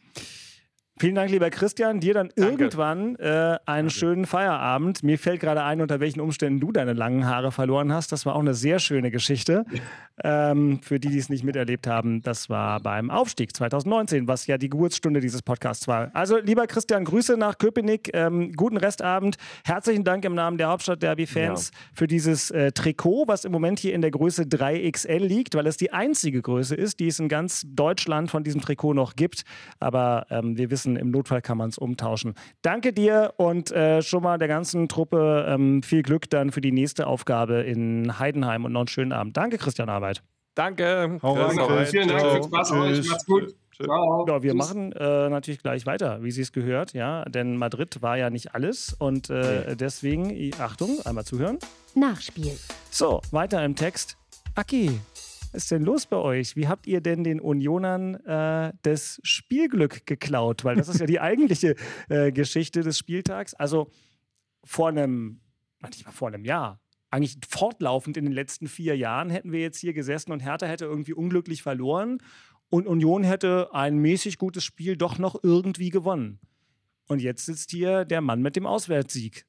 Vielen 1.00 1.16
Dank, 1.16 1.32
lieber 1.32 1.50
Christian. 1.50 2.00
Dir 2.00 2.14
dann 2.14 2.30
Danke. 2.36 2.52
irgendwann 2.52 3.16
äh, 3.16 3.26
einen 3.26 3.58
Danke. 3.66 3.90
schönen 3.90 4.26
Feierabend. 4.28 5.02
Mir 5.02 5.18
fällt 5.18 5.42
gerade 5.42 5.64
ein, 5.64 5.82
unter 5.82 6.00
welchen 6.00 6.22
Umständen 6.22 6.60
du 6.60 6.72
deine 6.72 6.94
langen 6.94 7.26
Haare 7.26 7.52
verloren 7.52 7.92
hast. 7.92 8.12
Das 8.12 8.28
war 8.28 8.36
auch 8.36 8.42
eine 8.42 8.54
sehr 8.54 8.78
schöne 8.80 9.10
Geschichte. 9.10 9.66
Ähm, 10.24 10.80
für 10.84 11.00
die, 11.00 11.10
die 11.10 11.18
es 11.18 11.30
nicht 11.30 11.44
miterlebt 11.44 11.88
haben, 11.88 12.22
das 12.22 12.48
war 12.48 12.80
beim 12.82 13.10
Aufstieg 13.10 13.56
2019, 13.56 14.28
was 14.28 14.46
ja 14.46 14.60
die 14.60 14.70
Geburtsstunde 14.70 15.20
dieses 15.20 15.42
Podcasts 15.42 15.88
war. 15.88 16.12
Also, 16.14 16.38
lieber 16.38 16.68
Christian, 16.68 17.04
Grüße 17.04 17.36
nach 17.36 17.58
Köpenick. 17.58 18.12
Ähm, 18.14 18.52
guten 18.54 18.78
Restabend. 18.78 19.38
Herzlichen 19.66 20.04
Dank 20.04 20.24
im 20.24 20.36
Namen 20.36 20.60
der 20.60 20.68
Hauptstadt-Derby-Fans 20.68 21.72
ja. 21.74 21.80
für 21.96 22.06
dieses 22.06 22.52
äh, 22.52 22.72
Trikot, 22.72 23.28
was 23.28 23.44
im 23.44 23.52
Moment 23.52 23.80
hier 23.80 23.96
in 23.96 24.02
der 24.02 24.12
Größe 24.12 24.44
3XL 24.44 25.18
liegt, 25.18 25.56
weil 25.56 25.66
es 25.66 25.78
die 25.78 25.92
einzige 25.92 26.44
Größe 26.44 26.76
ist, 26.76 27.00
die 27.00 27.08
es 27.08 27.18
in 27.18 27.28
ganz 27.28 27.66
Deutschland 27.68 28.30
von 28.30 28.44
diesem 28.44 28.62
Trikot 28.62 28.94
noch 28.94 29.16
gibt. 29.16 29.42
Aber 29.80 30.28
ähm, 30.30 30.58
wir 30.58 30.70
wissen, 30.70 30.83
wissen, 30.84 30.96
im 30.96 31.12
Notfall 31.12 31.42
kann 31.42 31.58
man 31.58 31.70
es 31.70 31.78
umtauschen. 31.78 32.34
Danke 32.62 32.94
dir 32.94 33.34
und 33.38 33.72
äh, 33.72 34.02
schon 34.02 34.24
mal 34.24 34.38
der 34.38 34.48
ganzen 34.48 34.88
Truppe 34.90 35.46
ähm, 35.48 35.82
viel 35.84 36.04
Glück 36.04 36.30
dann 36.30 36.52
für 36.52 36.62
die 36.62 36.72
nächste 36.72 37.08
Aufgabe 37.08 37.62
in 37.62 38.20
Heidenheim 38.20 38.66
und 38.66 38.74
noch 38.74 38.82
einen 38.82 38.88
schönen 38.88 39.12
Abend. 39.14 39.38
Danke, 39.38 39.58
Christian 39.58 39.90
Arbeit. 39.90 40.22
Danke. 40.56 41.20
Hau 41.22 41.34
rein, 41.34 41.58
Chris. 41.58 41.90
Vielen 41.92 42.10
Dank, 42.10 42.20
Ciao. 42.20 42.34
viel 42.34 42.44
Spaß 42.44 42.72
euch. 42.74 42.96
Tschüss. 42.98 43.10
Macht's 43.10 43.26
gut. 43.26 43.56
Ciao. 43.76 44.26
Ja, 44.28 44.44
wir 44.44 44.52
Tschüss. 44.52 44.58
machen 44.58 44.92
äh, 44.92 45.30
natürlich 45.30 45.62
gleich 45.64 45.86
weiter, 45.86 46.22
wie 46.22 46.32
Sie 46.32 46.42
es 46.42 46.52
gehört, 46.52 46.94
ja, 46.94 47.24
denn 47.26 47.58
Madrid 47.58 48.02
war 48.02 48.18
ja 48.18 48.30
nicht 48.30 48.54
alles 48.54 48.94
und 49.00 49.30
äh, 49.32 49.76
deswegen, 49.76 50.30
i- 50.30 50.52
Achtung, 50.60 51.00
einmal 51.06 51.26
zuhören. 51.26 51.58
Nachspiel. 51.96 52.52
So, 52.92 53.22
weiter 53.32 53.64
im 53.66 53.76
Text. 53.76 54.18
Aki, 54.56 55.00
was 55.54 55.64
ist 55.64 55.72
denn 55.72 55.84
los 55.84 56.08
bei 56.08 56.18
euch? 56.18 56.56
Wie 56.56 56.68
habt 56.68 56.88
ihr 56.88 57.00
denn 57.00 57.24
den 57.24 57.40
Unionern 57.40 58.16
äh, 58.26 58.74
das 58.82 59.20
Spielglück 59.24 60.06
geklaut? 60.08 60.64
Weil 60.66 60.76
das 60.76 60.90
ist 60.90 61.00
ja 61.00 61.06
die 61.06 61.20
eigentliche 61.22 61.76
äh, 62.10 62.32
Geschichte 62.32 62.82
des 62.82 62.98
Spieltags. 62.98 63.54
Also 63.54 63.92
vor 64.64 64.90
einem, 64.90 65.42
nicht 65.84 66.06
mal 66.06 66.12
vor 66.12 66.30
einem 66.30 66.44
Jahr, 66.44 66.82
eigentlich 67.12 67.38
fortlaufend 67.48 68.18
in 68.18 68.26
den 68.26 68.34
letzten 68.34 68.68
vier 68.68 68.98
Jahren 68.98 69.30
hätten 69.30 69.52
wir 69.52 69.60
jetzt 69.60 69.78
hier 69.78 69.94
gesessen 69.94 70.32
und 70.32 70.40
Hertha 70.40 70.66
hätte 70.66 70.86
irgendwie 70.86 71.14
unglücklich 71.14 71.62
verloren 71.62 72.18
und 72.72 72.88
Union 72.88 73.24
hätte 73.24 73.70
ein 73.74 74.00
mäßig 74.00 74.40
gutes 74.40 74.64
Spiel 74.64 74.98
doch 74.98 75.20
noch 75.20 75.36
irgendwie 75.44 75.92
gewonnen. 75.92 76.40
Und 77.08 77.22
jetzt 77.22 77.46
sitzt 77.46 77.70
hier 77.70 78.06
der 78.06 78.22
Mann 78.22 78.42
mit 78.42 78.56
dem 78.56 78.66
Auswärtssieg. 78.66 79.46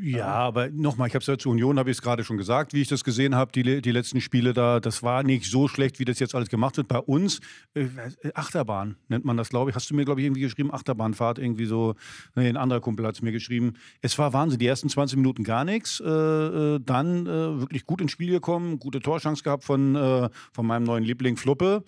Ja, 0.00 0.28
aber 0.28 0.70
nochmal, 0.70 1.08
ich 1.08 1.14
habe 1.14 1.20
es 1.20 1.26
ja 1.26 1.36
zur 1.36 1.52
Union, 1.52 1.78
habe 1.78 1.90
ich 1.90 1.96
es 1.96 2.02
gerade 2.02 2.24
schon 2.24 2.36
gesagt, 2.36 2.72
wie 2.72 2.80
ich 2.80 2.88
das 2.88 3.02
gesehen 3.04 3.34
habe, 3.34 3.50
die, 3.52 3.82
die 3.82 3.90
letzten 3.90 4.20
Spiele 4.20 4.54
da, 4.54 4.78
das 4.78 5.02
war 5.02 5.22
nicht 5.24 5.50
so 5.50 5.66
schlecht, 5.68 5.98
wie 5.98 6.04
das 6.04 6.20
jetzt 6.20 6.34
alles 6.34 6.48
gemacht 6.48 6.76
wird. 6.76 6.88
Bei 6.88 7.00
uns, 7.00 7.40
äh, 7.74 7.86
Achterbahn 8.34 8.96
nennt 9.08 9.24
man 9.24 9.36
das, 9.36 9.50
glaube 9.50 9.70
ich. 9.70 9.76
Hast 9.76 9.90
du 9.90 9.94
mir, 9.94 10.04
glaube 10.04 10.20
ich, 10.20 10.26
irgendwie 10.26 10.42
geschrieben, 10.42 10.72
Achterbahnfahrt, 10.72 11.38
irgendwie 11.38 11.66
so, 11.66 11.96
nee, 12.36 12.48
ein 12.48 12.56
anderer 12.56 12.80
Kumpel 12.80 13.04
hat 13.04 13.16
es 13.16 13.22
mir 13.22 13.32
geschrieben. 13.32 13.74
Es 14.00 14.16
war 14.18 14.32
Wahnsinn, 14.32 14.60
die 14.60 14.66
ersten 14.66 14.88
20 14.88 15.16
Minuten 15.16 15.42
gar 15.42 15.64
nichts, 15.64 16.00
äh, 16.00 16.08
äh, 16.08 16.80
dann 16.80 17.26
äh, 17.26 17.60
wirklich 17.60 17.84
gut 17.84 18.00
ins 18.00 18.12
Spiel 18.12 18.30
gekommen, 18.30 18.78
gute 18.78 19.00
Torchance 19.00 19.42
gehabt 19.42 19.64
von, 19.64 19.96
äh, 19.96 20.30
von 20.52 20.66
meinem 20.66 20.84
neuen 20.84 21.04
Liebling 21.04 21.36
Fluppe. 21.36 21.82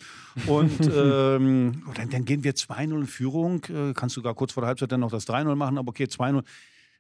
Und 0.47 0.81
ähm, 0.95 1.83
oh, 1.89 1.93
dann, 1.95 2.11
dann 2.11 2.25
gehen 2.25 2.43
wir 2.43 2.55
2-0 2.55 2.95
in 2.95 3.07
Führung, 3.07 3.65
äh, 3.65 3.95
kannst 3.95 4.17
du 4.17 4.21
sogar 4.21 4.35
kurz 4.35 4.53
vor 4.53 4.63
der 4.63 4.69
Halbzeit 4.69 4.91
dann 4.91 5.01
noch 5.01 5.11
das 5.11 5.27
3-0 5.29 5.55
machen, 5.55 5.79
aber 5.79 5.91
okay, 5.91 6.05
2-0. 6.05 6.43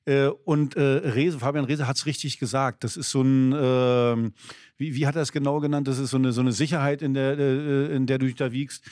Äh, 0.06 0.28
und 0.28 0.76
äh, 0.76 0.80
Rese, 0.80 1.38
Fabian 1.40 1.64
Rese 1.64 1.86
hat 1.86 1.96
es 1.96 2.06
richtig 2.06 2.38
gesagt. 2.38 2.84
Das 2.84 2.96
ist 2.96 3.10
so 3.10 3.22
ein, 3.22 3.52
ähm, 3.56 4.32
wie, 4.78 4.94
wie 4.94 5.06
hat 5.06 5.16
er 5.16 5.22
es 5.22 5.32
genau 5.32 5.60
genannt? 5.60 5.88
Das 5.88 5.98
ist 5.98 6.10
so 6.10 6.16
eine, 6.16 6.32
so 6.32 6.40
eine 6.40 6.52
Sicherheit, 6.52 7.02
in 7.02 7.12
der, 7.12 7.38
äh, 7.38 7.94
in 7.94 8.06
der 8.06 8.18
du 8.18 8.26
dich 8.26 8.36
da 8.36 8.52
wiegst. 8.52 8.84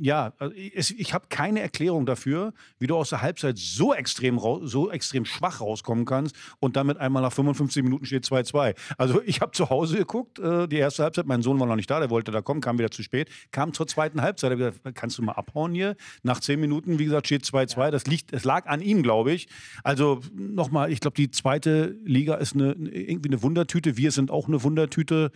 Ja, 0.00 0.32
also 0.38 0.54
es, 0.74 0.90
ich 0.90 1.14
habe 1.14 1.26
keine 1.28 1.60
Erklärung 1.60 2.06
dafür, 2.06 2.52
wie 2.78 2.86
du 2.86 2.96
aus 2.96 3.10
der 3.10 3.22
Halbzeit 3.22 3.58
so 3.58 3.94
extrem, 3.94 4.40
so 4.62 4.90
extrem 4.90 5.24
schwach 5.24 5.60
rauskommen 5.60 6.04
kannst 6.04 6.34
und 6.58 6.76
damit 6.76 6.98
einmal 6.98 7.22
nach 7.22 7.32
55 7.32 7.82
Minuten 7.82 8.04
steht 8.04 8.24
2-2. 8.24 8.74
Also 8.98 9.22
ich 9.24 9.40
habe 9.40 9.52
zu 9.52 9.70
Hause 9.70 9.98
geguckt, 9.98 10.38
äh, 10.38 10.66
die 10.66 10.76
erste 10.76 11.04
Halbzeit, 11.04 11.26
mein 11.26 11.42
Sohn 11.42 11.60
war 11.60 11.66
noch 11.66 11.76
nicht 11.76 11.90
da, 11.90 12.00
der 12.00 12.10
wollte 12.10 12.32
da 12.32 12.42
kommen, 12.42 12.60
kam 12.60 12.78
wieder 12.78 12.90
zu 12.90 13.02
spät, 13.02 13.28
kam 13.52 13.72
zur 13.72 13.86
zweiten 13.86 14.22
Halbzeit, 14.22 14.50
hab 14.50 14.58
gesagt, 14.58 14.80
kannst 14.94 15.18
du 15.18 15.22
mal 15.22 15.32
abhauen 15.32 15.72
hier? 15.74 15.96
Nach 16.22 16.40
10 16.40 16.60
Minuten, 16.60 16.98
wie 16.98 17.04
gesagt, 17.04 17.26
steht 17.26 17.44
2-2, 17.44 17.90
das, 17.90 18.06
liegt, 18.06 18.32
das 18.32 18.44
lag 18.44 18.66
an 18.66 18.80
ihm, 18.80 19.02
glaube 19.02 19.32
ich. 19.32 19.48
Also 19.82 20.20
nochmal, 20.34 20.90
ich 20.90 21.00
glaube, 21.00 21.14
die 21.14 21.30
zweite 21.30 21.96
Liga 22.04 22.34
ist 22.34 22.54
eine, 22.54 22.72
irgendwie 22.72 23.28
eine 23.28 23.42
Wundertüte, 23.42 23.96
wir 23.96 24.10
sind 24.10 24.30
auch 24.30 24.48
eine 24.48 24.62
Wundertüte. 24.62 25.30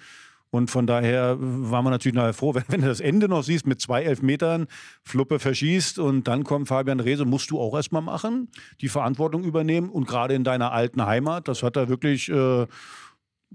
Und 0.51 0.71
von 0.71 0.87
daher 0.87 1.37
war 1.39 1.83
man 1.83 1.93
natürlich 1.93 2.15
nachher 2.15 2.33
froh, 2.33 2.55
wenn, 2.55 2.65
wenn 2.69 2.81
du 2.81 2.89
das 2.89 3.01
Ende 3.01 3.29
noch 3.29 3.43
siehst 3.43 3.67
mit 3.67 3.81
zwei 3.81 4.03
Elfmetern, 4.03 4.67
Fluppe 5.03 5.39
verschießt 5.39 5.99
und 5.99 6.29
dann 6.29 6.45
kommt 6.45 6.69
Fabian 6.69 7.01
Rehse, 7.01 7.25
musst 7.25 7.51
du 7.51 7.61
auch 7.61 7.75
erstmal 7.75 8.03
machen, 8.03 8.49
die 8.81 8.89
Verantwortung 8.89 9.45
übernehmen 9.45 9.91
und 9.91 10.07
gerade 10.07 10.35
in 10.35 10.45
deiner 10.45 10.73
alten 10.73 11.05
Heimat, 11.05 11.49
das 11.49 11.63
hat 11.63 11.77
er 11.77 11.89
wirklich 11.89 12.29
äh, 12.29 12.67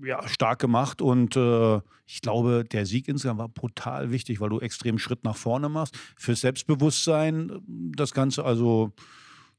ja, 0.02 0.28
stark 0.28 0.60
gemacht 0.60 1.02
und 1.02 1.36
äh, 1.36 1.80
ich 2.06 2.22
glaube, 2.22 2.64
der 2.64 2.86
Sieg 2.86 3.08
insgesamt 3.08 3.40
war 3.40 3.50
brutal 3.50 4.12
wichtig, 4.12 4.40
weil 4.42 4.50
du 4.50 4.60
extrem 4.60 4.98
Schritt 4.98 5.24
nach 5.24 5.36
vorne 5.36 5.70
machst. 5.70 5.98
Fürs 6.18 6.42
Selbstbewusstsein, 6.42 7.62
das 7.68 8.14
Ganze, 8.14 8.44
also 8.44 8.92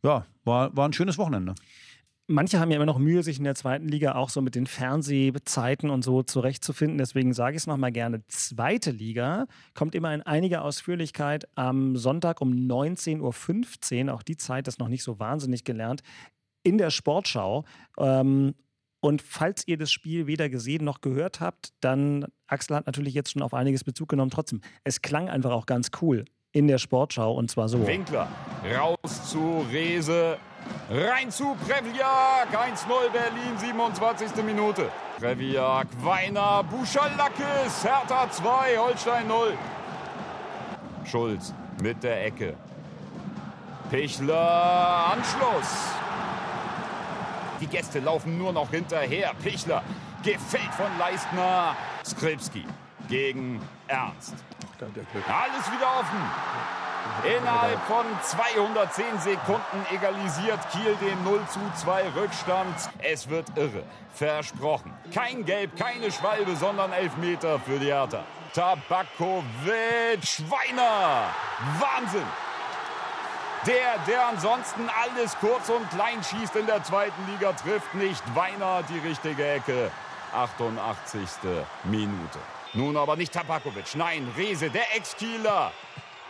ja, 0.03 0.27
war, 0.45 0.77
war 0.77 0.89
ein 0.89 0.93
schönes 0.93 1.19
Wochenende. 1.19 1.55
Manche 2.27 2.59
haben 2.59 2.71
ja 2.71 2.77
immer 2.77 2.87
noch 2.87 2.99
Mühe, 2.99 3.23
sich 3.23 3.37
in 3.37 3.45
der 3.45 3.55
zweiten 3.55 3.87
Liga 3.87 4.15
auch 4.15 4.31
so 4.31 4.41
mit 4.41 4.55
den 4.55 4.67
Fernsehzeiten 4.67 5.91
und 5.91 6.03
so 6.03 6.23
zurechtzufinden. 6.23 6.97
Deswegen 6.97 7.35
sage 7.35 7.57
ich 7.57 7.63
es 7.63 7.67
nochmal 7.67 7.93
gerne. 7.93 8.27
Zweite 8.29 8.93
Liga 8.93 9.47
kommt 9.75 9.95
immer 9.95 10.15
in 10.15 10.23
einiger 10.23 10.65
Ausführlichkeit 10.65 11.47
am 11.55 11.97
Sonntag 11.97 12.41
um 12.41 12.53
19.15 12.53 14.07
Uhr. 14.07 14.15
Auch 14.15 14.23
die 14.23 14.39
Zeit 14.39 14.69
ist 14.69 14.79
noch 14.79 14.89
nicht 14.89 15.03
so 15.03 15.19
wahnsinnig 15.19 15.65
gelernt. 15.65 16.03
In 16.63 16.79
der 16.79 16.89
Sportschau. 16.89 17.65
Ähm, 17.99 18.55
und 19.01 19.21
falls 19.21 19.69
ihr 19.69 19.77
das 19.77 19.93
Spiel 19.93 20.27
weder 20.27 20.49
gesehen 20.49 20.83
noch 20.83 21.03
gehört 21.03 21.41
habt, 21.41 21.75
dann 21.81 22.25
Axel 22.47 22.75
hat 22.75 22.87
natürlich 22.87 23.13
jetzt 23.13 23.33
schon 23.33 23.43
auf 23.43 23.53
einiges 23.53 23.85
Bezug 23.85 24.09
genommen. 24.09 24.31
Trotzdem, 24.31 24.63
es 24.83 25.03
klang 25.03 25.29
einfach 25.29 25.51
auch 25.51 25.67
ganz 25.67 25.91
cool 26.01 26.25
in 26.53 26.69
der 26.69 26.79
Sportschau 26.79 27.35
und 27.35 27.51
zwar 27.51 27.69
so. 27.69 27.87
Winkler 27.87 28.29
raus 28.75 29.31
zu 29.31 29.67
Rese, 29.71 30.39
rein 30.91 31.31
zu 31.31 31.57
Previak, 31.67 32.49
1-0 32.53 33.11
Berlin, 33.13 33.59
27. 33.59 34.45
Minute. 34.45 34.91
Previak, 35.19 35.87
Weiner, 36.03 36.63
Buschalakis, 36.65 37.85
Hertha 37.85 38.31
2, 38.31 38.79
Holstein 38.79 39.29
0. 39.29 39.57
Schulz 41.05 41.55
mit 41.83 42.03
der 42.03 42.27
Ecke. 42.27 42.55
Pichler, 43.91 45.13
Anschluss. 45.13 45.95
Die 47.61 47.67
Gäste 47.67 48.01
laufen 48.01 48.37
nur 48.39 48.53
noch 48.53 48.71
hinterher. 48.71 49.33
Pichler, 49.43 49.83
gefällt 50.23 50.75
von 50.77 50.99
Leistner. 50.99 51.77
Skripski 52.05 52.65
gegen 53.09 53.61
Ernst. 53.87 54.35
Alles 54.81 55.71
wieder 55.71 56.01
offen. 56.01 56.84
Innerhalb 57.25 57.81
von 57.87 58.05
210 58.23 59.05
Sekunden 59.21 59.87
egalisiert 59.91 60.61
Kiel 60.71 60.97
den 60.97 61.23
0 61.25 61.41
zu 61.51 61.61
2 61.83 62.11
Rückstand. 62.17 62.75
Es 62.99 63.29
wird 63.29 63.47
irre. 63.57 63.83
Versprochen. 64.15 64.93
Kein 65.13 65.45
Gelb, 65.45 65.77
keine 65.77 66.11
Schwalbe, 66.13 66.55
sondern 66.57 66.93
Elfmeter 66.93 67.59
für 67.59 67.79
die 67.79 67.87
Hertha. 67.87 68.25
Tabakovic, 68.53 70.23
Schweiner. 70.23 71.25
Wahnsinn. 71.81 72.27
Der, 73.67 73.99
der 74.07 74.27
ansonsten 74.27 74.89
alles 75.03 75.37
kurz 75.41 75.71
und 75.71 75.89
klein 75.91 76.23
schießt 76.23 76.55
in 76.57 76.67
der 76.67 76.83
zweiten 76.85 77.27
Liga, 77.33 77.53
trifft 77.55 77.95
nicht. 77.95 78.23
Weiner 78.35 78.83
die 78.83 78.99
richtige 78.99 79.53
Ecke. 79.53 79.91
88. 80.35 81.21
Minute. 81.85 82.39
Nun 82.75 82.97
aber 82.97 83.17
nicht 83.17 83.33
Tabakovic, 83.33 83.95
nein, 83.95 84.29
Rese, 84.37 84.69
der 84.69 84.95
Ex-Kieler. 84.97 85.73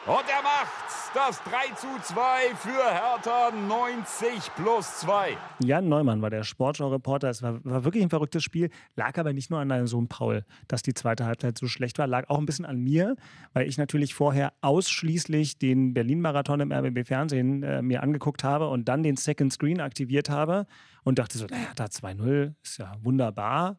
Und 0.07 0.25
er 0.29 0.43
macht's. 0.43 1.11
Das 1.15 1.43
3 1.45 1.75
zu 1.77 1.87
2 2.03 2.55
für 2.57 2.93
Hertha 2.93 3.51
90 3.51 4.55
plus 4.55 4.99
2. 4.99 5.35
Jan 5.65 5.89
Neumann 5.89 6.21
war 6.21 6.29
der 6.29 6.43
Sportschau-Reporter. 6.43 7.31
Es 7.31 7.41
war, 7.41 7.65
war 7.65 7.85
wirklich 7.85 8.03
ein 8.03 8.11
verrücktes 8.11 8.43
Spiel. 8.43 8.69
Lag 8.97 9.17
aber 9.17 9.33
nicht 9.33 9.49
nur 9.51 9.61
an 9.61 9.71
deinem 9.71 9.87
Sohn 9.87 10.09
Paul, 10.09 10.45
dass 10.69 10.83
die 10.83 10.93
zweite 10.93 11.25
Halbzeit 11.25 11.57
so 11.57 11.69
schlecht 11.69 11.99
war. 11.99 12.07
Lag 12.07 12.29
auch 12.29 12.39
ein 12.39 12.45
bisschen 12.45 12.67
an 12.67 12.81
mir, 12.81 13.17
weil 13.55 13.67
ich 13.67 13.79
natürlich 13.79 14.13
vorher 14.13 14.53
ausschließlich 14.61 15.59
den 15.59 15.95
Berlin-Marathon 15.95 16.61
im 16.61 16.71
RBB-Fernsehen 16.71 17.63
äh, 17.63 17.81
mir 17.81 18.03
angeguckt 18.03 18.45
habe 18.45 18.69
und 18.69 18.87
dann 18.87 19.03
den 19.03 19.17
Second 19.17 19.55
Screen 19.55 19.81
aktiviert 19.81 20.29
habe 20.29 20.67
und 21.03 21.19
dachte 21.19 21.39
so, 21.39 21.47
naja, 21.47 21.69
da 21.77 21.87
2-0 21.87 22.53
ist 22.63 22.77
ja 22.77 22.93
wunderbar. 23.01 23.79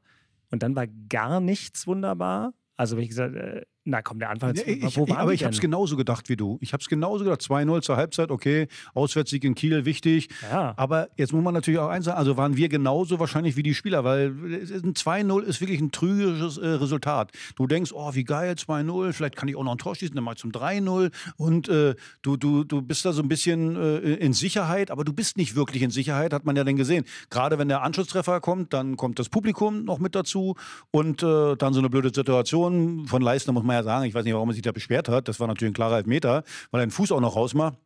Und 0.49 0.63
dann 0.63 0.75
war 0.75 0.87
gar 0.87 1.39
nichts 1.39 1.85
wunderbar. 1.85 2.53
Also, 2.77 2.97
ich 2.97 3.09
gesagt, 3.09 3.35
äh, 3.35 3.61
na 3.87 4.01
komm, 4.01 4.17
der 4.17 4.31
Anfang. 4.31 4.55
Ja, 4.55 4.63
ich, 4.65 4.97
wo 4.97 5.07
waren 5.07 5.17
aber 5.17 5.33
ich 5.33 5.43
habe 5.43 5.53
es 5.53 5.61
genauso 5.61 5.95
gedacht 5.95 6.27
wie 6.27 6.35
du. 6.35 6.57
Ich 6.59 6.73
habe 6.73 6.81
es 6.81 6.89
genauso 6.89 7.23
gedacht. 7.23 7.41
2-0 7.41 7.81
zur 7.81 7.97
Halbzeit, 7.97 8.31
okay. 8.31 8.67
Auswärtssieg 8.95 9.43
in 9.43 9.53
Kiel, 9.53 9.85
wichtig. 9.85 10.29
Ja. 10.51 10.73
Aber 10.75 11.09
jetzt 11.17 11.33
muss 11.33 11.43
man 11.43 11.53
natürlich 11.53 11.79
auch 11.79 11.89
eins 11.89 12.05
sagen, 12.05 12.17
also 12.17 12.35
waren 12.35 12.57
wir 12.57 12.67
genauso 12.67 13.19
wahrscheinlich 13.19 13.55
wie 13.57 13.63
die 13.63 13.75
Spieler, 13.75 14.03
weil 14.03 14.29
ein 14.29 14.93
2-0 14.95 15.43
ist 15.43 15.61
wirklich 15.61 15.79
ein 15.79 15.91
trügerisches 15.91 16.57
äh, 16.57 16.67
Resultat. 16.67 17.31
Du 17.55 17.67
denkst, 17.67 17.91
oh, 17.93 18.15
wie 18.15 18.23
geil, 18.23 18.55
2-0, 18.57 19.13
vielleicht 19.13 19.35
kann 19.35 19.47
ich 19.49 19.55
auch 19.55 19.63
noch 19.63 19.73
ein 19.73 19.77
Tor 19.77 19.95
schießen, 19.95 20.15
dann 20.15 20.23
mal 20.23 20.35
zum 20.35 20.51
3-0. 20.51 21.11
Und 21.37 21.69
äh, 21.69 21.93
du, 22.23 22.37
du, 22.37 22.63
du 22.63 22.81
bist 22.81 23.05
da 23.05 23.13
so 23.13 23.21
ein 23.21 23.27
bisschen 23.27 23.75
äh, 23.75 24.15
in 24.15 24.33
Sicherheit, 24.33 24.89
aber 24.89 25.03
du 25.03 25.13
bist 25.13 25.37
nicht 25.37 25.55
wirklich 25.55 25.83
in 25.83 25.91
Sicherheit, 25.91 26.33
hat 26.33 26.45
man 26.45 26.55
ja 26.55 26.63
dann 26.63 26.75
gesehen. 26.75 27.05
Gerade 27.29 27.59
wenn 27.59 27.67
der 27.67 27.83
Anschlusstreffer 27.83 28.41
kommt, 28.41 28.73
dann 28.73 28.97
kommt 28.97 29.19
das 29.19 29.29
Publikum 29.29 29.85
noch 29.85 29.99
mit 29.99 30.15
dazu 30.15 30.55
und 30.89 31.21
äh, 31.21 31.55
dann 31.55 31.73
so 31.73 31.79
eine 31.79 31.89
blöde 31.89 32.11
Situation 32.11 33.05
von 33.05 33.21
Leistner, 33.21 33.53
muss 33.53 33.63
man 33.63 33.74
ja 33.75 33.83
sagen. 33.83 34.05
Ich 34.05 34.13
weiß 34.13 34.23
nicht, 34.25 34.33
warum 34.33 34.49
er 34.49 34.53
sich 34.53 34.61
da 34.61 34.71
beschwert 34.71 35.09
hat. 35.09 35.27
Das 35.27 35.39
war 35.39 35.47
natürlich 35.47 35.71
ein 35.71 35.75
klarer 35.75 35.97
Elfmeter, 35.97 36.43
weil 36.71 36.81
er 36.81 36.87
den 36.87 36.91
Fuß 36.91 37.11
auch 37.11 37.21
noch 37.21 37.35
rausmacht. 37.35 37.77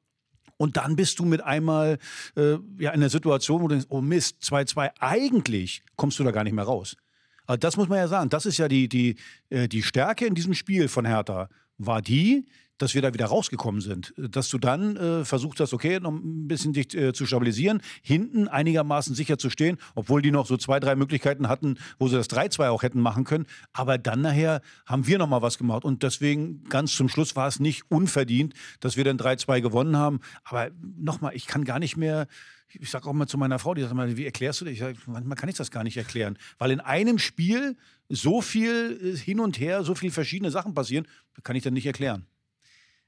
Und 0.57 0.75
dann 0.75 0.95
bist 0.95 1.19
du 1.19 1.25
mit 1.25 1.41
einmal 1.41 1.97
äh, 2.35 2.57
ja, 2.79 2.91
in 2.91 2.99
der 2.99 3.09
Situation, 3.09 3.61
wo 3.61 3.67
du 3.67 3.75
denkst, 3.75 3.87
oh 3.89 4.01
Mist, 4.01 4.37
2-2, 4.43 4.91
eigentlich 4.99 5.81
kommst 5.95 6.19
du 6.19 6.23
da 6.23 6.31
gar 6.31 6.43
nicht 6.43 6.53
mehr 6.53 6.65
raus. 6.65 6.97
Also 7.45 7.57
das 7.59 7.77
muss 7.77 7.87
man 7.87 7.97
ja 7.97 8.07
sagen. 8.07 8.29
Das 8.29 8.45
ist 8.45 8.57
ja 8.57 8.67
die, 8.67 8.89
die, 8.89 9.15
äh, 9.49 9.67
die 9.67 9.81
Stärke 9.83 10.25
in 10.25 10.35
diesem 10.35 10.53
Spiel 10.53 10.87
von 10.87 11.05
Hertha. 11.05 11.47
War 11.77 12.01
die, 12.01 12.45
dass 12.79 12.95
wir 12.95 13.03
da 13.03 13.13
wieder 13.13 13.27
rausgekommen 13.27 13.81
sind. 13.81 14.13
Dass 14.17 14.49
du 14.49 14.57
dann 14.57 14.97
äh, 14.97 15.25
versucht 15.25 15.59
hast, 15.59 15.73
okay, 15.73 15.99
noch 15.99 16.11
ein 16.11 16.47
bisschen 16.47 16.73
dich 16.73 16.95
äh, 16.95 17.13
zu 17.13 17.27
stabilisieren, 17.27 17.81
hinten 18.01 18.47
einigermaßen 18.47 19.13
sicher 19.13 19.37
zu 19.37 19.51
stehen, 19.51 19.77
obwohl 19.93 20.23
die 20.23 20.31
noch 20.31 20.47
so 20.47 20.57
zwei, 20.57 20.79
drei 20.79 20.95
Möglichkeiten 20.95 21.47
hatten, 21.47 21.77
wo 21.99 22.07
sie 22.07 22.15
das 22.15 22.29
3-2 22.29 22.69
auch 22.69 22.81
hätten 22.81 23.01
machen 23.01 23.25
können. 23.25 23.45
Aber 23.73 23.97
dann 23.97 24.21
nachher 24.21 24.61
haben 24.85 25.05
wir 25.05 25.19
noch 25.19 25.29
mal 25.29 25.43
was 25.43 25.57
gemacht. 25.57 25.85
Und 25.85 26.01
deswegen 26.01 26.63
ganz 26.69 26.95
zum 26.95 27.09
Schluss 27.09 27.35
war 27.35 27.47
es 27.47 27.59
nicht 27.59 27.83
unverdient, 27.91 28.53
dass 28.79 28.97
wir 28.97 29.03
dann 29.03 29.17
3-2 29.17 29.61
gewonnen 29.61 29.97
haben. 29.97 30.21
Aber 30.43 30.71
nochmal, 30.97 31.35
ich 31.35 31.45
kann 31.45 31.65
gar 31.65 31.79
nicht 31.79 31.97
mehr 31.97 32.27
ich 32.71 32.91
sage 32.91 33.09
auch 33.09 33.13
mal 33.13 33.27
zu 33.27 33.39
meiner 33.39 33.57
Frau, 33.57 33.73
die 33.73 33.81
sagt 33.81 33.95
mal, 33.95 34.15
wie 34.15 34.25
erklärst 34.25 34.61
du 34.61 34.65
das? 34.65 34.73
Ich 34.73 34.79
sag, 34.79 34.95
manchmal 35.07 35.35
kann 35.35 35.49
ich 35.49 35.55
das 35.55 35.71
gar 35.71 35.83
nicht 35.83 35.97
erklären. 35.97 36.37
Weil 36.59 36.69
in 36.69 36.79
einem 36.79 37.17
Spiel 37.17 37.75
so 38.09 38.41
viel 38.41 38.99
äh, 39.01 39.17
hin 39.17 39.39
und 39.39 39.59
her, 39.59 39.83
so 39.83 39.95
viele 39.95 40.11
verschiedene 40.11 40.51
Sachen 40.51 40.75
passieren, 40.75 41.07
kann 41.43 41.55
ich 41.55 41.63
dann 41.63 41.73
nicht 41.73 41.87
erklären. 41.87 42.27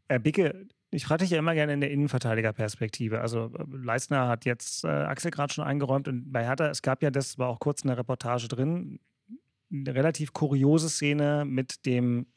Äh, 0.08 0.20
Bicke, 0.20 0.68
ich 0.92 1.06
frage 1.06 1.24
dich 1.24 1.32
ja 1.32 1.40
immer 1.40 1.54
gerne 1.54 1.74
in 1.74 1.82
der 1.82 1.92
Innenverteidigerperspektive. 1.92 3.22
Also 3.22 3.52
äh, 3.58 3.64
Leistner 3.78 4.28
hat 4.28 4.46
jetzt 4.46 4.84
äh, 4.84 4.88
Axel 4.88 5.32
gerade 5.32 5.54
schon 5.54 5.64
eingeräumt 5.64 6.08
und 6.08 6.32
bei 6.32 6.44
Hertha, 6.44 6.68
es 6.68 6.82
gab 6.82 7.02
ja, 7.02 7.12
das 7.12 7.38
war 7.38 7.48
auch 7.48 7.60
kurz 7.60 7.82
in 7.82 7.88
der 7.88 7.98
Reportage 7.98 8.48
drin, 8.48 9.00
eine 9.72 9.96
relativ 9.96 10.34
kuriose 10.34 10.90
Szene 10.90 11.46
mit 11.46 11.86
dem 11.86 12.28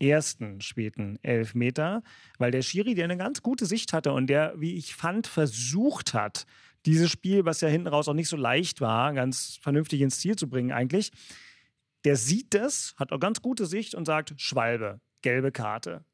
ersten 0.00 0.60
späten 0.60 1.18
Elfmeter, 1.22 2.02
weil 2.38 2.50
der 2.50 2.62
Schiri, 2.62 2.94
der 2.94 3.04
eine 3.04 3.16
ganz 3.16 3.42
gute 3.42 3.66
Sicht 3.66 3.92
hatte 3.92 4.12
und 4.12 4.26
der, 4.26 4.54
wie 4.56 4.74
ich 4.74 4.94
fand, 4.94 5.26
versucht 5.26 6.14
hat, 6.14 6.46
dieses 6.86 7.10
Spiel, 7.10 7.44
was 7.44 7.60
ja 7.60 7.68
hinten 7.68 7.86
raus 7.86 8.08
auch 8.08 8.14
nicht 8.14 8.28
so 8.28 8.36
leicht 8.36 8.80
war, 8.80 9.12
ganz 9.12 9.58
vernünftig 9.62 10.00
ins 10.00 10.18
Ziel 10.18 10.34
zu 10.34 10.48
bringen 10.48 10.72
eigentlich, 10.72 11.12
der 12.04 12.16
sieht 12.16 12.54
das, 12.54 12.94
hat 12.96 13.12
auch 13.12 13.20
ganz 13.20 13.42
gute 13.42 13.66
Sicht 13.66 13.94
und 13.94 14.06
sagt, 14.06 14.34
Schwalbe, 14.38 15.00
gelbe 15.22 15.52
Karte. 15.52 16.04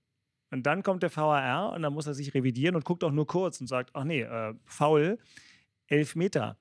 Und 0.51 0.65
dann 0.65 0.83
kommt 0.83 1.03
der 1.03 1.15
VAR 1.15 1.73
und 1.73 1.83
dann 1.83 1.93
muss 1.93 2.07
er 2.07 2.15
sich 2.15 2.35
revidieren 2.35 2.75
und 2.75 2.85
guckt 2.85 3.05
auch 3.05 3.13
nur 3.13 3.27
kurz 3.27 3.61
und 3.61 3.67
sagt, 3.67 3.91
ach 3.95 4.05
nee, 4.05 4.23
äh, 4.23 4.55
faul, 4.65 5.19
Elfmeter. 5.87 6.57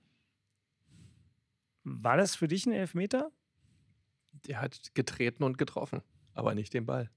War 1.83 2.17
das 2.17 2.35
für 2.35 2.47
dich 2.47 2.65
ein 2.65 2.73
Elfmeter? 2.73 3.31
Der 4.45 4.61
hat 4.61 4.93
getreten 4.93 5.43
und 5.43 5.57
getroffen, 5.57 6.01
aber 6.33 6.53
nicht 6.53 6.73
den 6.73 6.85
Ball. 6.85 7.09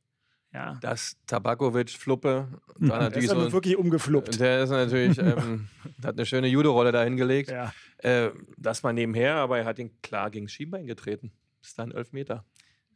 Ja. 0.52 0.78
Das 0.80 1.16
Tabakovic 1.26 1.90
Fluppe 1.90 2.48
war 2.76 3.00
natürlich 3.00 3.28
der 3.28 3.38
ist 3.38 3.44
so 3.44 3.52
wirklich 3.52 3.76
umgefluppt. 3.76 4.40
Der 4.40 4.64
ist 4.64 4.70
natürlich 4.70 5.18
ähm, 5.18 5.68
hat 6.02 6.16
eine 6.16 6.26
schöne 6.26 6.48
Judo-Rolle 6.48 6.90
da 6.90 7.04
hingelegt. 7.04 7.50
Ja. 7.50 7.72
Äh, 7.98 8.30
das 8.56 8.82
war 8.82 8.92
nebenher, 8.92 9.36
aber 9.36 9.58
er 9.58 9.64
hat 9.64 9.78
ihn 9.78 9.90
klar 10.02 10.30
gegen 10.30 10.48
Schienbein 10.48 10.86
getreten. 10.86 11.32
Ist 11.62 11.78
dann 11.78 11.92
elf 11.92 12.12
Meter. 12.12 12.44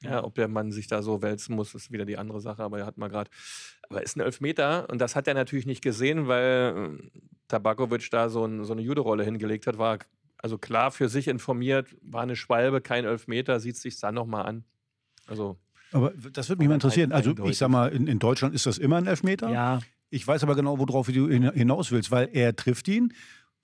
Ja. 0.05 0.25
ob 0.25 0.35
der 0.35 0.49
Mann 0.49 0.73
sich 0.73 0.87
da 0.87 1.03
so 1.03 1.23
wälzen 1.23 1.57
muss, 1.57 1.75
ist 1.75 1.91
wieder 1.91 2.05
die 2.05 2.19
andere 2.19 2.41
Sache, 2.41 2.63
aber 2.63 2.79
er 2.79 2.87
hat 2.87 2.99
mal 2.99 3.09
gerade. 3.09 3.31
Aber 3.89 4.03
ist 4.03 4.17
ein 4.17 4.21
Elfmeter 4.21 4.89
und 4.91 4.99
das 5.01 5.17
hat 5.17 5.29
er 5.29 5.35
natürlich 5.35 5.67
nicht 5.67 5.83
gesehen, 5.83 6.29
weil 6.29 6.99
äh, 7.01 7.21
Tabakovic 7.49 8.11
da 8.11 8.29
so, 8.29 8.45
ein, 8.45 8.65
so 8.65 8.73
eine 8.73 8.83
Judo-Rolle 8.83 9.25
hingelegt 9.25 9.67
hat. 9.67 9.79
War 9.79 9.99
also 10.39 10.59
klar 10.59 10.91
für 10.91 11.09
sich 11.09 11.29
informiert, 11.29 11.97
war 12.03 12.23
eine 12.23 12.37
Schwalbe, 12.37 12.81
kein 12.81 13.05
Elfmeter, 13.05 13.61
sieht 13.61 13.77
sich 13.77 13.99
dann 13.99 14.15
nochmal 14.15 14.47
an. 14.47 14.65
Also 15.27 15.59
aber 15.93 16.13
das 16.33 16.49
würde 16.49 16.59
mich 16.59 16.69
mal 16.69 16.75
interessieren. 16.75 17.13
Also 17.13 17.35
ich 17.45 17.57
sag 17.57 17.69
mal, 17.69 17.93
in, 17.93 18.09
in, 18.09 18.19
Deutschland 18.19 18.53
ist 18.53 18.67
das 18.67 18.79
immer 18.79 18.97
ein 18.97 19.07
Elfmeter. 19.07 19.49
Ja. 19.51 19.79
Ich 20.11 20.27
weiß 20.27 20.43
aber 20.43 20.57
genau, 20.57 20.79
worauf 20.79 21.07
du 21.07 21.29
hinaus 21.29 21.93
willst, 21.93 22.11
weil 22.11 22.29
er 22.33 22.57
trifft 22.57 22.89
ihn. 22.89 23.13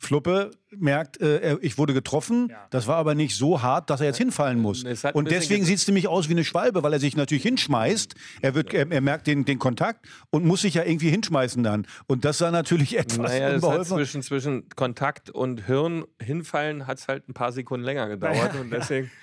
Fluppe 0.03 0.51
merkt, 0.71 1.21
äh, 1.21 1.59
ich 1.61 1.77
wurde 1.77 1.93
getroffen. 1.93 2.49
Ja. 2.49 2.67
Das 2.71 2.87
war 2.87 2.97
aber 2.97 3.15
nicht 3.15 3.37
so 3.37 3.61
hart, 3.61 3.91
dass 3.91 4.01
er 4.01 4.07
jetzt 4.07 4.17
hinfallen 4.17 4.59
muss. 4.59 4.83
Und 5.13 5.31
deswegen 5.31 5.67
sieht 5.67 5.77
es 5.77 5.87
nämlich 5.87 6.09
aus 6.09 6.29
wie 6.29 6.33
eine 6.33 6.45
Schwalbe, 6.45 6.83
weil 6.83 6.95
er 6.95 6.99
sich 6.99 7.17
natürlich 7.17 7.43
hinschmeißt. 7.43 8.15
Er, 8.41 8.55
wird, 8.55 8.73
er, 8.73 8.91
er, 8.91 9.01
merkt 9.03 9.27
den, 9.27 9.45
den 9.45 9.59
Kontakt 9.59 10.07
und 10.31 10.47
muss 10.47 10.63
sich 10.63 10.73
ja 10.73 10.85
irgendwie 10.85 11.11
hinschmeißen 11.11 11.63
dann. 11.63 11.87
Und 12.07 12.25
das 12.25 12.39
sah 12.39 12.51
natürlich 12.51 12.97
etwas 12.99 13.31
naja, 13.31 13.55
unbeholfen. 13.55 13.99
Zwischen, 13.99 14.23
zwischen 14.23 14.69
Kontakt 14.71 15.29
und 15.29 15.67
Hirn 15.67 16.05
hinfallen 16.21 16.87
hat 16.87 16.99
es 16.99 17.07
halt 17.07 17.29
ein 17.29 17.35
paar 17.35 17.53
Sekunden 17.53 17.85
länger 17.85 18.09
gedauert. 18.09 18.55
Ja, 18.55 18.61
und 18.61 18.71
deswegen. 18.71 19.11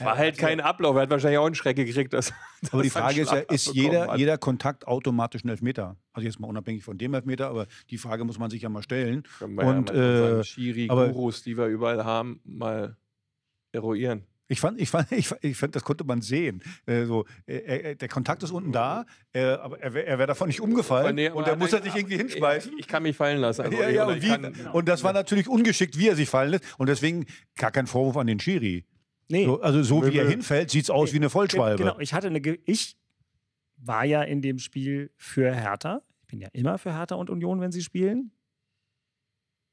War 0.00 0.16
halt 0.16 0.38
kein 0.38 0.60
Ablauf. 0.60 0.96
Er 0.96 1.02
hat 1.02 1.10
wahrscheinlich 1.10 1.38
auch 1.38 1.46
einen 1.46 1.54
Schreck 1.54 1.76
gekriegt. 1.76 2.12
Dass, 2.12 2.32
aber 2.72 2.82
die 2.82 2.90
Frage 2.90 3.20
ist 3.20 3.32
ja, 3.32 3.38
ist 3.38 3.74
jeder, 3.74 4.16
jeder 4.16 4.38
Kontakt 4.38 4.86
automatisch 4.86 5.44
ein 5.44 5.48
Elfmeter? 5.48 5.96
Also 6.12 6.26
jetzt 6.26 6.40
mal 6.40 6.48
unabhängig 6.48 6.82
von 6.82 6.98
dem 6.98 7.14
Elfmeter, 7.14 7.48
aber 7.48 7.66
die 7.90 7.98
Frage 7.98 8.24
muss 8.24 8.38
man 8.38 8.50
sich 8.50 8.62
ja 8.62 8.68
mal 8.68 8.82
stellen. 8.82 9.24
Können 9.38 9.54
wir 9.54 9.64
Und, 9.64 9.90
ja 9.90 10.40
äh, 10.40 10.44
Schiri-Gurus, 10.44 11.42
die 11.42 11.56
wir 11.56 11.66
überall 11.66 12.04
haben, 12.04 12.40
mal 12.44 12.96
eruieren. 13.72 14.26
Ich 14.50 14.58
fand, 14.58 14.80
ich 14.80 14.90
fand, 14.90 15.12
ich, 15.12 15.28
fand, 15.28 15.44
ich 15.44 15.56
fand, 15.56 15.76
das 15.76 15.84
konnte 15.84 16.04
man 16.04 16.22
sehen. 16.22 16.60
Äh, 16.84 17.04
so, 17.04 17.24
äh, 17.46 17.94
der 17.94 18.08
Kontakt 18.08 18.42
ist 18.42 18.50
unten 18.50 18.72
da, 18.72 19.06
äh, 19.32 19.44
aber 19.44 19.80
er 19.80 19.94
wäre 19.94 20.18
wär 20.18 20.26
davon 20.26 20.48
nicht 20.48 20.60
umgefallen 20.60 21.14
nee, 21.14 21.30
und 21.30 21.46
er 21.46 21.56
muss 21.56 21.72
er 21.72 21.82
sich 21.82 21.94
irgendwie 21.94 22.16
hinschmeißen. 22.16 22.72
Ich, 22.72 22.80
ich, 22.80 22.88
kann 22.88 23.04
mich 23.04 23.16
fallen 23.16 23.38
lassen. 23.38 23.62
Also, 23.62 23.80
ja, 23.80 23.88
ja, 23.88 24.06
und, 24.06 24.20
wie, 24.20 24.28
kann, 24.28 24.52
und, 24.72 24.88
das 24.88 25.04
war 25.04 25.12
natürlich 25.12 25.48
ungeschickt, 25.48 25.96
wie 25.96 26.08
er 26.08 26.16
sich 26.16 26.28
fallen 26.28 26.50
lässt. 26.50 26.64
Und 26.78 26.88
deswegen 26.88 27.26
gar 27.56 27.70
kein 27.70 27.86
Vorwurf 27.86 28.16
an 28.16 28.26
den 28.26 28.40
Schiri. 28.40 28.84
Nee. 29.30 29.44
So, 29.44 29.60
also 29.60 29.82
so 29.82 30.06
wie 30.06 30.18
er 30.18 30.28
hinfällt, 30.28 30.70
sieht 30.70 30.84
es 30.84 30.90
aus 30.90 31.10
nee. 31.10 31.14
wie 31.14 31.18
eine 31.18 31.30
Vollschwalbe. 31.30 31.84
Genau, 31.84 31.98
ich 32.00 32.12
hatte 32.12 32.26
eine, 32.26 32.40
ich 32.64 32.96
war 33.76 34.04
ja 34.04 34.22
in 34.22 34.42
dem 34.42 34.58
Spiel 34.58 35.12
für 35.16 35.54
Hertha. 35.54 36.02
Ich 36.22 36.26
bin 36.26 36.40
ja 36.40 36.48
immer 36.52 36.78
für 36.78 36.92
Hertha 36.92 37.14
und 37.14 37.30
Union, 37.30 37.60
wenn 37.60 37.70
sie 37.70 37.82
spielen. 37.82 38.32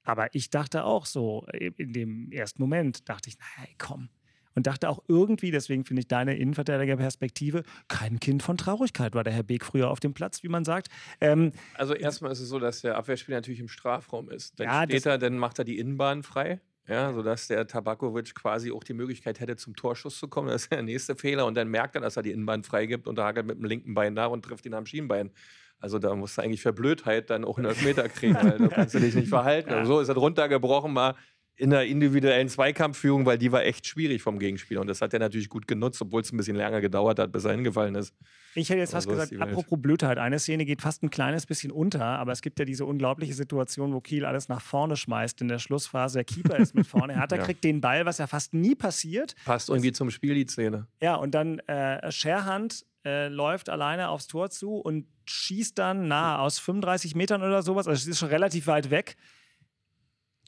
Aber 0.03 0.33
ich 0.33 0.49
dachte 0.49 0.85
auch 0.85 1.05
so, 1.05 1.45
in 1.53 1.91
dem 1.91 2.31
ersten 2.31 2.61
Moment 2.61 3.09
dachte 3.09 3.29
ich, 3.29 3.37
naja, 3.37 3.69
komm. 3.77 4.09
Und 4.53 4.65
dachte 4.65 4.89
auch 4.89 5.03
irgendwie, 5.07 5.51
deswegen 5.51 5.85
finde 5.85 6.01
ich 6.01 6.07
deine 6.07 6.35
Innenverteidigerperspektive, 6.35 7.63
kein 7.87 8.19
Kind 8.19 8.41
von 8.41 8.57
Traurigkeit 8.57 9.13
war 9.13 9.23
der 9.23 9.33
Herr 9.33 9.43
Beek 9.43 9.65
früher 9.65 9.89
auf 9.89 9.99
dem 9.99 10.13
Platz, 10.13 10.41
wie 10.41 10.47
man 10.47 10.65
sagt. 10.65 10.87
Ähm, 11.19 11.51
also 11.75 11.93
erstmal 11.93 12.31
ist 12.31 12.39
es 12.39 12.49
so, 12.49 12.57
dass 12.57 12.81
der 12.81 12.95
Abwehrspieler 12.95 13.37
natürlich 13.37 13.59
im 13.59 13.67
Strafraum 13.67 14.29
ist. 14.29 14.59
Dann 14.59 14.67
ja, 14.67 14.83
steht 14.85 15.05
er, 15.05 15.17
dann 15.17 15.37
macht 15.37 15.59
er 15.59 15.65
die 15.65 15.77
Innenbahn 15.77 16.23
frei 16.23 16.59
ja, 16.87 17.13
sodass 17.13 17.47
der 17.47 17.67
Tabakovic 17.67 18.33
quasi 18.33 18.71
auch 18.71 18.83
die 18.83 18.93
Möglichkeit 18.93 19.39
hätte, 19.39 19.57
zum 19.57 19.75
Torschuss 19.75 20.17
zu 20.17 20.27
kommen. 20.27 20.47
Das 20.47 20.63
ist 20.63 20.71
der 20.71 20.81
nächste 20.81 21.15
Fehler. 21.15 21.45
Und 21.45 21.55
dann 21.55 21.67
merkt 21.67 21.95
er, 21.95 22.01
dass 22.01 22.15
er 22.15 22.23
die 22.23 22.31
Innenbahn 22.31 22.63
freigibt 22.63 23.07
und 23.07 23.19
hakelt 23.19 23.45
mit 23.45 23.57
dem 23.57 23.65
linken 23.65 23.93
Bein 23.93 24.13
nach 24.13 24.29
und 24.29 24.43
trifft 24.43 24.65
ihn 24.65 24.73
am 24.73 24.85
Schienbein. 24.85 25.31
Also 25.79 25.99
da 25.99 26.15
musst 26.15 26.37
du 26.37 26.41
eigentlich 26.41 26.61
für 26.61 26.73
Blödheit 26.73 27.29
dann 27.29 27.45
auch 27.45 27.57
einen 27.57 27.67
Elfmeter 27.67 28.09
kriegen, 28.09 28.35
weil 28.35 28.57
da 28.57 28.67
kannst 28.67 28.95
du 28.95 28.99
dich 28.99 29.13
nicht 29.13 29.29
verhalten. 29.29 29.71
Ja. 29.71 29.79
Und 29.79 29.85
so 29.85 29.99
ist 29.99 30.09
er 30.09 30.15
runtergebrochen, 30.15 30.93
mal 30.93 31.15
in 31.57 31.71
der 31.71 31.85
individuellen 31.85 32.49
Zweikampfführung, 32.49 33.25
weil 33.25 33.39
die 33.39 33.51
war 33.51 33.63
echt 33.63 33.87
schwierig 33.87 34.21
vom 34.21 34.37
Gegenspieler. 34.37 34.79
Und 34.79 34.87
das 34.87 35.01
hat 35.01 35.13
er 35.13 35.19
natürlich 35.19 35.49
gut 35.49 35.67
genutzt, 35.67 35.99
obwohl 36.01 36.21
es 36.21 36.31
ein 36.31 36.37
bisschen 36.37 36.55
länger 36.55 36.81
gedauert 36.81 37.17
hat, 37.17 37.31
bis 37.31 37.45
er 37.45 37.51
hingefallen 37.51 37.95
ist. 37.95 38.13
Ich 38.53 38.69
hätte 38.69 38.79
jetzt 38.79 38.91
fast 38.91 39.05
so 39.05 39.11
gesagt, 39.11 39.35
apropos 39.39 39.81
Blödheit, 39.81 40.19
eine 40.19 40.37
Szene 40.37 40.65
geht 40.65 40.81
fast 40.81 41.01
ein 41.01 41.09
kleines 41.09 41.47
bisschen 41.47 41.71
unter, 41.71 42.05
aber 42.05 42.31
es 42.31 42.41
gibt 42.41 42.59
ja 42.59 42.65
diese 42.65 42.85
unglaubliche 42.85 43.33
Situation, 43.33 43.93
wo 43.93 44.01
Kiel 44.01 44.25
alles 44.25 44.49
nach 44.49 44.61
vorne 44.61 44.95
schmeißt 44.95 45.41
in 45.41 45.47
der 45.47 45.57
Schlussphase. 45.57 46.19
Der 46.19 46.25
Keeper 46.25 46.57
ist 46.57 46.75
mit 46.75 46.85
vorne. 46.85 47.07
Er 47.17 47.21
hat, 47.21 47.31
ja. 47.31 47.39
kriegt 47.39 47.63
den 47.63 47.81
Ball, 47.81 48.05
was 48.05 48.19
ja 48.19 48.27
fast 48.27 48.53
nie 48.53 48.75
passiert. 48.75 49.35
Passt 49.45 49.69
irgendwie 49.69 49.91
zum 49.91 50.11
Spiel, 50.11 50.35
die 50.35 50.45
Szene. 50.45 50.87
Ja, 51.01 51.15
und 51.15 51.33
dann 51.33 51.57
äh, 51.59 52.11
Scherhand 52.11 52.85
äh, 53.03 53.29
läuft 53.29 53.69
alleine 53.69 54.09
aufs 54.09 54.27
Tor 54.27 54.49
zu 54.51 54.75
und 54.75 55.07
schießt 55.25 55.77
dann 55.79 56.07
na, 56.07 56.39
aus 56.39 56.59
35 56.59 57.15
Metern 57.15 57.41
oder 57.41 57.63
sowas. 57.63 57.87
Also 57.87 58.01
es 58.01 58.07
ist 58.07 58.19
schon 58.19 58.29
relativ 58.29 58.67
weit 58.67 58.91
weg. 58.91 59.15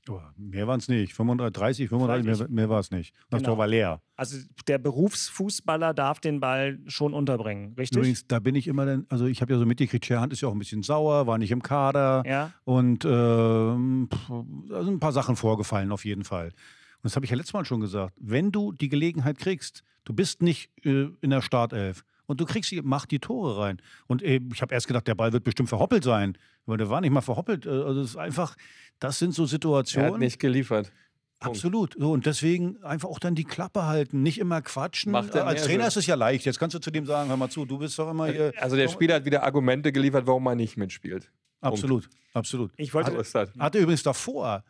Oh, 0.07 0.19
mehr 0.37 0.67
waren 0.67 0.79
es 0.79 0.87
nicht. 0.87 1.13
35, 1.13 1.89
35, 1.89 2.25
mehr, 2.25 2.49
mehr 2.49 2.69
war 2.69 2.79
es 2.79 2.91
nicht. 2.91 3.13
Das 3.29 3.39
genau. 3.39 3.51
Tor 3.51 3.57
war 3.57 3.67
leer. 3.67 4.01
Also 4.15 4.37
der 4.67 4.77
Berufsfußballer 4.77 5.93
darf 5.93 6.19
den 6.19 6.39
Ball 6.39 6.79
schon 6.87 7.13
unterbringen, 7.13 7.73
richtig? 7.77 7.97
Übrigens, 7.97 8.27
da 8.27 8.39
bin 8.39 8.55
ich 8.55 8.67
immer 8.67 8.85
dann, 8.85 9.05
also 9.09 9.25
ich 9.25 9.41
habe 9.41 9.53
ja 9.53 9.59
so 9.59 9.65
mitgekriegt, 9.65 10.05
Scherhand 10.05 10.33
ist 10.33 10.41
ja 10.41 10.47
auch 10.47 10.53
ein 10.53 10.59
bisschen 10.59 10.83
sauer, 10.83 11.27
war 11.27 11.37
nicht 11.37 11.51
im 11.51 11.63
Kader. 11.63 12.23
Ja. 12.25 12.51
Und 12.63 13.05
äh, 13.05 13.07
also 13.07 14.91
ein 14.91 14.99
paar 14.99 15.13
Sachen 15.13 15.35
vorgefallen 15.35 15.91
auf 15.91 16.05
jeden 16.05 16.23
Fall. 16.23 16.47
Und 16.47 17.03
das 17.03 17.15
habe 17.15 17.25
ich 17.25 17.31
ja 17.31 17.37
letztes 17.37 17.53
Mal 17.53 17.65
schon 17.65 17.79
gesagt. 17.79 18.13
Wenn 18.19 18.51
du 18.51 18.71
die 18.71 18.89
Gelegenheit 18.89 19.39
kriegst, 19.39 19.83
du 20.03 20.13
bist 20.13 20.41
nicht 20.41 20.69
äh, 20.85 21.09
in 21.21 21.29
der 21.29 21.41
Startelf 21.41 22.03
und 22.29 22.39
du 22.39 22.45
kriegst 22.45 22.69
sie, 22.69 22.79
mach 22.83 23.07
die 23.07 23.17
Tore 23.17 23.57
rein. 23.57 23.81
Und 24.05 24.21
äh, 24.21 24.39
ich 24.53 24.61
habe 24.61 24.71
erst 24.71 24.87
gedacht, 24.87 25.07
der 25.07 25.15
Ball 25.15 25.33
wird 25.33 25.43
bestimmt 25.43 25.67
verhoppelt 25.67 26.03
sein. 26.03 26.37
Aber 26.67 26.77
der 26.77 26.87
war 26.87 27.01
nicht 27.01 27.09
mal 27.09 27.21
verhoppelt. 27.21 27.65
Äh, 27.65 27.69
also 27.69 28.01
es 28.01 28.11
ist 28.11 28.17
einfach, 28.17 28.55
das 28.99 29.17
sind 29.17 29.33
so 29.33 29.47
Situationen. 29.47 30.09
Er 30.09 30.13
hat 30.13 30.19
nicht 30.19 30.37
geliefert. 30.37 30.91
Absolut. 31.39 31.95
So, 31.97 32.11
und 32.11 32.27
deswegen 32.27 32.83
einfach 32.83 33.09
auch 33.09 33.17
dann 33.17 33.33
die 33.33 33.45
Klappe 33.45 33.87
halten, 33.87 34.21
nicht 34.21 34.37
immer 34.37 34.61
quatschen. 34.61 35.11
Macht 35.11 35.35
Als 35.35 35.63
Trainer 35.63 35.87
ist 35.87 35.97
es 35.97 36.05
ja 36.05 36.13
leicht. 36.13 36.45
Jetzt 36.45 36.59
kannst 36.59 36.75
du 36.75 36.79
zu 36.79 36.91
dem 36.91 37.07
sagen, 37.07 37.29
hör 37.29 37.37
mal 37.37 37.49
zu, 37.49 37.65
du 37.65 37.79
bist 37.79 37.97
doch 37.97 38.11
immer 38.11 38.27
hier. 38.27 38.53
Also 38.57 38.75
der 38.75 38.89
Spieler 38.89 39.15
hat 39.15 39.25
wieder 39.25 39.41
Argumente 39.41 39.91
geliefert, 39.91 40.27
warum 40.27 40.43
man 40.43 40.57
nicht 40.57 40.77
mitspielt. 40.77 41.31
Absolut, 41.61 42.03
Punkt. 42.03 42.17
absolut. 42.33 42.71
Ich 42.77 42.93
wollte, 42.93 43.17
hat, 43.17 43.53
hatte 43.57 43.79
übrigens 43.79 44.03
davor 44.03 44.63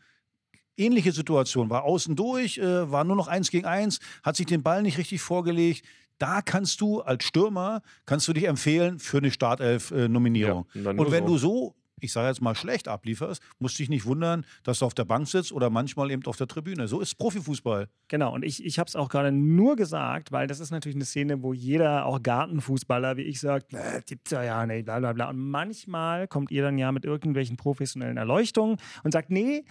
ähnliche 0.77 1.11
Situation, 1.11 1.69
war 1.69 1.83
außen 1.83 2.15
durch, 2.15 2.57
äh, 2.57 2.89
war 2.89 3.03
nur 3.03 3.17
noch 3.17 3.27
eins 3.27 3.51
gegen 3.51 3.65
eins, 3.65 3.99
hat 4.23 4.37
sich 4.37 4.45
den 4.45 4.63
Ball 4.63 4.81
nicht 4.81 4.97
richtig 4.97 5.21
vorgelegt. 5.21 5.85
Da 6.19 6.41
kannst 6.41 6.81
du 6.81 7.01
als 7.01 7.23
Stürmer, 7.23 7.81
kannst 8.05 8.27
du 8.27 8.33
dich 8.33 8.45
empfehlen 8.45 8.99
für 8.99 9.17
eine 9.17 9.31
Startelf-Nominierung. 9.31 10.67
Ja, 10.73 10.91
und 10.91 11.11
wenn 11.11 11.25
so. 11.25 11.33
du 11.33 11.37
so 11.37 11.75
ich 12.01 12.11
sage 12.11 12.27
jetzt 12.27 12.41
mal, 12.41 12.55
schlecht 12.55 12.87
ablieferst, 12.87 13.41
musst 13.59 13.77
dich 13.79 13.89
nicht 13.89 14.05
wundern, 14.05 14.45
dass 14.63 14.79
du 14.79 14.85
auf 14.85 14.93
der 14.93 15.05
Bank 15.05 15.27
sitzt 15.27 15.51
oder 15.51 15.69
manchmal 15.69 16.11
eben 16.11 16.25
auf 16.25 16.37
der 16.37 16.47
Tribüne. 16.47 16.87
So 16.87 16.99
ist 16.99 17.15
Profifußball. 17.15 17.89
Genau, 18.07 18.33
und 18.33 18.43
ich, 18.43 18.63
ich 18.63 18.79
habe 18.79 18.87
es 18.87 18.95
auch 18.95 19.09
gerade 19.09 19.31
nur 19.31 19.75
gesagt, 19.75 20.31
weil 20.31 20.47
das 20.47 20.59
ist 20.59 20.71
natürlich 20.71 20.95
eine 20.95 21.05
Szene, 21.05 21.43
wo 21.43 21.53
jeder, 21.53 22.05
auch 22.05 22.21
Gartenfußballer 22.21 23.17
wie 23.17 23.23
ich, 23.23 23.39
sagt, 23.39 23.73
äh, 23.73 24.01
gibt's 24.05 24.31
ja 24.31 24.43
ja 24.43 24.65
nicht, 24.65 24.85
bla 24.85 24.99
bla 24.99 25.13
bla. 25.13 25.29
Und 25.29 25.39
manchmal 25.39 26.27
kommt 26.27 26.51
ihr 26.51 26.63
dann 26.63 26.77
ja 26.77 26.91
mit 26.91 27.05
irgendwelchen 27.05 27.57
professionellen 27.57 28.17
Erleuchtungen 28.17 28.77
und 29.03 29.11
sagt, 29.11 29.29
nee, 29.29 29.65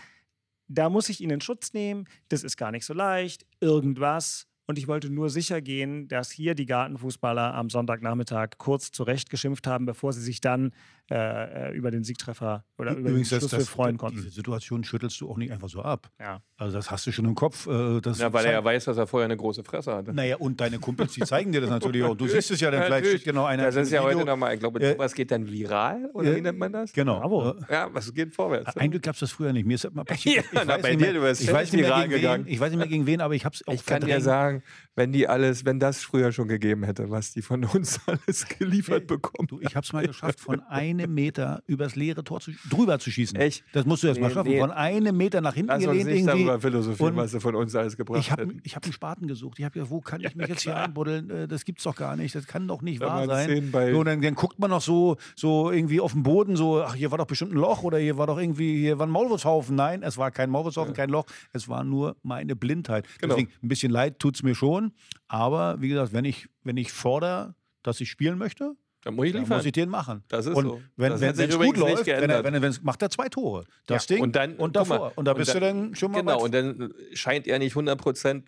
da 0.68 0.90
muss 0.90 1.08
ich 1.08 1.20
ihn 1.20 1.30
in 1.30 1.40
Schutz 1.40 1.72
nehmen, 1.72 2.06
das 2.28 2.44
ist 2.44 2.56
gar 2.56 2.70
nicht 2.70 2.84
so 2.84 2.92
leicht, 2.92 3.46
irgendwas. 3.61 4.46
Und 4.70 4.78
ich 4.78 4.87
wollte 4.87 5.09
nur 5.09 5.31
sicher 5.31 5.62
gehen, 5.62 6.09
dass 6.09 6.31
hier 6.31 6.54
die 6.54 6.66
Gartenfußballer 6.66 7.54
am 7.54 7.70
Sonntagnachmittag 7.70 8.59
kurz 8.59 8.92
zurechtgeschimpft 8.92 9.66
haben, 9.66 9.87
bevor 9.87 10.12
sie 10.12 10.20
sich 10.20 10.42
dann 10.42 10.72
äh, 11.11 11.73
über 11.75 11.90
den 11.90 12.05
Siegtreffer 12.05 12.64
oder 12.77 12.92
über 12.92 13.09
Übrigens, 13.11 13.31
den 13.31 13.37
das, 13.37 13.49
Schlusswurf 13.51 13.61
das, 13.62 13.68
freuen 13.68 13.92
Diese 13.92 13.99
konnten. 13.99 14.31
Situation 14.31 14.85
schüttelst 14.85 15.21
du 15.21 15.31
auch 15.31 15.37
nicht 15.38 15.51
einfach 15.53 15.68
so 15.68 15.81
ab. 15.83 16.11
Ja. 16.21 16.42
Also 16.57 16.77
das 16.77 16.90
hast 16.90 17.07
du 17.07 17.12
schon 17.12 17.25
im 17.25 17.35
Kopf. 17.35 17.66
Äh, 17.66 18.01
das 18.01 18.18
Ja, 18.18 18.33
weil 18.33 18.44
er 18.47 18.53
ja 18.53 18.64
weiß, 18.64 18.85
dass 18.87 18.97
er 18.99 19.07
vorher 19.07 19.25
eine 19.25 19.37
große 19.37 19.64
Fresse 19.64 19.94
hatte. 19.94 20.12
Naja, 20.12 20.37
und 20.37 20.61
deine 20.61 20.79
Kumpels, 20.79 21.12
die 21.12 21.21
zeigen 21.21 21.53
dir 21.53 21.61
das 21.61 21.71
natürlich 21.71 22.03
auch. 22.03 22.16
Du 22.16 22.27
siehst 22.29 22.51
es 22.51 22.61
ja 22.61 22.71
dann 22.71 22.81
vielleicht 22.83 22.90
Natürlich. 23.05 23.12
schickt 23.23 23.25
genau 23.25 23.44
einer. 23.44 23.64
Das 23.64 23.77
ist 23.77 23.90
ja 23.92 24.01
Video. 24.05 24.18
heute 24.18 24.27
nochmal, 24.27 24.55
ich 24.55 24.61
glaube, 24.61 24.81
Äh, 24.81 24.92
sowas 24.92 25.14
geht 25.14 25.31
dann 25.31 25.47
viral, 25.49 26.11
oder 26.12 26.33
äh, 26.33 26.37
wie 26.37 26.40
nennt 26.40 26.59
man 26.59 26.73
das? 26.73 26.92
Genau. 26.92 27.21
Bravo. 27.21 27.51
Äh, 27.51 27.55
Ja, 27.73 27.88
was 27.92 28.12
geht 28.12 28.35
vorwärts? 28.35 28.77
Ein 28.77 28.90
Glück 28.90 29.03
gab 29.03 29.14
es 29.14 29.21
das 29.21 29.31
früher 29.33 29.53
nicht. 29.53 29.66
Mir 29.66 29.75
ist 29.77 29.85
das 29.85 29.92
mal 29.94 30.05
passiert. 30.05 30.44
Ja, 30.53 30.64
na, 30.64 30.77
bei 30.79 30.94
dir, 30.97 31.12
du 31.14 31.21
bist 31.21 31.42
ich 31.42 31.53
weiß 31.53 31.73
nicht 31.73 31.81
mehr 31.83 31.90
viral 31.90 32.03
gegen 32.03 32.12
wen, 32.14 32.21
gegangen. 32.21 32.44
Ich 32.49 32.59
weiß 32.61 32.71
nicht 32.71 32.79
mehr 32.79 32.88
gegen 32.88 33.07
wen, 33.07 33.21
aber 33.21 33.35
ich 33.35 33.44
habe 33.44 33.55
es 33.55 33.66
auch 33.66 33.73
Ich 33.73 33.87
kann 33.87 34.03
dir 34.03 34.21
sagen, 34.21 34.62
wenn 34.94 35.12
die 35.12 35.29
alles, 35.29 35.64
wenn 35.64 35.79
das 35.79 36.03
früher 36.03 36.33
schon 36.33 36.49
gegeben 36.49 36.83
hätte, 36.85 37.09
was 37.11 37.33
die 37.33 37.42
von 37.42 37.64
uns 37.64 38.01
alles 38.07 38.47
geliefert 38.49 39.07
bekommen. 39.07 39.47
Du, 39.47 39.61
ich 39.61 39.77
habe 39.77 39.85
es 39.85 39.92
mal 39.92 40.07
geschafft, 40.07 40.40
von 40.40 40.61
einem 40.62 40.97
Meter 41.06 41.62
übers 41.66 41.94
leere 41.94 42.24
Tor 42.24 42.40
zu, 42.40 42.50
drüber 42.68 42.98
zu 42.98 43.11
schießen. 43.11 43.38
Echt? 43.38 43.62
Das 43.72 43.87
musst 43.87 44.02
du 44.02 44.08
erst 44.08 44.20
mal 44.20 44.28
Nee, 44.28 44.34
schaffen. 44.34 44.50
nee. 44.50 44.58
von 44.61 44.70
einem 44.72 45.16
Meter 45.16 45.40
nach 45.40 45.54
hinten 45.54 45.68
Lass 45.68 45.78
uns 45.84 45.87
gelehnt 45.92 46.06
nicht 46.08 46.18
irgendwie. 46.26 46.44
darüber 46.44 46.61
philosophieren, 46.61 47.12
Und 47.12 47.16
was 47.18 47.30
sie 47.30 47.40
von 47.40 47.54
uns 47.54 47.74
alles 47.76 47.96
gebracht 47.96 48.18
Ich 48.20 48.30
habe 48.32 48.48
hab 48.74 48.84
einen 48.84 48.92
Spaten 48.92 49.26
gesucht. 49.28 49.58
Ich 49.58 49.64
habe 49.64 49.74
gedacht, 49.74 49.90
wo 49.90 50.00
kann 50.00 50.20
ich 50.24 50.34
mich 50.34 50.48
jetzt 50.48 50.62
hier 50.62 50.76
einbuddeln? 50.76 51.30
Äh, 51.30 51.46
Das 51.48 51.64
gibt's 51.64 51.84
doch 51.84 51.94
gar 51.94 52.16
nicht. 52.16 52.34
Das 52.34 52.46
kann 52.46 52.66
doch 52.66 52.82
nicht 52.82 53.00
Da 53.00 53.06
wahr 53.06 53.26
sein. 53.26 53.70
So, 53.92 54.02
dann, 54.04 54.20
dann 54.22 54.34
guckt 54.34 54.58
man 54.58 54.70
noch 54.70 54.82
so, 54.82 55.16
so 55.37 55.70
irgendwie 55.70 56.00
auf 56.00 56.12
dem 56.12 56.22
Boden, 56.22 56.56
so, 56.56 56.82
ach, 56.82 56.94
hier 56.94 57.11
war 57.11 57.18
doch 57.18 57.26
bestimmt 57.26 57.52
ein 57.52 57.58
Loch 57.58 57.82
oder 57.82 57.98
hier 57.98 58.16
war 58.18 58.26
doch 58.26 58.38
irgendwie, 58.38 58.78
hier 58.78 58.98
war 58.98 59.06
ein 59.06 59.11
Maulwurfshaufen. 59.11 59.76
Nein, 59.76 60.02
es 60.02 60.16
war 60.18 60.30
kein 60.30 60.50
Maulwurfshaufen, 60.50 60.94
kein 60.94 61.11
Loch. 61.11 61.26
Es 61.52 61.68
war 61.68 61.84
nur 61.84 62.16
meine 62.22 62.56
Blindheit. 62.56 63.06
Genau. 63.20 63.34
Deswegen, 63.34 63.52
ein 63.62 63.68
bisschen 63.68 63.92
leid 63.92 64.18
tut's 64.18 64.42
mir 64.42 64.54
schon. 64.54 64.92
Aber 65.28 65.80
wie 65.80 65.88
gesagt, 65.88 66.12
wenn 66.12 66.24
ich, 66.24 66.48
wenn 66.64 66.76
ich 66.78 66.90
fordere, 66.90 67.54
dass 67.82 68.00
ich 68.00 68.08
spielen 68.11 68.38
möchte, 68.38 68.74
Da 69.02 69.11
muss 69.12 69.26
ich 69.26 69.32
dann 69.32 69.42
liefern. 69.42 69.56
muss 69.58 69.66
ich 69.66 69.72
den 69.72 69.88
machen. 69.88 70.24
Das 70.28 70.46
ist 70.46 70.54
und 70.54 70.64
so. 70.64 70.80
wenn 70.96 71.12
es 71.12 71.56
gut 71.56 71.76
läuft, 71.76 72.06
wenn 72.06 72.30
er, 72.30 72.42
wenn 72.44 72.54
er, 72.54 72.72
macht 72.82 73.00
er 73.02 73.11
zwei 73.11 73.28
Tore. 73.28 73.64
Das 73.87 74.08
Ja, 74.08 74.16
Ding 74.16 74.22
und 74.24 74.34
dann- 74.37 74.56
und 74.56 74.76
guck 74.76 74.88
mal, 74.88 74.94
davor. 74.96 75.12
Und 75.16 75.24
da 75.26 75.32
und 75.32 75.38
bist 75.38 75.54
du 75.54 75.61
dann- 75.61 75.82
dann 75.84 75.94
schon 75.94 76.11
mal 76.12 76.20
Genau, 76.20 76.42
und 76.42 76.52
dann 76.54 76.92
scheint 77.14 77.46
er 77.46 77.58
nicht 77.58 77.74
100% 77.76 78.44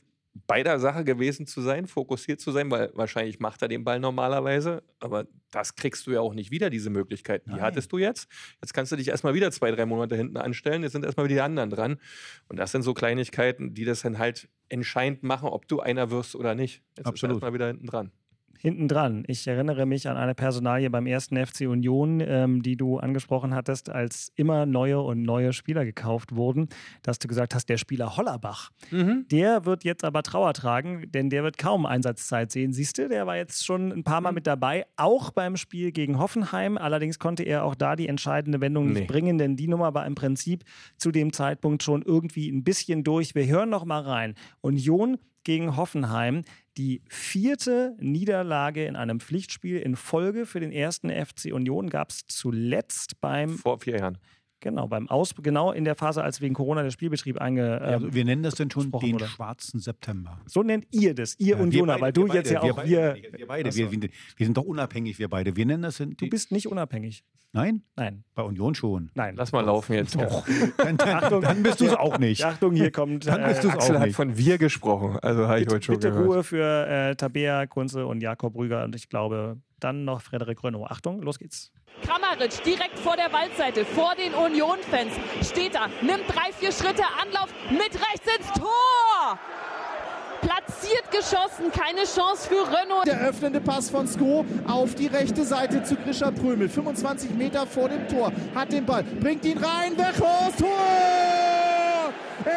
bei 0.46 0.62
der 0.62 0.78
Sache 0.78 1.02
gewesen 1.04 1.46
zu 1.46 1.60
sein, 1.60 1.86
fokussiert 1.88 2.40
zu 2.40 2.52
sein, 2.52 2.70
weil 2.70 2.90
wahrscheinlich 2.94 3.40
macht 3.40 3.62
er 3.62 3.68
den 3.68 3.82
Ball 3.82 3.98
normalerweise, 3.98 4.82
aber 5.00 5.26
das 5.50 5.74
kriegst 5.74 6.06
du 6.06 6.12
ja 6.12 6.20
auch 6.20 6.34
nicht 6.34 6.52
wieder, 6.52 6.70
diese 6.70 6.88
Möglichkeiten. 6.88 7.50
Die 7.50 7.56
Nein. 7.56 7.64
hattest 7.64 7.90
du 7.90 7.98
jetzt. 7.98 8.28
Jetzt 8.62 8.72
kannst 8.72 8.92
du 8.92 8.96
dich 8.96 9.08
erstmal 9.08 9.34
wieder 9.34 9.50
zwei, 9.50 9.72
drei 9.72 9.86
Monate 9.86 10.14
hinten 10.16 10.36
anstellen, 10.36 10.82
jetzt 10.84 10.92
sind 10.92 11.04
erstmal 11.04 11.26
wieder 11.26 11.34
die 11.36 11.40
anderen 11.40 11.70
dran. 11.70 11.98
Und 12.48 12.58
das 12.58 12.70
sind 12.70 12.82
so 12.82 12.94
Kleinigkeiten, 12.94 13.74
die 13.74 13.84
das 13.84 14.02
dann 14.02 14.18
halt 14.18 14.48
entscheidend 14.68 15.24
machen, 15.24 15.48
ob 15.48 15.66
du 15.66 15.80
einer 15.80 16.10
wirst 16.12 16.36
oder 16.36 16.54
nicht. 16.54 16.82
Jetzt 16.96 17.06
Absolut. 17.06 17.32
ist 17.32 17.36
erstmal 17.38 17.54
wieder 17.54 17.66
hinten 17.66 17.86
dran. 17.86 18.12
Hinten 18.62 18.88
dran. 18.88 19.24
Ich 19.26 19.46
erinnere 19.46 19.86
mich 19.86 20.06
an 20.06 20.18
eine 20.18 20.34
Personalie 20.34 20.90
beim 20.90 21.06
ersten 21.06 21.36
FC 21.36 21.62
Union, 21.62 22.20
ähm, 22.20 22.62
die 22.62 22.76
du 22.76 22.98
angesprochen 22.98 23.54
hattest, 23.54 23.88
als 23.88 24.32
immer 24.36 24.66
neue 24.66 25.00
und 25.00 25.22
neue 25.22 25.54
Spieler 25.54 25.86
gekauft 25.86 26.36
wurden, 26.36 26.68
dass 27.02 27.18
du 27.18 27.26
gesagt 27.26 27.54
hast, 27.54 27.70
der 27.70 27.78
Spieler 27.78 28.18
Hollerbach, 28.18 28.70
der 29.30 29.64
wird 29.64 29.84
jetzt 29.84 30.04
aber 30.04 30.22
Trauer 30.22 30.52
tragen, 30.52 31.10
denn 31.10 31.30
der 31.30 31.42
wird 31.42 31.56
kaum 31.56 31.86
Einsatzzeit 31.86 32.52
sehen. 32.52 32.72
Siehst 32.74 32.98
du, 32.98 33.08
der 33.08 33.26
war 33.26 33.36
jetzt 33.36 33.64
schon 33.64 33.92
ein 33.92 34.04
paar 34.04 34.20
Mal 34.20 34.32
mit 34.32 34.46
dabei, 34.46 34.84
auch 34.96 35.30
beim 35.30 35.56
Spiel 35.56 35.90
gegen 35.90 36.18
Hoffenheim. 36.18 36.76
Allerdings 36.76 37.18
konnte 37.18 37.42
er 37.44 37.64
auch 37.64 37.74
da 37.74 37.96
die 37.96 38.08
entscheidende 38.08 38.60
Wendung 38.60 38.88
nicht 38.88 39.00
Nee. 39.00 39.06
bringen, 39.06 39.38
denn 39.38 39.56
die 39.56 39.68
Nummer 39.68 39.94
war 39.94 40.06
im 40.06 40.14
Prinzip 40.14 40.64
zu 40.98 41.10
dem 41.10 41.32
Zeitpunkt 41.32 41.82
schon 41.82 42.02
irgendwie 42.02 42.50
ein 42.50 42.62
bisschen 42.62 43.04
durch. 43.04 43.34
Wir 43.34 43.46
hören 43.46 43.70
noch 43.70 43.86
mal 43.86 44.02
rein. 44.02 44.34
Union 44.60 45.16
gegen 45.44 45.76
Hoffenheim. 45.76 46.42
Die 46.76 47.02
vierte 47.08 47.96
Niederlage 47.98 48.84
in 48.84 48.96
einem 48.96 49.20
Pflichtspiel 49.20 49.78
in 49.78 49.96
Folge 49.96 50.46
für 50.46 50.60
den 50.60 50.72
ersten 50.72 51.10
FC 51.10 51.52
Union 51.52 51.90
gab 51.90 52.10
es 52.10 52.26
zuletzt 52.26 53.20
beim, 53.20 53.50
Vor 53.50 53.78
vier 53.78 53.98
Jahren. 53.98 54.18
Genau, 54.60 54.86
beim 54.88 55.08
Aus, 55.08 55.34
genau 55.42 55.72
in 55.72 55.84
der 55.84 55.94
Phase, 55.94 56.22
als 56.22 56.40
wegen 56.40 56.54
Corona 56.54 56.82
der 56.82 56.90
Spielbetrieb 56.90 57.40
einge. 57.40 57.80
Ähm, 57.82 58.14
wir 58.14 58.24
nennen 58.24 58.42
das 58.42 58.54
denn 58.54 58.70
schon 58.70 58.90
den 58.92 59.12
wurde. 59.14 59.26
schwarzen 59.26 59.80
September. 59.80 60.38
so 60.46 60.62
nennt 60.62 60.86
ihr 60.90 61.14
das, 61.14 61.38
ihr 61.38 61.56
Ja, 61.56 61.62
Unioner, 61.62 61.94
wir 61.96 62.00
weil 62.00 62.12
beide, 62.12 62.20
du 62.20 62.26
wir 62.28 62.34
jetzt 62.34 62.50
ja 62.50 62.60
beide, 62.60 62.72
auch 62.74 62.84
wir. 62.84 62.88
wir. 62.88 63.12
beide, 63.22 63.38
Wir, 63.38 63.46
beide, 63.46 63.74
wir, 63.74 63.90
wir, 63.92 64.08
wir 64.36 64.46
sind 64.46 64.56
doch 64.56 64.64
unabhängig, 64.64 65.18
wir 65.18 65.28
beide. 65.28 65.56
Wir 65.56 65.66
nennen 65.66 65.82
das 65.82 65.96
denn. 65.98 66.14
Du 66.16 66.28
bist 66.28 66.52
nicht 66.52 66.68
unabhängig. 66.68 67.24
Nein? 67.52 67.82
Nein, 67.96 68.22
Bei 68.36 68.44
Union 68.44 68.76
schon. 68.76 69.10
nein. 69.14 69.34
Lass 69.36 69.50
mal 69.50 69.62
laufen 69.64 69.94
jetzt. 69.94 70.14
Doch. 70.14 70.46
Dann, 70.76 70.96
dann, 70.96 71.40
dann 71.42 71.62
bist 71.64 71.80
du 71.80 71.86
es 71.86 71.94
auch 71.94 72.16
nicht. 72.18 72.44
Achtung, 72.44 72.74
hier 72.74 72.92
kommt. 72.92 73.26
Dann 73.26 73.42
bist 73.44 73.64
du's 73.64 73.72
äh, 73.72 73.76
Axel 73.76 73.96
auch 73.96 74.00
hat 74.00 74.06
nicht. 74.06 74.14
von 74.14 74.36
wir 74.38 74.56
gesprochen, 74.58 75.18
also 75.20 75.48
habe 75.48 75.60
ich 75.60 75.66
heute 75.68 75.82
schon 75.84 75.96
bitte 75.96 76.10
gehört. 76.12 76.28
Ruhe 76.28 76.44
für 76.44 76.86
äh, 76.86 77.16
Tabea, 77.16 77.66
Kunze 77.66 78.06
und 78.06 78.20
Jakob 78.22 78.54
Rüger 78.54 78.84
und 78.84 78.94
ich 78.94 79.08
glaube 79.08 79.56
dann 79.80 80.04
noch 80.04 80.20
Frederik 80.20 80.62
Renault. 80.62 80.90
Achtung, 80.90 81.22
los 81.22 81.38
geht's. 81.38 81.72
Kramaric 82.02 82.62
direkt 82.64 82.98
vor 82.98 83.16
der 83.16 83.32
Waldseite, 83.32 83.84
vor 83.84 84.14
den 84.14 84.32
Union-Fans. 84.34 85.12
Steht 85.42 85.74
da, 85.74 85.88
nimmt 86.00 86.24
drei, 86.28 86.52
vier 86.52 86.72
Schritte, 86.72 87.02
Anlauf 87.20 87.48
mit 87.70 87.94
rechts 87.94 88.26
ins 88.38 88.52
Tor! 88.58 89.38
Platziert 90.40 91.10
geschossen, 91.10 91.70
keine 91.70 92.04
Chance 92.04 92.48
für 92.48 92.66
Renault. 92.66 93.06
Der 93.06 93.20
öffnende 93.20 93.60
Pass 93.60 93.90
von 93.90 94.06
Sko 94.06 94.46
auf 94.66 94.94
die 94.94 95.06
rechte 95.06 95.44
Seite 95.44 95.82
zu 95.82 95.96
Grisha 95.96 96.30
Prömel. 96.30 96.68
25 96.68 97.32
Meter 97.32 97.66
vor 97.66 97.90
dem 97.90 98.08
Tor. 98.08 98.32
Hat 98.54 98.72
den 98.72 98.86
Ball, 98.86 99.02
bringt 99.02 99.44
ihn 99.44 99.58
rein. 99.58 99.96
Wechhorst, 99.98 100.58
Tor! 100.58 101.49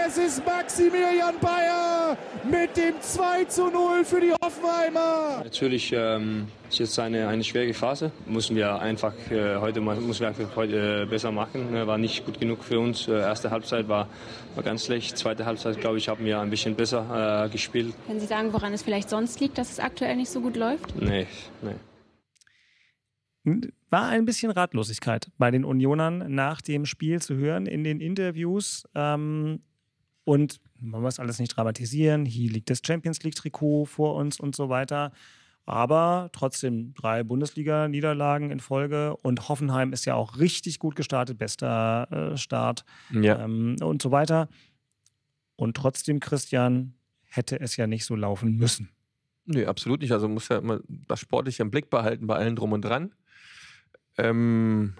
Es 0.06 0.18
ist 0.18 0.46
Maximilian 0.46 1.36
Bayer 1.40 2.18
mit 2.50 2.76
dem 2.76 3.00
2 3.00 3.46
zu 3.46 3.70
0 3.70 4.04
für 4.04 4.20
die 4.20 4.34
Hoffenheimer. 4.44 5.42
Natürlich 5.44 5.94
ähm, 5.96 6.48
ist 6.70 6.80
jetzt 6.80 7.00
eine, 7.00 7.28
eine 7.28 7.44
schwierige 7.44 7.74
Phase. 7.74 8.12
Müssen 8.26 8.56
wir 8.56 8.80
einfach 8.80 9.14
äh, 9.32 9.58
heute 9.58 9.80
mal- 9.82 9.96
müssen 10.00 10.22
wir 10.22 10.28
einfach 10.30 10.56
heute 10.56 11.04
äh, 11.04 11.06
besser 11.06 11.32
machen. 11.32 11.74
Äh, 11.76 11.88
War 11.88 11.98
nicht 11.98 12.26
gut 12.26 12.40
genug 12.40 12.64
für 12.64 12.80
uns. 12.80 13.08
Äh, 13.08 13.14
erste 13.20 13.50
Halbzeit 13.52 13.88
war, 13.88 14.10
war 14.56 14.64
ganz 14.64 14.86
schlecht. 14.86 15.18
Zweite 15.18 15.46
Halbzeit, 15.46 15.80
glaube 15.80 15.98
ich, 15.98 16.10
haben 16.10 16.26
wir 16.26 16.40
ein 16.42 16.50
bisschen 16.50 16.76
besser 16.76 17.46
äh, 17.46 17.50
gespielt. 17.50 17.94
Können 18.08 18.20
Sie 18.20 18.28
sagen, 18.28 18.52
woran 18.54 18.74
es 18.74 18.82
vielleicht 18.84 19.10
sonst 19.10 19.40
liegt, 19.40 19.58
dass 19.58 19.72
es 19.72 19.80
aktuell 19.80 20.16
nicht 20.18 20.30
so 20.30 20.42
gut 20.42 20.58
läuft? 20.58 20.96
Nee, 21.02 21.28
nee. 21.62 21.76
War 23.90 24.08
ein 24.10 24.26
bisschen 24.26 24.52
Ratlosigkeit 24.52 25.28
bei 25.38 25.52
den 25.52 25.66
Unionern 25.66 26.34
nach 26.34 26.62
dem 26.62 26.86
Spiel 26.86 27.22
zu 27.22 27.36
hören 27.36 27.66
in 27.66 27.84
den 27.84 28.00
Interviews. 28.00 28.84
Ähm, 28.96 29.62
und 30.26 30.60
man 30.80 31.02
muss 31.02 31.20
alles 31.20 31.40
nicht 31.40 31.56
dramatisieren. 31.56 32.26
Hier 32.26 32.52
liegt 32.52 32.70
das 32.70 32.82
Champions 32.86 33.24
League-Trikot 33.24 33.86
vor 33.86 34.16
uns 34.16 34.40
und 34.40 34.56
so 34.56 34.70
weiter. 34.70 35.12
Aber 35.66 36.30
trotzdem 36.34 36.94
drei 36.94 37.24
Bundesliga-Niederlagen 37.24 38.52
in 38.52 38.60
Folge 38.60 39.16
und 39.18 39.48
Hoffenheim 39.48 39.94
ist 39.94 40.04
ja 40.06 40.16
auch 40.16 40.38
richtig 40.38 40.78
gut 40.80 40.96
gestartet, 40.96 41.38
bester 41.38 42.34
äh, 42.34 42.38
Start 42.38 42.84
Ja. 43.12 43.42
ähm, 43.44 43.78
und 43.82 44.02
so 44.02 44.12
weiter. 44.12 44.50
Und 45.56 45.78
trotzdem, 45.78 46.20
Christian, 46.20 46.96
hätte 47.24 47.60
es 47.60 47.78
ja 47.78 47.88
nicht 47.88 48.06
so 48.06 48.16
laufen 48.16 48.58
müssen. 48.58 48.90
Nee, 49.46 49.66
absolut 49.66 50.02
nicht. 50.02 50.12
Also 50.12 50.28
muss 50.28 50.50
ja 50.50 50.58
immer 50.58 50.82
das 51.08 51.20
Sportliche 51.20 51.64
im 51.64 51.72
Blick 51.72 51.90
behalten 51.90 52.28
bei 52.28 52.36
allen 52.36 52.56
drum 52.56 52.74
und 52.74 52.84
dran. 52.84 53.14
Ähm, 54.18 54.96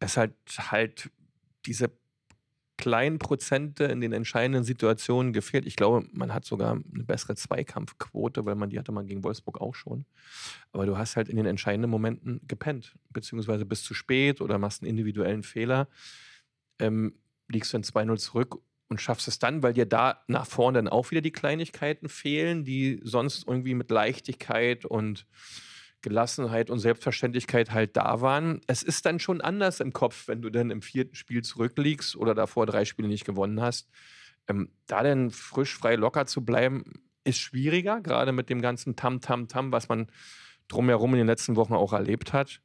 es 0.00 0.16
halt 0.16 0.34
halt 0.58 1.10
diese 1.66 1.90
kleinen 2.80 3.18
Prozente 3.18 3.84
in 3.84 4.00
den 4.00 4.12
entscheidenden 4.12 4.64
Situationen 4.64 5.32
gefehlt. 5.32 5.66
Ich 5.66 5.76
glaube, 5.76 6.06
man 6.12 6.34
hat 6.34 6.44
sogar 6.44 6.72
eine 6.72 7.04
bessere 7.04 7.36
Zweikampfquote, 7.36 8.44
weil 8.46 8.56
man 8.56 8.70
die 8.70 8.78
hatte 8.78 8.90
man 8.90 9.06
gegen 9.06 9.22
Wolfsburg 9.22 9.60
auch 9.60 9.74
schon. 9.74 10.06
Aber 10.72 10.86
du 10.86 10.98
hast 10.98 11.16
halt 11.16 11.28
in 11.28 11.36
den 11.36 11.46
entscheidenden 11.46 11.90
Momenten 11.90 12.40
gepennt, 12.48 12.96
beziehungsweise 13.10 13.64
bist 13.64 13.84
zu 13.84 13.94
spät 13.94 14.40
oder 14.40 14.58
machst 14.58 14.82
einen 14.82 14.90
individuellen 14.90 15.42
Fehler, 15.42 15.88
ähm, 16.78 17.14
liegst 17.48 17.72
du 17.72 17.76
in 17.76 17.84
2-0 17.84 18.16
zurück 18.18 18.58
und 18.88 19.00
schaffst 19.00 19.28
es 19.28 19.38
dann, 19.38 19.62
weil 19.62 19.74
dir 19.74 19.86
da 19.86 20.24
nach 20.26 20.46
vorne 20.46 20.78
dann 20.78 20.88
auch 20.88 21.10
wieder 21.10 21.20
die 21.20 21.30
Kleinigkeiten 21.30 22.08
fehlen, 22.08 22.64
die 22.64 23.00
sonst 23.04 23.46
irgendwie 23.46 23.74
mit 23.74 23.90
Leichtigkeit 23.90 24.84
und 24.84 25.26
Gelassenheit 26.02 26.70
und 26.70 26.78
Selbstverständlichkeit 26.78 27.72
halt 27.72 27.96
da 27.96 28.20
waren. 28.20 28.60
Es 28.66 28.82
ist 28.82 29.06
dann 29.06 29.18
schon 29.18 29.40
anders 29.40 29.80
im 29.80 29.92
Kopf, 29.92 30.28
wenn 30.28 30.42
du 30.42 30.50
dann 30.50 30.70
im 30.70 30.82
vierten 30.82 31.14
Spiel 31.14 31.42
zurückliegst 31.42 32.16
oder 32.16 32.34
davor 32.34 32.66
drei 32.66 32.84
Spiele 32.84 33.08
nicht 33.08 33.24
gewonnen 33.24 33.60
hast. 33.60 33.88
Ähm, 34.48 34.70
da 34.86 35.02
dann 35.02 35.30
frisch, 35.30 35.76
frei, 35.76 35.96
locker 35.96 36.26
zu 36.26 36.44
bleiben, 36.44 36.84
ist 37.24 37.38
schwieriger, 37.38 38.00
gerade 38.00 38.32
mit 38.32 38.48
dem 38.48 38.62
ganzen 38.62 38.96
Tam-Tam-Tam, 38.96 39.72
was 39.72 39.88
man 39.88 40.08
drumherum 40.68 41.12
in 41.12 41.18
den 41.18 41.26
letzten 41.26 41.56
Wochen 41.56 41.74
auch 41.74 41.92
erlebt 41.92 42.32
hat. 42.32 42.60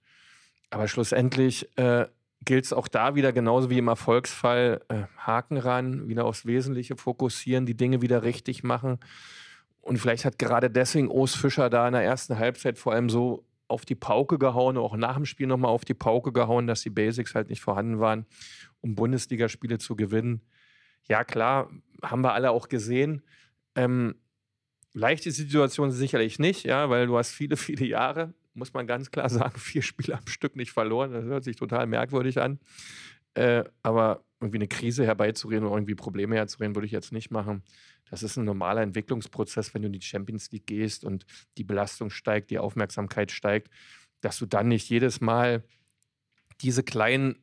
Aber 0.69 0.87
schlussendlich 0.87 1.69
äh, 1.77 2.07
gilt 2.43 2.65
es 2.65 2.73
auch 2.73 2.87
da 2.87 3.15
wieder 3.15 3.33
genauso 3.33 3.69
wie 3.69 3.77
im 3.77 3.87
Erfolgsfall, 3.87 4.81
äh, 4.89 5.03
Haken 5.17 5.57
ran, 5.57 6.07
wieder 6.07 6.25
aufs 6.25 6.45
Wesentliche 6.45 6.95
fokussieren, 6.95 7.65
die 7.65 7.75
Dinge 7.75 8.01
wieder 8.01 8.23
richtig 8.23 8.63
machen. 8.63 8.99
Und 9.85 9.99
vielleicht 9.99 10.25
hat 10.25 10.39
gerade 10.39 10.71
deswegen 10.71 11.09
Urs 11.09 11.35
Fischer 11.35 11.69
da 11.69 11.85
in 11.85 11.93
der 11.93 12.01
ersten 12.01 12.39
Halbzeit 12.39 12.79
vor 12.79 12.93
allem 12.93 13.07
so 13.07 13.45
auf 13.67 13.85
die 13.85 13.93
Pauke 13.93 14.39
gehauen, 14.39 14.77
auch 14.77 14.97
nach 14.97 15.15
dem 15.15 15.27
Spiel 15.27 15.45
nochmal 15.45 15.69
auf 15.69 15.85
die 15.85 15.93
Pauke 15.93 16.33
gehauen, 16.33 16.65
dass 16.65 16.81
die 16.81 16.89
Basics 16.89 17.35
halt 17.35 17.49
nicht 17.49 17.61
vorhanden 17.61 17.99
waren, 17.99 18.25
um 18.81 18.95
Bundesligaspiele 18.95 19.77
zu 19.77 19.95
gewinnen. 19.95 20.41
Ja, 21.07 21.23
klar, 21.23 21.69
haben 22.01 22.21
wir 22.21 22.33
alle 22.33 22.49
auch 22.49 22.67
gesehen. 22.67 23.21
Ähm, 23.75 24.15
leichte 24.93 25.29
Situation 25.29 25.91
sicherlich 25.91 26.39
nicht, 26.39 26.63
ja, 26.63 26.89
weil 26.89 27.05
du 27.05 27.15
hast 27.15 27.29
viele, 27.29 27.55
viele 27.57 27.85
Jahre, 27.85 28.33
muss 28.55 28.73
man 28.73 28.87
ganz 28.87 29.11
klar 29.11 29.29
sagen, 29.29 29.59
vier 29.59 29.83
Spiele 29.83 30.17
am 30.17 30.25
Stück 30.25 30.55
nicht 30.55 30.71
verloren. 30.71 31.13
Das 31.13 31.25
hört 31.25 31.43
sich 31.43 31.57
total 31.57 31.85
merkwürdig 31.85 32.41
an. 32.41 32.59
Äh, 33.35 33.65
aber 33.83 34.23
irgendwie 34.41 34.57
eine 34.57 34.67
Krise 34.67 35.05
herbeizureden 35.05 35.67
oder 35.67 35.75
irgendwie 35.75 35.93
Probleme 35.93 36.37
herzureden, 36.37 36.75
würde 36.75 36.87
ich 36.87 36.91
jetzt 36.91 37.11
nicht 37.11 37.29
machen. 37.29 37.61
Das 38.09 38.23
ist 38.23 38.37
ein 38.37 38.45
normaler 38.45 38.81
Entwicklungsprozess, 38.81 39.73
wenn 39.73 39.81
du 39.81 39.87
in 39.87 39.93
die 39.93 40.01
Champions 40.01 40.51
League 40.51 40.67
gehst 40.67 41.03
und 41.03 41.25
die 41.57 41.63
Belastung 41.63 42.09
steigt, 42.09 42.51
die 42.51 42.59
Aufmerksamkeit 42.59 43.31
steigt, 43.31 43.69
dass 44.21 44.37
du 44.37 44.45
dann 44.45 44.67
nicht 44.67 44.89
jedes 44.89 45.21
Mal 45.21 45.63
diese 46.61 46.83
kleinen 46.83 47.37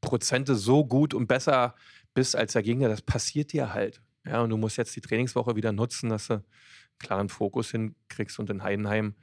Prozente 0.00 0.56
so 0.56 0.84
gut 0.84 1.14
und 1.14 1.26
besser 1.26 1.74
bist 2.14 2.36
als 2.36 2.52
der 2.52 2.62
Gegner. 2.62 2.88
Das 2.88 3.02
passiert 3.02 3.52
dir 3.52 3.72
halt. 3.72 4.02
Ja, 4.26 4.42
und 4.42 4.50
du 4.50 4.56
musst 4.56 4.76
jetzt 4.76 4.94
die 4.94 5.00
Trainingswoche 5.00 5.56
wieder 5.56 5.72
nutzen, 5.72 6.10
dass 6.10 6.28
du 6.28 6.34
einen 6.34 6.44
klaren 6.98 7.28
Fokus 7.28 7.70
hinkriegst 7.70 8.38
und 8.38 8.50
in 8.50 8.62
Heidenheim 8.62 9.14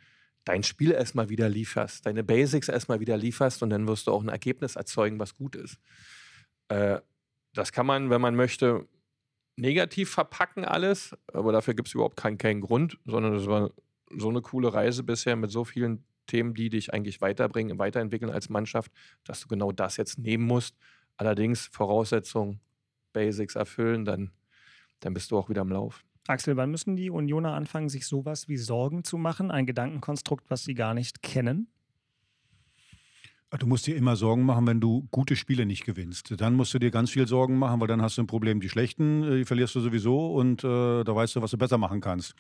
dein 0.46 0.64
Spiel 0.64 0.92
erstmal 0.92 1.30
wieder 1.30 1.50
lieferst, 1.50 2.06
deine 2.06 2.24
Basics 2.24 2.70
erstmal 2.70 3.00
wieder 3.00 3.18
lieferst 3.18 3.62
und 3.62 3.70
dann 3.70 3.88
wirst 3.88 4.08
du 4.08 4.12
auch 4.12 4.24
ein 4.24 4.30
Ergebnis 4.30 4.76
erzeugen, 4.76 5.20
was 5.20 5.36
gut 5.36 5.56
ist. 5.56 5.78
Äh, 6.70 7.00
das 7.54 7.72
kann 7.72 7.86
man, 7.86 8.10
wenn 8.10 8.22
man 8.22 8.36
möchte, 8.36 8.88
negativ 9.60 10.10
verpacken 10.10 10.66
alles, 10.66 11.16
aber 11.34 11.52
dafür 11.52 11.74
gibt 11.74 11.88
es 11.88 11.94
überhaupt 11.94 12.18
keinen, 12.18 12.38
keinen 12.38 12.62
Grund, 12.62 12.98
sondern 13.06 13.36
es 13.36 13.48
war 13.48 13.72
so 14.18 14.30
eine 14.30 14.42
coole 14.42 14.74
Reise 14.74 15.04
bisher 15.04 15.36
mit 15.36 15.52
so 15.52 15.64
vielen 15.64 16.04
Themen, 16.28 16.54
die 16.54 16.70
dich 16.70 16.94
eigentlich 16.94 17.22
weiterbringen, 17.22 17.78
weiterentwickeln 17.80 18.32
als 18.32 18.50
Mannschaft, 18.50 18.92
dass 19.24 19.42
du 19.42 19.48
genau 19.48 19.72
das 19.72 19.98
jetzt 19.98 20.20
nehmen 20.20 20.46
musst. 20.46 20.76
Allerdings 21.18 21.68
Voraussetzungen, 21.68 22.60
Basics 23.14 23.56
erfüllen, 23.56 24.06
dann, 24.06 24.32
dann 25.00 25.14
bist 25.14 25.32
du 25.32 25.38
auch 25.38 25.50
wieder 25.50 25.62
im 25.62 25.70
Lauf. 25.70 26.04
Axel, 26.28 26.56
wann 26.58 26.70
müssen 26.70 26.96
die 26.96 27.10
Unioner 27.10 27.54
anfangen, 27.54 27.90
sich 27.90 28.06
sowas 28.06 28.48
wie 28.48 28.58
Sorgen 28.58 29.04
zu 29.04 29.18
machen? 29.18 29.50
Ein 29.50 29.66
Gedankenkonstrukt, 29.66 30.50
was 30.50 30.64
sie 30.64 30.76
gar 30.76 30.94
nicht 30.94 31.24
kennen? 31.24 31.68
Du 33.58 33.66
musst 33.66 33.88
dir 33.88 33.96
immer 33.96 34.16
Sorgen 34.16 34.44
machen, 34.44 34.68
wenn 34.68 34.80
du 34.80 35.08
gute 35.10 35.36
Spiele 35.36 35.66
nicht 35.66 35.84
gewinnst. 35.84 36.36
Dann 36.38 36.54
musst 36.54 36.72
du 36.74 36.80
dir 36.80 36.92
ganz 36.92 37.10
viel 37.10 37.28
Sorgen 37.28 37.58
machen, 37.58 37.82
weil 37.82 37.88
dann 37.88 38.02
hast 38.02 38.18
du 38.18 38.22
ein 38.22 38.28
Problem. 38.28 38.60
Die 38.60 38.70
schlechten, 38.70 39.24
äh, 39.24 39.38
die 39.38 39.46
verlierst 39.46 39.74
du 39.74 39.80
sowieso 39.80 40.34
und 40.36 40.64
äh, 40.64 41.04
da 41.04 41.16
weißt 41.16 41.36
du, 41.36 41.42
was 41.42 41.52
du 41.52 41.58
besser 41.58 41.80
machen 41.80 42.00
kannst. 42.00 42.36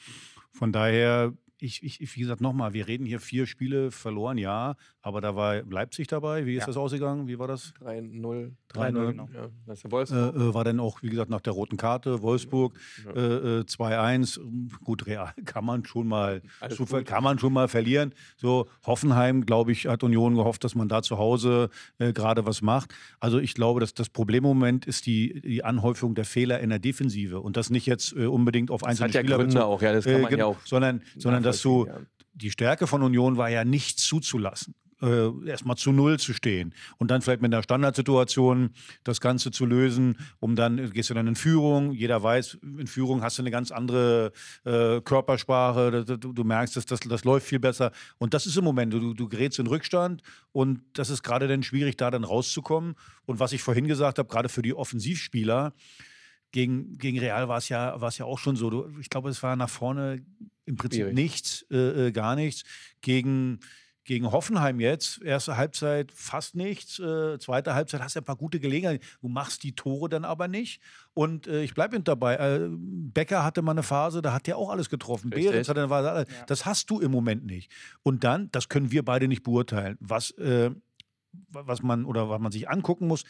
Von 0.52 0.72
daher 0.72 1.34
ich, 1.62 1.84
ich, 1.84 2.16
wie 2.16 2.22
gesagt, 2.22 2.42
nochmal, 2.42 2.74
wir 2.74 2.88
reden 2.88 3.06
hier 3.06 3.20
vier 3.20 3.46
Spiele 3.46 3.92
verloren, 3.92 4.38
ja, 4.38 4.76
aber 5.02 5.22
da 5.22 5.36
war 5.36 5.62
Leipzig 5.64 6.08
dabei. 6.08 6.46
Wie 6.46 6.56
ist 6.56 6.62
ja. 6.62 6.68
das 6.68 6.78
ausgegangen? 6.78 7.28
Wie 7.28 7.40
war 7.40 7.48
das? 7.48 7.74
3-0. 7.82 8.52
3-0, 8.74 8.92
genau. 8.92 9.30
Ja, 9.34 9.50
das 9.66 9.84
ist 9.84 9.92
Wolfsburg. 9.92 10.36
Äh, 10.36 10.40
äh, 10.40 10.54
war 10.54 10.64
dann 10.64 10.80
auch, 10.80 11.02
wie 11.02 11.10
gesagt, 11.10 11.30
nach 11.30 11.42
der 11.42 11.54
roten 11.54 11.78
Karte 11.78 12.22
Wolfsburg 12.22 12.78
ja. 13.06 13.60
äh, 13.60 13.62
2-1. 13.62 14.40
Äh, 14.40 14.44
gut, 14.84 15.08
Real 15.08 15.34
kann 15.46 15.66
man 15.66 15.86
schon 15.86 16.08
mal, 16.08 16.42
Zufall, 16.70 17.04
kann 17.04 17.24
man 17.24 17.40
schon 17.40 17.54
mal 17.54 17.68
verlieren. 17.68 18.14
So, 18.38 18.68
Hoffenheim, 18.86 19.46
glaube 19.46 19.72
ich, 19.72 19.88
hat 19.88 20.04
Union 20.04 20.36
gehofft, 20.36 20.64
dass 20.64 20.76
man 20.76 20.88
da 20.88 21.02
zu 21.02 21.18
Hause 21.18 21.70
äh, 21.98 22.14
gerade 22.14 22.46
was 22.46 22.62
macht. 22.62 22.94
Also 23.20 23.40
ich 23.40 23.54
glaube, 23.54 23.80
dass 23.80 23.94
das 23.94 24.10
Problemmoment 24.10 24.86
ist 24.86 25.06
die, 25.06 25.42
die 25.42 25.64
Anhäufung 25.64 26.16
der 26.16 26.26
Fehler 26.26 26.60
in 26.60 26.70
der 26.70 26.80
Defensive 26.80 27.40
und 27.40 27.58
das 27.58 27.70
nicht 27.70 27.86
jetzt 27.86 28.16
äh, 28.16 28.26
unbedingt 28.26 28.72
auf 28.72 28.84
einzelne 28.84 29.10
das 29.10 29.16
hat 29.16 29.24
Spieler 29.24 29.38
ja 29.38 29.38
Gründe 29.38 29.54
bezogen, 29.56 29.74
auch, 29.74 29.82
ja, 29.82 29.94
das 29.94 30.06
kann 30.06 30.22
man 30.22 30.38
ja 30.38 30.46
auch. 30.46 30.58
Sondern, 30.66 31.02
sondern 31.18 31.44
dass 31.50 31.62
du 31.62 31.88
die 32.34 32.52
Stärke 32.52 32.88
von 32.88 33.04
Union 33.04 33.38
war 33.38 33.50
ja 33.50 33.66
nicht 33.66 34.00
zuzulassen. 34.00 34.76
Äh, 35.02 35.30
erstmal 35.48 35.78
zu 35.78 35.94
Null 35.94 36.20
zu 36.20 36.34
stehen 36.34 36.74
und 36.98 37.10
dann 37.10 37.22
vielleicht 37.22 37.42
mit 37.42 37.54
einer 37.54 37.64
Standardsituation 37.64 38.72
das 39.06 39.22
Ganze 39.22 39.50
zu 39.50 39.66
lösen, 39.66 40.18
um 40.42 40.58
dann, 40.58 40.92
gehst 40.92 41.10
du 41.10 41.14
dann 41.14 41.26
in 41.26 41.38
Führung, 41.38 41.94
jeder 41.94 42.22
weiß, 42.22 42.58
in 42.62 42.86
Führung 42.86 43.24
hast 43.24 43.38
du 43.38 43.44
eine 43.44 43.50
ganz 43.50 43.72
andere 43.72 44.34
äh, 44.66 45.00
Körpersprache, 45.00 46.04
du, 46.04 46.18
du, 46.18 46.44
merkst, 46.44 46.76
dass 46.76 46.86
das, 46.86 47.00
das 47.00 47.24
läuft 47.24 47.48
viel 47.48 47.60
besser. 47.60 47.94
Und 48.18 48.34
das 48.34 48.46
ist 48.46 48.58
im 48.58 48.66
Moment, 48.66 48.92
du, 48.92 49.14
du 49.14 49.30
gerätst 49.30 49.60
in 49.60 49.68
Rückstand 49.68 50.22
und 50.52 50.82
das 50.92 51.10
ist 51.10 51.24
gerade 51.24 51.48
dann 51.48 51.64
schwierig, 51.64 51.96
da 51.96 52.12
dann 52.12 52.26
rauszukommen. 52.26 52.96
Und 53.26 53.40
was 53.40 53.54
ich 53.54 53.62
vorhin 53.62 53.88
gesagt 53.88 54.20
habe, 54.20 54.28
gerade 54.28 54.50
für 54.50 54.64
die 54.64 54.74
Offensivspieler, 54.74 55.72
gegen, 56.52 56.98
gegen 56.98 57.20
Real 57.20 57.48
war 57.48 57.58
es 57.58 57.70
ja, 57.70 57.96
ja 57.96 58.26
auch 58.26 58.40
schon 58.40 58.56
so. 58.56 58.70
Du, 58.70 58.90
ich 59.00 59.10
glaube, 59.10 59.30
es 59.30 59.44
war 59.44 59.56
nach 59.56 59.70
vorne 59.70 60.24
im 60.66 60.76
Prinzip 60.76 61.02
Schwierig. 61.02 61.16
nichts, 61.16 61.66
äh, 61.72 62.08
äh, 62.08 62.12
gar 62.12 62.36
nichts. 62.36 62.64
Gegen, 63.02 63.60
gegen 64.04 64.32
Hoffenheim 64.32 64.80
jetzt, 64.80 65.22
erste 65.22 65.58
Halbzeit 65.58 66.12
fast 66.12 66.56
nichts, 66.56 67.00
äh, 67.00 67.38
zweite 67.38 67.76
Halbzeit 67.76 68.02
hast 68.02 68.16
du 68.16 68.22
ein 68.22 68.26
paar 68.26 68.36
gute 68.36 68.60
Gelegenheiten. 68.60 69.06
Du 69.22 69.28
machst 69.28 69.64
die 69.64 69.76
Tore 69.76 70.10
dann 70.10 70.26
aber 70.26 70.48
nicht. 70.48 70.82
Und 71.14 71.48
äh, 71.48 71.62
ich 71.62 71.76
bleibe 71.76 72.00
dabei. 72.00 72.36
Äh, 72.36 72.70
Becker 72.72 73.44
hatte 73.44 73.62
mal 73.62 73.72
eine 73.72 73.84
Phase, 73.84 74.22
da 74.22 74.34
hat 74.34 74.48
der 74.48 74.58
auch 74.58 74.70
alles 74.70 74.90
getroffen. 74.90 75.30
Behrens 75.30 75.70
hatte 75.70 75.82
eine 75.82 75.90
Phase, 75.90 76.32
ja. 76.32 76.46
das 76.48 76.66
hast 76.66 76.90
du 76.90 77.00
im 77.00 77.12
Moment 77.12 77.46
nicht. 77.46 77.72
Und 78.02 78.24
dann, 78.24 78.50
das 78.52 78.70
können 78.70 78.92
wir 78.92 79.06
beide 79.06 79.28
nicht 79.28 79.44
beurteilen, 79.44 79.98
was, 80.00 80.32
äh, 80.32 80.72
was 81.52 81.84
man 81.84 82.06
oder 82.06 82.30
was 82.30 82.40
man 82.40 82.52
sich 82.52 82.70
angucken 82.70 83.08
muss 83.08 83.24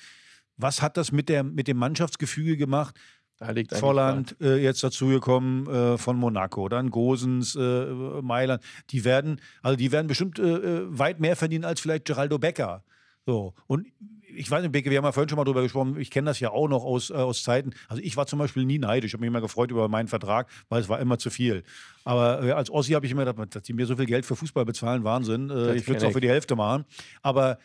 was 0.59 0.81
hat 0.81 0.97
das 0.97 1.11
mit, 1.11 1.29
der, 1.29 1.43
mit 1.43 1.67
dem 1.67 1.77
Mannschaftsgefüge 1.77 2.57
gemacht? 2.57 2.99
Da 3.37 3.51
liegt 3.51 3.73
Volland 3.73 4.35
äh, 4.41 4.57
jetzt 4.57 4.83
dazugekommen 4.83 5.65
äh, 5.67 5.97
von 5.97 6.17
Monaco, 6.17 6.67
dann 6.67 6.89
Gosens, 6.91 7.55
äh, 7.55 7.85
Mailand. 8.21 8.61
Die 8.89 9.05
werden, 9.05 9.39
also 9.61 9.77
die 9.77 9.93
werden 9.93 10.07
bestimmt 10.07 10.39
äh, 10.39 10.43
äh, 10.43 10.85
weit 10.89 11.21
mehr 11.21 11.37
verdienen 11.37 11.63
als 11.63 11.79
vielleicht 11.79 12.03
Geraldo 12.03 12.37
Becker. 12.37 12.83
So. 13.25 13.53
Und 13.67 13.87
ich 14.35 14.51
weiß 14.51 14.61
nicht, 14.61 14.71
Beke, 14.73 14.89
wir 14.89 14.97
haben 14.97 15.05
ja 15.05 15.13
vorhin 15.13 15.29
schon 15.29 15.37
mal 15.37 15.45
drüber 15.45 15.61
gesprochen, 15.61 15.97
ich 15.99 16.11
kenne 16.11 16.25
das 16.25 16.41
ja 16.41 16.49
auch 16.51 16.67
noch 16.67 16.83
aus, 16.83 17.09
äh, 17.09 17.13
aus 17.13 17.43
Zeiten. 17.43 17.71
Also 17.87 18.03
ich 18.03 18.17
war 18.17 18.27
zum 18.27 18.39
Beispiel 18.39 18.65
nie 18.65 18.77
neidisch, 18.77 19.09
ich 19.09 19.13
habe 19.13 19.21
mich 19.21 19.29
immer 19.29 19.41
gefreut 19.41 19.71
über 19.71 19.87
meinen 19.87 20.09
Vertrag, 20.09 20.49
weil 20.67 20.81
es 20.81 20.89
war 20.89 20.99
immer 20.99 21.17
zu 21.17 21.29
viel. 21.29 21.63
Aber 22.03 22.43
äh, 22.43 22.51
als 22.51 22.69
Ossi 22.69 22.91
habe 22.91 23.05
ich 23.05 23.11
immer 23.13 23.23
gedacht, 23.23 23.55
dass 23.55 23.63
die 23.63 23.73
mir 23.73 23.85
so 23.85 23.95
viel 23.95 24.05
Geld 24.05 24.25
für 24.25 24.35
Fußball 24.35 24.65
bezahlen, 24.65 25.05
Wahnsinn. 25.05 25.49
Äh, 25.49 25.75
ich 25.75 25.87
würde 25.87 25.99
es 25.99 26.03
auch 26.03 26.11
für 26.11 26.21
die 26.21 26.29
Hälfte 26.29 26.57
machen. 26.57 26.83
Aber 27.21 27.57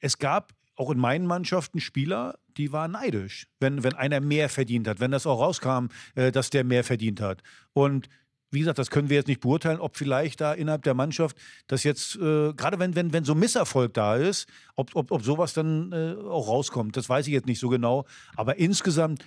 es 0.00 0.18
gab 0.18 0.52
auch 0.78 0.90
in 0.90 0.98
meinen 0.98 1.26
Mannschaften 1.26 1.80
Spieler, 1.80 2.38
die 2.56 2.72
waren 2.72 2.92
neidisch, 2.92 3.48
wenn, 3.60 3.82
wenn 3.82 3.94
einer 3.94 4.20
mehr 4.20 4.48
verdient 4.48 4.86
hat, 4.86 5.00
wenn 5.00 5.10
das 5.10 5.26
auch 5.26 5.40
rauskam, 5.40 5.88
äh, 6.14 6.30
dass 6.30 6.50
der 6.50 6.64
mehr 6.64 6.84
verdient 6.84 7.20
hat. 7.20 7.42
Und 7.72 8.08
wie 8.50 8.60
gesagt, 8.60 8.78
das 8.78 8.90
können 8.90 9.10
wir 9.10 9.16
jetzt 9.16 9.26
nicht 9.26 9.40
beurteilen, 9.40 9.80
ob 9.80 9.96
vielleicht 9.96 10.40
da 10.40 10.54
innerhalb 10.54 10.82
der 10.82 10.94
Mannschaft 10.94 11.36
das 11.66 11.82
jetzt, 11.84 12.16
äh, 12.16 12.52
gerade 12.54 12.78
wenn, 12.78 12.94
wenn, 12.94 13.12
wenn 13.12 13.24
so 13.24 13.34
Misserfolg 13.34 13.92
da 13.92 14.16
ist, 14.16 14.48
ob, 14.76 14.94
ob, 14.94 15.10
ob 15.10 15.22
sowas 15.22 15.52
dann 15.52 15.92
äh, 15.92 16.14
auch 16.14 16.48
rauskommt. 16.48 16.96
Das 16.96 17.08
weiß 17.08 17.26
ich 17.26 17.32
jetzt 17.32 17.46
nicht 17.46 17.58
so 17.58 17.68
genau. 17.68 18.06
Aber 18.36 18.56
insgesamt, 18.58 19.26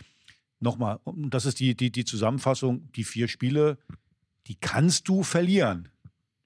nochmal, 0.59 0.99
das 1.05 1.45
ist 1.45 1.59
die, 1.59 1.75
die, 1.75 1.91
die 1.91 2.05
Zusammenfassung, 2.05 2.91
die 2.93 3.03
vier 3.03 3.27
Spiele, 3.27 3.77
die 4.47 4.55
kannst 4.55 5.07
du 5.07 5.21
verlieren. 5.21 5.89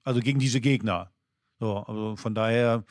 Also 0.02 0.20
gegen 0.20 0.38
diese 0.38 0.60
Gegner. 0.60 1.12
So, 1.58 1.78
also 1.78 2.16
von 2.16 2.34
daher 2.34 2.84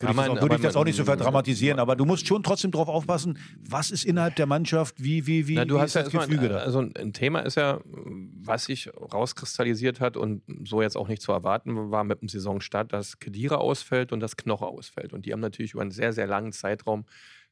würde, 0.00 0.14
man, 0.14 0.26
ich, 0.26 0.30
das 0.30 0.38
auch, 0.38 0.42
würde 0.42 0.54
ich 0.56 0.62
das 0.62 0.76
auch 0.76 0.84
nicht 0.84 0.96
so 0.96 1.04
verdramatisieren, 1.04 1.80
aber 1.80 1.96
du 1.96 2.04
musst 2.04 2.26
schon 2.26 2.42
trotzdem 2.42 2.70
darauf 2.70 2.88
aufpassen, 2.88 3.38
was 3.68 3.90
ist 3.90 4.04
innerhalb 4.04 4.36
der 4.36 4.46
Mannschaft, 4.46 5.02
wie, 5.02 5.26
wie, 5.26 5.48
wie, 5.48 5.54
Na, 5.56 5.64
du 5.64 5.76
wie 5.76 5.80
hast 5.80 5.94
ja 5.94 6.02
das 6.04 6.12
Gefüge 6.12 6.48
da? 6.48 6.58
Also 6.58 6.78
ein 6.80 7.12
Thema 7.12 7.40
ist 7.40 7.56
ja, 7.56 7.80
was 7.84 8.66
sich 8.66 8.90
rauskristallisiert 8.94 10.00
hat 10.00 10.16
und 10.16 10.42
so 10.64 10.82
jetzt 10.82 10.96
auch 10.96 11.08
nicht 11.08 11.22
zu 11.22 11.32
erwarten 11.32 11.90
war 11.90 12.04
mit 12.04 12.20
dem 12.20 12.28
Saisonstart, 12.28 12.92
dass 12.92 13.18
Kedira 13.18 13.56
ausfällt 13.56 14.12
und 14.12 14.20
das 14.20 14.36
Knoche 14.36 14.66
ausfällt. 14.66 15.12
Und 15.12 15.26
die 15.26 15.32
haben 15.32 15.40
natürlich 15.40 15.72
über 15.72 15.82
einen 15.82 15.90
sehr, 15.90 16.12
sehr 16.12 16.26
langen 16.26 16.52
Zeitraum 16.52 17.04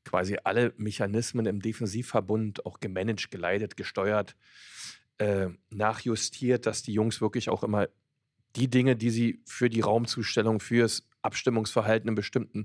quasi 0.05 0.39
alle 0.45 0.73
Mechanismen 0.77 1.47
im 1.47 1.61
Defensivverbund 1.61 2.65
auch 2.65 2.79
gemanagt, 2.79 3.31
geleitet, 3.31 3.77
gesteuert, 3.77 4.37
äh, 5.19 5.49
nachjustiert, 5.71 6.65
dass 6.67 6.83
die 6.83 6.93
Jungs 6.93 7.21
wirklich 7.21 7.49
auch 7.49 7.65
immer 7.65 7.89
die 8.55 8.69
Dinge, 8.69 8.97
die 8.97 9.11
sie 9.11 9.43
für 9.45 9.69
die 9.69 9.81
Raumzustellung, 9.81 10.61
fürs 10.61 11.07
Abstimmungsverhalten 11.27 12.09
in 12.09 12.15
bestimmten 12.15 12.65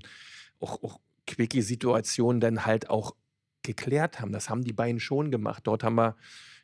auch, 0.60 0.82
auch 0.82 1.00
Quickie-Situationen 1.26 2.40
dann 2.40 2.64
halt 2.64 2.88
auch 2.88 3.14
geklärt 3.62 4.20
haben. 4.20 4.32
Das 4.32 4.48
haben 4.48 4.64
die 4.64 4.72
beiden 4.72 5.00
schon 5.00 5.30
gemacht. 5.30 5.66
Dort 5.66 5.84
haben 5.84 5.96
wir 5.96 6.16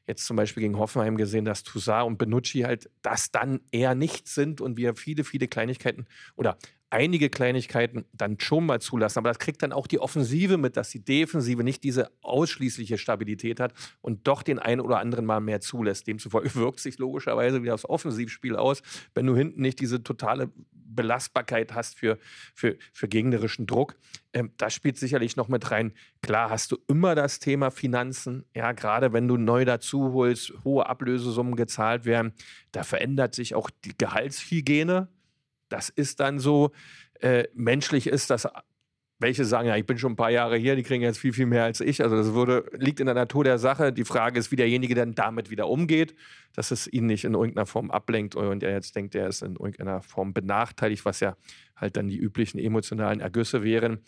jetzt 0.07 0.25
zum 0.25 0.37
Beispiel 0.37 0.63
gegen 0.63 0.79
Hoffenheim 0.79 1.17
gesehen, 1.17 1.45
dass 1.45 1.63
Toussaint 1.63 2.07
und 2.07 2.19
Benucci 2.19 2.61
halt 2.61 2.91
das 3.03 3.31
dann 3.31 3.61
eher 3.71 3.95
nicht 3.95 4.27
sind 4.27 4.61
und 4.61 4.77
wir 4.77 4.97
viele, 4.97 5.23
viele 5.23 5.49
Kleinigkeiten 5.49 6.07
oder 6.35 6.57
einige 6.91 7.29
Kleinigkeiten 7.29 8.07
dann 8.13 8.41
schon 8.41 8.65
mal 8.65 8.81
zulassen. 8.81 9.19
Aber 9.19 9.29
das 9.29 9.39
kriegt 9.39 9.63
dann 9.63 9.73
auch 9.73 9.87
die 9.87 9.99
Offensive 9.99 10.57
mit, 10.57 10.79
dass 10.79 10.89
die 10.91 11.05
Defensive 11.05 11.63
nicht 11.63 11.85
diese 11.85 12.11
ausschließliche 12.23 12.97
Stabilität 12.97 13.61
hat 13.61 13.75
und 14.01 14.27
doch 14.27 14.43
den 14.43 14.59
einen 14.59 14.81
oder 14.81 14.99
anderen 14.99 15.27
mal 15.27 15.41
mehr 15.41 15.61
zulässt. 15.61 16.07
Demzufolge 16.07 16.55
wirkt 16.55 16.81
sich 16.81 16.99
logischerweise 16.99 17.63
wieder 17.63 17.73
das 17.73 17.89
Offensivspiel 17.89 18.57
aus, 18.57 18.83
wenn 19.15 19.27
du 19.27 19.37
hinten 19.37 19.61
nicht 19.61 19.81
diese 19.81 20.03
totale 20.03 20.51
Belastbarkeit 20.89 21.75
hast 21.75 21.99
für, 21.99 22.19
für, 22.55 22.77
für 22.93 23.09
gegnerischen 23.09 23.67
Druck. 23.67 23.97
Ähm, 24.33 24.53
das 24.57 24.75
spielt 24.75 24.99
sicherlich 24.99 25.37
noch 25.37 25.49
mit 25.49 25.71
rein. 25.71 25.93
Klar 26.23 26.51
hast 26.51 26.73
du 26.73 26.79
immer 26.89 27.15
das 27.15 27.39
Thema 27.39 27.71
Finanzen. 27.71 28.45
Ja, 28.55 28.73
gerade 28.73 29.13
wenn 29.13 29.29
du 29.29 29.37
neu 29.37 29.65
dazu 29.65 30.13
holst, 30.13 30.53
hohe 30.65 30.87
Ablösesummen 30.87 31.57
gezahlt 31.57 32.05
werden, 32.05 32.33
da 32.73 32.83
verändert 32.83 33.35
sich 33.35 33.55
auch 33.55 33.71
die 33.85 33.97
Gehaltshygiene. 33.97 35.09
Das 35.69 35.89
ist 35.89 36.21
dann 36.21 36.39
so. 36.39 36.73
Äh, 37.21 37.49
menschlich 37.53 38.07
ist 38.07 38.31
das 38.31 38.47
welche 39.19 39.45
sagen, 39.45 39.69
ja, 39.69 39.77
ich 39.77 39.85
bin 39.85 39.99
schon 39.99 40.13
ein 40.13 40.17
paar 40.17 40.31
Jahre 40.31 40.57
hier, 40.57 40.77
die 40.77 40.85
kriegen 40.85 41.03
jetzt 41.03 41.19
viel, 41.19 41.33
viel 41.33 41.47
mehr 41.47 41.65
als 41.65 41.81
ich. 41.81 42.03
Also 42.03 42.17
das 42.17 42.35
würde, 42.35 42.65
liegt 42.73 43.01
in 43.01 43.07
der 43.07 43.15
Natur 43.15 43.43
der 43.43 43.59
Sache. 43.59 43.93
Die 43.93 44.05
Frage 44.05 44.39
ist, 44.39 44.53
wie 44.53 44.57
derjenige 44.57 44.95
dann 44.95 45.15
damit 45.15 45.51
wieder 45.51 45.69
umgeht, 45.69 46.15
dass 46.55 46.71
es 46.71 46.87
ihn 46.87 47.07
nicht 47.07 47.25
in 47.25 47.35
irgendeiner 47.35 47.67
Form 47.67 47.91
ablenkt 47.91 48.37
und 48.37 48.63
er 48.63 48.73
jetzt 48.73 48.95
denkt, 48.95 49.15
er 49.15 49.29
ist 49.29 49.43
in 49.43 49.57
irgendeiner 49.57 50.03
Form 50.03 50.33
benachteiligt, 50.33 51.05
was 51.05 51.21
ja 51.21 51.37
halt 51.77 51.97
dann 51.97 52.09
die 52.09 52.17
üblichen 52.17 52.59
emotionalen 52.59 53.21
Ergüsse 53.21 53.65
wären. 53.65 53.99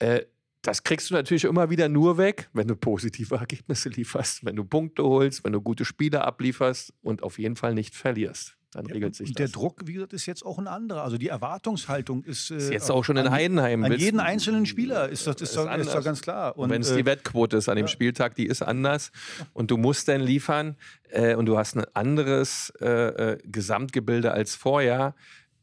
Äh, 0.00 0.22
das 0.62 0.82
kriegst 0.84 1.10
du 1.10 1.14
natürlich 1.14 1.44
immer 1.44 1.70
wieder 1.70 1.88
nur 1.88 2.18
weg, 2.18 2.48
wenn 2.52 2.68
du 2.68 2.76
positive 2.76 3.36
Ergebnisse 3.36 3.88
lieferst, 3.88 4.44
wenn 4.44 4.56
du 4.56 4.64
Punkte 4.64 5.02
holst, 5.02 5.44
wenn 5.44 5.52
du 5.52 5.60
gute 5.60 5.84
Spiele 5.84 6.22
ablieferst 6.22 6.92
und 7.02 7.22
auf 7.22 7.38
jeden 7.38 7.56
Fall 7.56 7.74
nicht 7.74 7.94
verlierst 7.94 8.56
dann 8.72 8.86
ja, 8.86 8.94
regelt 8.94 9.14
sich 9.14 9.28
und 9.28 9.38
das. 9.38 9.52
Der 9.52 9.60
Druck, 9.60 9.82
wie 9.86 9.92
gesagt, 9.92 10.12
ist 10.14 10.26
jetzt 10.26 10.44
auch 10.44 10.58
ein 10.58 10.66
anderer. 10.66 11.04
Also 11.04 11.18
die 11.18 11.28
Erwartungshaltung 11.28 12.24
ist, 12.24 12.50
äh, 12.50 12.56
ist 12.56 12.70
jetzt 12.70 12.90
auch 12.90 13.04
schon 13.04 13.16
in 13.18 13.30
Heidenheim. 13.30 13.84
An, 13.84 13.92
jeden 13.92 14.18
einzelnen 14.18 14.66
Spieler 14.66 15.08
ist 15.08 15.26
das, 15.26 15.36
ist, 15.36 15.56
ist, 15.56 15.56
ist 15.56 15.94
doch 15.94 16.04
ganz 16.04 16.22
klar. 16.22 16.56
Und, 16.56 16.64
und 16.64 16.70
wenn 16.70 16.80
es 16.80 16.90
äh, 16.90 16.96
die 16.96 17.06
Wettquote 17.06 17.58
ist 17.58 17.68
an 17.68 17.76
dem 17.76 17.86
ja. 17.86 17.88
Spieltag, 17.88 18.34
die 18.34 18.46
ist 18.46 18.62
anders. 18.62 19.12
Und 19.52 19.70
du 19.70 19.76
musst 19.76 20.08
dann 20.08 20.22
liefern 20.22 20.76
äh, 21.10 21.34
und 21.34 21.46
du 21.46 21.58
hast 21.58 21.76
ein 21.76 21.84
anderes 21.94 22.72
äh, 22.80 22.86
äh 22.86 23.38
Gesamtgebilde 23.44 24.32
als 24.32 24.56
vorher. 24.56 25.14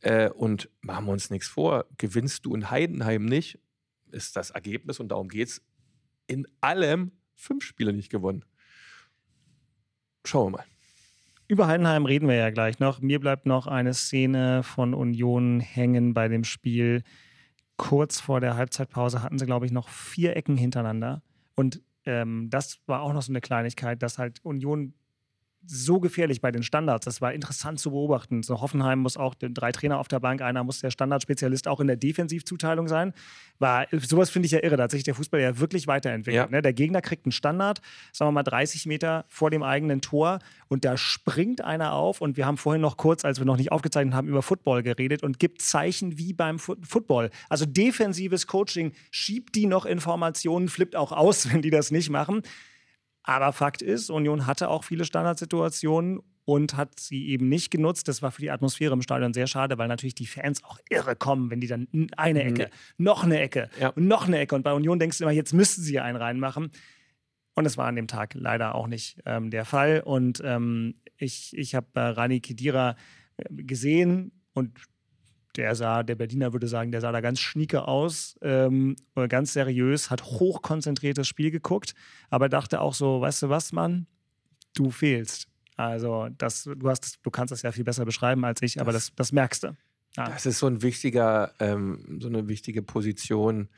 Äh, 0.01 0.29
und 0.29 0.69
machen 0.81 1.05
wir 1.07 1.11
uns 1.11 1.29
nichts 1.29 1.47
vor, 1.47 1.85
gewinnst 1.97 2.45
du 2.45 2.55
in 2.55 2.69
Heidenheim 2.69 3.25
nicht, 3.25 3.59
ist 4.11 4.35
das 4.35 4.51
Ergebnis 4.51 4.99
und 4.99 5.09
darum 5.09 5.27
geht 5.27 5.49
es 5.49 5.61
in 6.27 6.47
allem 6.61 7.11
fünf 7.35 7.65
Spiele 7.65 7.91
nicht 7.91 8.09
gewonnen. 8.09 8.45
Schauen 10.25 10.53
wir 10.53 10.57
mal. 10.59 10.65
Über 11.51 11.65
Heidenheim 11.65 12.05
reden 12.05 12.27
wir 12.27 12.35
ja 12.35 12.51
gleich 12.51 12.77
noch. 12.77 13.01
Mir 13.01 13.19
bleibt 13.19 13.47
noch 13.47 13.65
eine 13.65 13.95
Szene 13.95 14.61
von 14.61 14.93
Union 14.93 15.59
hängen 15.59 16.13
bei 16.13 16.27
dem 16.27 16.43
Spiel. 16.43 17.01
Kurz 17.75 18.19
vor 18.19 18.39
der 18.39 18.55
Halbzeitpause 18.55 19.23
hatten 19.23 19.39
sie, 19.39 19.47
glaube 19.47 19.65
ich, 19.65 19.71
noch 19.71 19.89
vier 19.89 20.35
Ecken 20.35 20.57
hintereinander. 20.57 21.23
Und 21.55 21.81
ähm, 22.05 22.51
das 22.51 22.77
war 22.85 23.01
auch 23.01 23.13
noch 23.13 23.23
so 23.23 23.31
eine 23.31 23.41
Kleinigkeit, 23.41 24.03
dass 24.03 24.19
halt 24.19 24.45
Union 24.45 24.93
so 25.65 25.99
gefährlich 25.99 26.41
bei 26.41 26.51
den 26.51 26.63
Standards. 26.63 27.05
Das 27.05 27.21
war 27.21 27.33
interessant 27.33 27.79
zu 27.79 27.91
beobachten. 27.91 28.43
So 28.43 28.61
Hoffenheim 28.61 28.99
muss 28.99 29.17
auch 29.17 29.35
drei 29.35 29.71
Trainer 29.71 29.99
auf 29.99 30.07
der 30.07 30.19
Bank, 30.19 30.41
einer 30.41 30.63
muss 30.63 30.79
der 30.79 30.89
Standardspezialist 30.89 31.67
auch 31.67 31.79
in 31.79 31.87
der 31.87 31.97
Defensivzuteilung 31.97 32.87
sein. 32.87 33.13
War 33.59 33.87
sowas 33.91 34.29
finde 34.29 34.45
ich 34.45 34.53
ja 34.53 34.63
irre. 34.63 34.77
Da 34.77 34.83
hat 34.83 34.91
sich 34.91 35.03
der 35.03 35.15
Fußball 35.15 35.41
ja 35.41 35.59
wirklich 35.59 35.87
weiterentwickelt. 35.87 36.45
Ja. 36.45 36.49
Ne? 36.49 36.61
Der 36.61 36.73
Gegner 36.73 37.01
kriegt 37.01 37.25
einen 37.25 37.31
Standard, 37.31 37.81
sagen 38.13 38.29
wir 38.29 38.33
mal 38.33 38.43
30 38.43 38.85
Meter 38.85 39.25
vor 39.27 39.51
dem 39.51 39.63
eigenen 39.63 40.01
Tor 40.01 40.39
und 40.69 40.85
da 40.85 40.97
springt 40.97 41.61
einer 41.61 41.93
auf 41.93 42.21
und 42.21 42.37
wir 42.37 42.45
haben 42.45 42.57
vorhin 42.57 42.81
noch 42.81 42.97
kurz, 42.97 43.25
als 43.25 43.39
wir 43.39 43.45
noch 43.45 43.57
nicht 43.57 43.71
aufgezeichnet 43.71 44.13
haben, 44.13 44.27
über 44.27 44.41
Football 44.41 44.83
geredet 44.83 45.23
und 45.23 45.39
gibt 45.39 45.61
Zeichen 45.61 46.17
wie 46.17 46.33
beim 46.33 46.57
Football. 46.59 47.31
Also 47.49 47.65
defensives 47.65 48.47
Coaching 48.47 48.93
schiebt 49.11 49.55
die 49.55 49.65
noch 49.65 49.85
Informationen, 49.85 50.69
flippt 50.69 50.95
auch 50.95 51.11
aus, 51.11 51.49
wenn 51.53 51.61
die 51.61 51.69
das 51.69 51.91
nicht 51.91 52.09
machen. 52.09 52.43
Aber 53.29 53.53
Fakt 53.53 53.83
ist, 53.83 54.09
Union 54.09 54.47
hatte 54.47 54.69
auch 54.69 54.83
viele 54.83 55.05
Standardsituationen 55.05 56.21
und 56.45 56.75
hat 56.75 56.99
sie 56.99 57.27
eben 57.27 57.47
nicht 57.47 57.69
genutzt. 57.69 58.07
Das 58.07 58.23
war 58.23 58.31
für 58.31 58.41
die 58.41 58.49
Atmosphäre 58.49 58.91
im 58.91 59.03
Stadion 59.03 59.35
sehr 59.35 59.45
schade, 59.45 59.77
weil 59.77 59.87
natürlich 59.87 60.15
die 60.15 60.25
Fans 60.25 60.63
auch 60.63 60.79
irre 60.89 61.15
kommen, 61.15 61.51
wenn 61.51 61.61
die 61.61 61.67
dann 61.67 61.87
eine 62.17 62.43
Ecke, 62.43 62.63
ja. 62.63 62.69
noch 62.97 63.23
eine 63.23 63.39
Ecke 63.39 63.69
ja. 63.79 63.89
und 63.89 64.07
noch 64.07 64.25
eine 64.25 64.39
Ecke. 64.39 64.55
Und 64.55 64.63
bei 64.63 64.73
Union 64.73 64.97
denkst 64.97 65.19
du 65.19 65.25
immer, 65.25 65.31
jetzt 65.31 65.53
müssten 65.53 65.83
sie 65.83 65.99
einen 65.99 66.17
reinmachen. 66.17 66.71
Und 67.53 67.67
es 67.67 67.77
war 67.77 67.85
an 67.85 67.95
dem 67.95 68.07
Tag 68.07 68.33
leider 68.33 68.73
auch 68.73 68.87
nicht 68.87 69.21
ähm, 69.27 69.51
der 69.51 69.63
Fall. 69.63 70.01
Und 70.03 70.41
ähm, 70.43 70.95
ich, 71.17 71.55
ich 71.55 71.75
habe 71.75 71.85
äh, 71.93 71.99
Rani 71.99 72.39
Kedira 72.39 72.95
äh, 73.37 73.43
gesehen 73.61 74.31
und 74.53 74.71
der 75.55 75.75
sah, 75.75 76.03
der 76.03 76.15
Berliner 76.15 76.53
würde 76.53 76.67
sagen, 76.67 76.91
der 76.91 77.01
sah 77.01 77.11
da 77.11 77.21
ganz 77.21 77.39
schnieke 77.39 77.87
aus, 77.87 78.37
ähm, 78.41 78.95
ganz 79.29 79.53
seriös, 79.53 80.09
hat 80.09 80.23
hochkonzentriertes 80.23 81.27
Spiel 81.27 81.51
geguckt, 81.51 81.95
aber 82.29 82.49
dachte 82.49 82.81
auch 82.81 82.93
so, 82.93 83.21
weißt 83.21 83.43
du 83.43 83.49
was, 83.49 83.71
Mann, 83.71 84.07
du 84.75 84.91
fehlst. 84.91 85.47
Also 85.75 86.27
das, 86.37 86.63
du 86.63 86.89
hast, 86.89 87.19
du 87.23 87.31
kannst 87.31 87.51
das 87.51 87.61
ja 87.61 87.71
viel 87.71 87.83
besser 87.83 88.05
beschreiben 88.05 88.43
als 88.45 88.61
ich, 88.61 88.81
aber 88.81 88.91
das, 88.91 89.07
das, 89.07 89.15
das 89.15 89.31
merkst 89.31 89.63
du. 89.63 89.67
Ja. 90.17 90.29
Das 90.29 90.45
ist 90.45 90.59
so 90.59 90.67
ein 90.67 90.81
wichtiger, 90.81 91.53
ähm, 91.59 92.19
so 92.21 92.27
eine 92.27 92.47
wichtige 92.47 92.81
Position, 92.81 93.69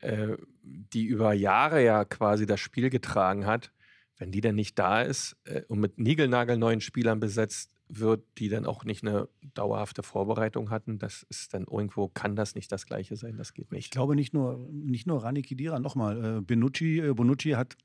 äh, 0.00 0.36
die 0.62 1.04
über 1.04 1.32
Jahre 1.32 1.84
ja 1.84 2.04
quasi 2.04 2.46
das 2.46 2.60
Spiel 2.60 2.90
getragen 2.90 3.46
hat. 3.46 3.70
Wenn 4.16 4.30
die 4.30 4.40
dann 4.40 4.54
nicht 4.54 4.78
da 4.78 5.02
ist 5.02 5.36
äh, 5.44 5.62
und 5.68 5.80
mit 5.80 5.98
niegelnagelneuen 5.98 6.80
Spielern 6.80 7.20
besetzt, 7.20 7.70
wird, 7.88 8.22
die 8.38 8.48
dann 8.48 8.66
auch 8.66 8.84
nicht 8.84 9.02
eine 9.02 9.28
dauerhafte 9.54 10.02
Vorbereitung 10.02 10.70
hatten. 10.70 10.98
Das 10.98 11.24
ist 11.28 11.54
dann 11.54 11.64
irgendwo, 11.64 12.08
kann 12.08 12.36
das 12.36 12.54
nicht 12.54 12.72
das 12.72 12.86
Gleiche 12.86 13.16
sein, 13.16 13.36
das 13.36 13.54
geht 13.54 13.72
nicht. 13.72 13.86
Ich 13.86 13.90
glaube 13.90 14.14
nicht 14.16 14.32
nur, 14.32 14.68
nicht 14.70 15.06
nur 15.06 15.22
Rani 15.22 15.42
Kidira, 15.42 15.78
nochmal, 15.78 16.38
äh, 16.38 16.40
Benucci, 16.40 17.00
äh, 17.00 17.12
Bonucci 17.12 17.50
hat 17.50 17.76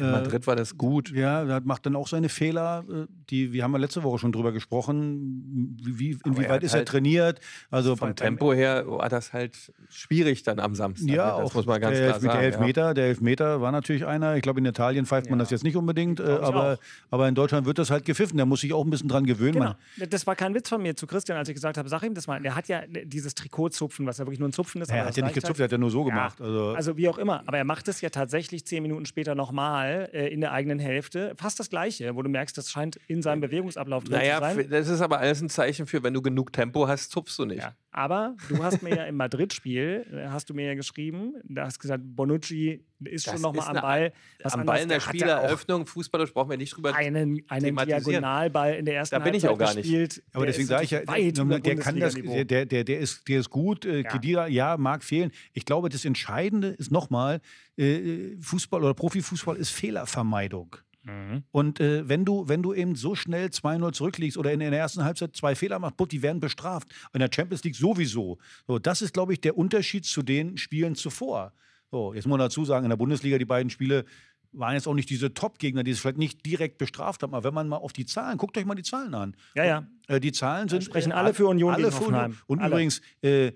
in 0.00 0.08
äh, 0.08 0.12
Madrid 0.12 0.46
war 0.46 0.56
das 0.56 0.76
gut. 0.76 1.10
Ja, 1.10 1.42
er 1.42 1.60
macht 1.60 1.86
dann 1.86 1.96
auch 1.96 2.08
seine 2.08 2.28
Fehler. 2.28 2.84
Äh, 2.88 3.06
die, 3.30 3.52
wir 3.52 3.62
haben 3.62 3.72
ja 3.72 3.78
letzte 3.78 4.02
Woche 4.02 4.18
schon 4.18 4.32
drüber 4.32 4.52
gesprochen. 4.52 5.76
Wie, 5.82 6.18
inwieweit 6.24 6.62
er 6.62 6.62
ist 6.62 6.72
halt 6.72 6.82
er 6.82 6.92
trainiert? 6.92 7.40
Also 7.70 7.96
vom 7.96 8.14
Tempo 8.14 8.52
her 8.52 8.84
war 8.86 9.08
das 9.08 9.32
halt 9.32 9.72
schwierig 9.88 10.42
dann 10.42 10.58
am 10.58 10.74
Samstag. 10.74 11.08
Ja, 11.08 11.40
das 11.40 11.54
muss 11.54 11.66
man 11.66 11.80
ganz 11.80 11.96
der, 11.96 12.08
klar 12.08 12.20
sagen. 12.20 12.38
Der 12.38 12.46
Elfmeter, 12.46 12.86
ja. 12.86 12.94
der 12.94 13.06
Elfmeter 13.06 13.60
war 13.60 13.72
natürlich 13.72 14.06
einer. 14.06 14.36
Ich 14.36 14.42
glaube, 14.42 14.60
in 14.60 14.66
Italien 14.66 15.06
pfeift 15.06 15.30
man 15.30 15.38
ja. 15.38 15.44
das 15.44 15.50
jetzt 15.50 15.64
nicht 15.64 15.76
unbedingt, 15.76 16.20
äh, 16.20 16.24
aber, 16.24 16.78
aber 17.10 17.28
in 17.28 17.34
Deutschland 17.34 17.66
wird 17.66 17.78
das 17.78 17.90
halt 17.90 18.04
gepfiffen. 18.04 18.38
Da 18.38 18.46
muss 18.46 18.60
sich 18.60 18.72
auch 18.72 18.84
ein 18.84 18.90
bisschen 18.90 19.08
dran 19.08 19.24
gewöhnen. 19.24 19.54
Genau. 19.54 19.74
Das 20.08 20.26
war 20.26 20.36
kein 20.36 20.54
Witz 20.54 20.68
von 20.68 20.82
mir 20.82 20.96
zu 20.96 21.06
Christian, 21.06 21.38
als 21.38 21.48
ich 21.48 21.54
gesagt 21.54 21.78
habe, 21.78 21.88
sag 21.88 22.02
ihm 22.02 22.14
das 22.14 22.26
mal. 22.26 22.40
Der 22.40 22.54
hat 22.54 22.68
ja 22.68 22.82
dieses 22.86 23.34
Trikotzupfen, 23.34 24.06
was 24.06 24.18
ja 24.18 24.26
wirklich 24.26 24.40
nur 24.40 24.48
ein 24.48 24.52
Zupfen 24.52 24.80
ist. 24.82 24.90
er 24.90 25.06
hat 25.06 25.16
ja 25.16 25.24
nicht 25.24 25.34
gezupft, 25.34 25.60
er 25.60 25.64
hat 25.64 25.72
ja 25.72 25.78
nur 25.78 25.90
so 25.90 26.04
gemacht. 26.04 26.40
Also, 26.40 26.70
also 26.70 26.96
wie 26.96 27.08
auch 27.08 27.18
immer. 27.18 27.42
Aber 27.46 27.58
er 27.58 27.64
macht 27.64 27.88
es 27.88 28.00
ja 28.00 28.10
tatsächlich 28.10 28.64
zehn 28.64 28.82
Minuten 28.82 29.06
später 29.06 29.34
nochmal 29.34 29.89
äh, 29.90 30.28
in 30.28 30.40
der 30.40 30.52
eigenen 30.52 30.78
Hälfte. 30.78 31.34
Fast 31.36 31.60
das 31.60 31.70
Gleiche, 31.70 32.14
wo 32.16 32.22
du 32.22 32.28
merkst, 32.28 32.56
das 32.56 32.70
scheint 32.70 32.96
in 33.08 33.22
seinem 33.22 33.40
Bewegungsablauf 33.40 34.04
drin 34.04 34.18
naja, 34.18 34.36
zu 34.36 34.56
sein. 34.56 34.70
Das 34.70 34.88
ist 34.88 35.00
aber 35.00 35.18
alles 35.18 35.40
ein 35.40 35.48
Zeichen 35.48 35.86
für, 35.86 36.02
wenn 36.02 36.14
du 36.14 36.22
genug 36.22 36.52
Tempo 36.52 36.88
hast, 36.88 37.10
zupfst 37.10 37.38
du 37.38 37.44
nicht. 37.44 37.62
Ja. 37.62 37.74
Aber 37.92 38.36
du 38.48 38.62
hast 38.62 38.82
mir 38.82 38.94
ja 38.94 39.04
im 39.06 39.16
Madrid-Spiel, 39.16 40.06
äh, 40.12 40.28
hast 40.28 40.48
du 40.48 40.54
mir 40.54 40.66
ja 40.66 40.74
geschrieben, 40.74 41.34
da 41.44 41.66
hast 41.66 41.80
gesagt, 41.80 42.02
Bonucci 42.04 42.84
ist 43.04 43.26
das 43.26 43.34
schon 43.34 43.42
nochmal 43.42 43.76
am 43.76 43.82
Ball. 43.82 44.12
Was 44.42 44.54
am 44.54 44.64
Ball 44.64 44.80
in 44.80 44.88
der 44.88 45.00
Spieleröffnung, 45.00 45.86
fußballerisch 45.86 46.32
brauchen 46.32 46.50
wir 46.50 46.56
nicht 46.56 46.76
drüber 46.76 46.94
einen, 46.94 47.42
einen 47.48 47.76
Diagonalball 47.76 48.74
in 48.74 48.84
der 48.84 48.96
ersten 48.96 49.16
Da 49.16 49.18
bin 49.18 49.34
ich 49.34 49.48
auch 49.48 49.58
gar 49.58 49.74
nicht. 49.74 50.22
Aber 50.32 50.46
deswegen 50.46 50.68
sage 50.68 50.84
ich 50.84 50.90
ja, 50.90 51.00
der 51.00 51.76
kann 51.76 51.98
das, 51.98 52.14
der, 52.14 52.44
der, 52.44 52.84
der, 52.84 52.98
ist, 52.98 53.26
der 53.26 53.40
ist 53.40 53.50
gut. 53.50 53.84
Äh, 53.84 54.02
ja. 54.02 54.10
Kedira, 54.10 54.46
ja, 54.46 54.76
mag 54.76 55.02
fehlen. 55.02 55.32
Ich 55.52 55.64
glaube, 55.64 55.88
das 55.88 56.04
Entscheidende 56.04 56.68
ist 56.68 56.92
nochmal, 56.92 57.40
äh, 57.76 58.36
Fußball 58.40 58.84
oder 58.84 58.94
Profifußball 58.94 59.56
ist 59.56 59.70
Fehlervermeidung. 59.70 60.76
Mhm. 61.04 61.44
Und 61.50 61.80
äh, 61.80 62.08
wenn, 62.08 62.24
du, 62.24 62.48
wenn 62.48 62.62
du 62.62 62.74
eben 62.74 62.94
so 62.94 63.14
schnell 63.14 63.46
2-0 63.46 63.92
zurückliegst 63.92 64.36
oder 64.36 64.52
in, 64.52 64.60
in, 64.60 64.70
der 64.70 64.80
ersten 64.80 65.04
Halbzeit 65.04 65.34
zwei 65.34 65.54
Fehler 65.54 65.78
machst, 65.78 65.96
die 66.10 66.22
werden 66.22 66.40
bestraft. 66.40 66.88
In 67.12 67.20
der 67.20 67.30
Champions 67.32 67.64
League 67.64 67.76
sowieso. 67.76 68.38
So, 68.66 68.78
das 68.78 69.02
ist, 69.02 69.14
glaube 69.14 69.32
ich, 69.32 69.40
der 69.40 69.56
Unterschied 69.56 70.04
zu 70.04 70.22
den 70.22 70.56
Spielen 70.56 70.94
zuvor. 70.94 71.52
So, 71.90 72.14
jetzt 72.14 72.26
muss 72.26 72.38
man 72.38 72.40
dazu 72.40 72.64
sagen, 72.64 72.84
in 72.84 72.90
der 72.90 72.96
Bundesliga 72.96 73.38
die 73.38 73.44
beiden 73.44 73.70
Spiele 73.70 74.04
waren 74.52 74.74
jetzt 74.74 74.88
auch 74.88 74.94
nicht 74.94 75.10
diese 75.10 75.32
Top-Gegner, 75.32 75.84
die 75.84 75.92
es 75.92 76.00
vielleicht 76.00 76.18
nicht 76.18 76.44
direkt 76.44 76.78
bestraft 76.78 77.22
haben. 77.22 77.34
Aber 77.34 77.44
wenn 77.44 77.54
man 77.54 77.68
mal 77.68 77.76
auf 77.76 77.92
die 77.92 78.06
Zahlen, 78.06 78.36
guckt 78.36 78.56
euch 78.58 78.64
mal 78.64 78.74
die 78.74 78.82
Zahlen 78.82 79.14
an. 79.14 79.36
Ja, 79.54 79.64
ja. 79.64 79.86
Äh, 80.08 80.20
die 80.20 80.32
Zahlen 80.32 80.68
sind. 80.68 80.84
sprechen 80.84 81.12
alle 81.12 81.34
für 81.34 81.46
Union 81.46 81.74
alle 81.74 81.92
für 81.92 82.04
Union. 82.04 82.36
Und 82.46 82.60
alle. 82.60 82.72
übrigens, 82.72 83.00
äh, 83.22 83.52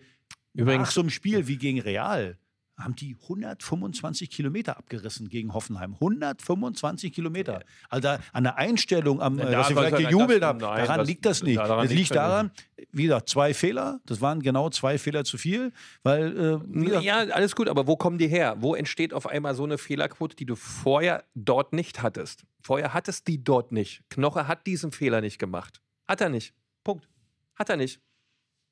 übrigens, 0.52 0.88
nach 0.88 0.90
so 0.92 1.00
einem 1.00 1.10
Spiel 1.10 1.46
wie 1.48 1.56
gegen 1.56 1.80
Real 1.80 2.38
haben 2.76 2.96
die 2.96 3.16
125 3.22 4.30
Kilometer 4.30 4.76
abgerissen 4.76 5.28
gegen 5.28 5.54
Hoffenheim. 5.54 5.94
125 5.94 7.12
Kilometer. 7.12 7.60
Also 7.88 8.08
an 8.32 8.44
der 8.44 8.56
Einstellung, 8.56 9.20
am, 9.20 9.38
ja, 9.38 9.50
dass 9.50 9.68
sie 9.68 9.74
vielleicht 9.74 9.96
gejubelt 9.96 10.42
haben, 10.42 10.58
daran 10.58 10.98
das, 10.98 11.06
liegt 11.06 11.24
das 11.24 11.42
nicht. 11.42 11.60
Es 11.60 11.90
liegt 11.92 12.14
daran, 12.14 12.50
wie 12.92 13.04
gesagt, 13.04 13.28
zwei 13.28 13.54
Fehler. 13.54 14.00
Das 14.06 14.20
waren 14.20 14.40
genau 14.40 14.70
zwei 14.70 14.98
Fehler 14.98 15.24
zu 15.24 15.38
viel. 15.38 15.72
Weil, 16.02 16.60
äh, 16.72 17.00
ja, 17.00 17.18
alles 17.18 17.54
gut, 17.54 17.68
aber 17.68 17.86
wo 17.86 17.96
kommen 17.96 18.18
die 18.18 18.28
her? 18.28 18.56
Wo 18.58 18.74
entsteht 18.74 19.14
auf 19.14 19.26
einmal 19.26 19.54
so 19.54 19.64
eine 19.64 19.78
Fehlerquote, 19.78 20.34
die 20.34 20.46
du 20.46 20.56
vorher 20.56 21.24
dort 21.34 21.72
nicht 21.72 22.02
hattest? 22.02 22.44
Vorher 22.60 22.92
hattest 22.92 23.28
die 23.28 23.42
dort 23.42 23.72
nicht. 23.72 24.02
Knoche 24.10 24.48
hat 24.48 24.66
diesen 24.66 24.90
Fehler 24.90 25.20
nicht 25.20 25.38
gemacht. 25.38 25.80
Hat 26.08 26.20
er 26.20 26.28
nicht. 26.28 26.54
Punkt. 26.82 27.08
Hat 27.54 27.68
er 27.68 27.76
nicht. 27.76 28.00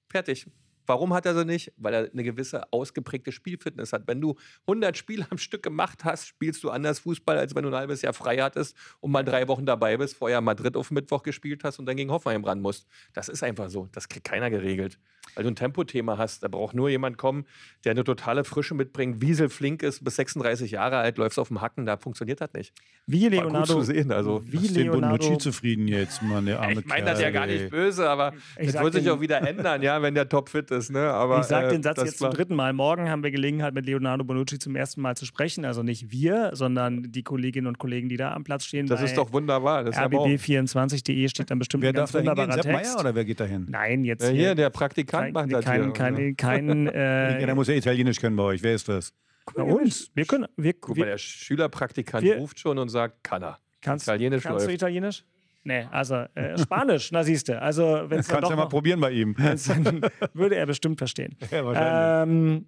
Fertig. 0.08 0.46
Warum 0.86 1.12
hat 1.14 1.26
er 1.26 1.34
sie 1.34 1.44
nicht? 1.44 1.72
Weil 1.76 1.94
er 1.94 2.10
eine 2.12 2.22
gewisse 2.24 2.72
ausgeprägte 2.72 3.32
Spielfitness 3.32 3.92
hat. 3.92 4.02
Wenn 4.06 4.20
du 4.20 4.36
100 4.66 4.96
Spiele 4.96 5.26
am 5.30 5.38
Stück 5.38 5.62
gemacht 5.62 6.04
hast, 6.04 6.26
spielst 6.28 6.62
du 6.64 6.70
anders 6.70 7.00
Fußball, 7.00 7.38
als 7.38 7.54
wenn 7.54 7.62
du 7.64 7.68
ein 7.70 7.74
halbes 7.74 8.02
Jahr 8.02 8.12
frei 8.12 8.38
hattest 8.38 8.76
und 9.00 9.10
mal 9.12 9.22
drei 9.24 9.48
Wochen 9.48 9.66
dabei 9.66 9.96
bist, 9.96 10.16
vorher 10.16 10.40
Madrid 10.40 10.76
auf 10.76 10.90
Mittwoch 10.90 11.22
gespielt 11.22 11.64
hast 11.64 11.78
und 11.78 11.86
dann 11.86 11.96
gegen 11.96 12.10
Hoffenheim 12.10 12.44
ran 12.44 12.60
musst. 12.60 12.86
Das 13.12 13.28
ist 13.28 13.42
einfach 13.42 13.68
so. 13.68 13.88
Das 13.92 14.08
kriegt 14.08 14.24
keiner 14.26 14.50
geregelt. 14.50 14.98
Weil 15.36 15.44
du 15.44 15.50
ein 15.50 15.56
Tempothema 15.56 16.18
hast. 16.18 16.42
Da 16.42 16.48
braucht 16.48 16.74
nur 16.74 16.90
jemand 16.90 17.16
kommen, 17.16 17.46
der 17.84 17.92
eine 17.92 18.02
totale 18.02 18.42
Frische 18.42 18.74
mitbringt, 18.74 19.22
Wiesel 19.22 19.48
flink 19.48 19.82
ist, 19.84 20.02
bis 20.02 20.16
36 20.16 20.72
Jahre 20.72 20.96
alt, 20.98 21.16
läufst 21.16 21.38
auf 21.38 21.46
dem 21.48 21.60
Hacken, 21.60 21.86
da 21.86 21.96
funktioniert 21.96 22.40
das 22.40 22.52
nicht. 22.54 22.74
Wie 23.06 23.28
Leonardo, 23.28 23.52
War 23.54 23.60
gut 23.60 23.68
zu 23.68 23.82
sehen, 23.82 24.10
also. 24.10 24.42
wie 24.44 24.56
Ist 24.66 24.74
den 24.76 24.90
Leonardo, 24.90 25.18
Bonucci 25.18 25.38
zufrieden 25.38 25.86
jetzt, 25.86 26.22
Mann, 26.22 26.46
der 26.46 26.60
arme 26.60 26.72
Ich 26.80 26.86
meine 26.86 27.06
das 27.06 27.20
ja 27.20 27.30
gar 27.30 27.46
nicht 27.46 27.70
böse, 27.70 28.10
aber 28.10 28.32
Ich 28.58 28.72
das 28.72 28.82
wird 28.82 28.94
sich 28.94 29.04
den- 29.04 29.12
auch 29.12 29.20
wieder 29.20 29.40
ändern, 29.48 29.80
ja, 29.80 30.02
wenn 30.02 30.14
der 30.16 30.28
topfit 30.28 30.71
ist. 30.72 30.90
Ne? 30.90 31.00
Aber, 31.10 31.40
ich 31.40 31.46
sage 31.46 31.68
äh, 31.68 31.70
den 31.70 31.82
Satz 31.82 31.96
das 31.96 32.06
jetzt 32.08 32.18
zum 32.18 32.30
dritten 32.30 32.54
Mal. 32.56 32.72
Morgen 32.72 33.08
haben 33.08 33.22
wir 33.22 33.30
Gelegenheit, 33.30 33.74
mit 33.74 33.86
Leonardo 33.86 34.24
Bonucci 34.24 34.58
zum 34.58 34.74
ersten 34.74 35.00
Mal 35.00 35.16
zu 35.16 35.24
sprechen. 35.26 35.64
Also 35.64 35.82
nicht 35.82 36.10
wir, 36.10 36.50
sondern 36.54 37.12
die 37.12 37.22
Kolleginnen 37.22 37.66
und 37.68 37.78
Kollegen, 37.78 38.08
die 38.08 38.16
da 38.16 38.32
am 38.32 38.42
Platz 38.44 38.64
stehen. 38.64 38.86
Das 38.86 39.00
ist 39.02 39.16
doch 39.16 39.32
wunderbar. 39.32 39.84
Das 39.84 39.94
ist 39.96 40.00
ja 40.02 40.08
morgen. 40.08 40.32
rbb24.de 40.34 41.28
steht 41.28 41.50
dann 41.50 41.58
bestimmt 41.58 41.82
Wer 41.82 41.90
ein 41.90 41.94
ganz 41.94 42.10
darf 42.12 42.22
da 42.22 42.30
wunderbarer 42.30 42.52
Sepp 42.54 42.62
Text. 42.62 42.92
Meier 42.94 43.00
oder 43.00 43.14
wer 43.14 43.24
geht 43.24 43.38
da 43.40 43.44
hin? 43.44 43.66
Nein, 43.70 44.04
jetzt 44.04 44.22
Ja, 44.24 44.28
hier, 44.30 44.38
hier, 44.46 44.54
der 44.54 44.70
Praktikant 44.70 45.24
kein, 45.24 45.32
macht 45.32 45.52
das 45.52 45.64
kein, 45.64 45.82
hier. 45.84 45.92
kein, 45.92 46.36
kein, 46.36 46.86
Ja, 46.86 47.28
äh, 47.28 47.46
der 47.46 47.54
muss 47.54 47.68
ja 47.68 47.74
Italienisch 47.74 48.18
können 48.20 48.36
bei 48.36 48.42
euch. 48.44 48.62
Wer 48.62 48.74
ist 48.74 48.88
das? 48.88 49.12
bei 49.54 49.62
uns. 49.62 50.10
Wir 50.14 50.24
können, 50.24 50.46
wir, 50.56 50.72
Guck 50.74 50.96
mal, 50.96 51.04
der 51.06 51.18
Schülerpraktikant 51.18 52.22
wir- 52.24 52.36
ruft 52.36 52.58
schon 52.60 52.78
und 52.78 52.88
sagt, 52.88 53.24
kann 53.24 53.42
er. 53.42 53.58
kannst, 53.80 54.06
Italienisch 54.06 54.42
kannst 54.44 54.60
du 54.60 54.68
läuft. 54.68 54.74
Italienisch? 54.76 55.24
Nee, 55.64 55.86
also 55.90 56.24
äh, 56.34 56.58
Spanisch, 56.58 57.12
na 57.12 57.22
siehst 57.22 57.48
du. 57.48 57.60
Also 57.60 57.84
wenn 58.06 58.18
es 58.20 58.26
dann 58.26 58.36
Kannst 58.36 58.44
doch 58.44 58.50
ja 58.50 58.56
mal 58.56 58.62
noch- 58.64 58.70
probieren 58.70 59.00
bei 59.00 59.12
ihm. 59.12 59.34
wenn's 59.38 59.64
dann, 59.64 60.00
würde 60.34 60.56
er 60.56 60.66
bestimmt 60.66 60.98
verstehen. 60.98 61.36
Ja, 61.50 61.64
wahrscheinlich. 61.64 62.32
Ähm, 62.56 62.66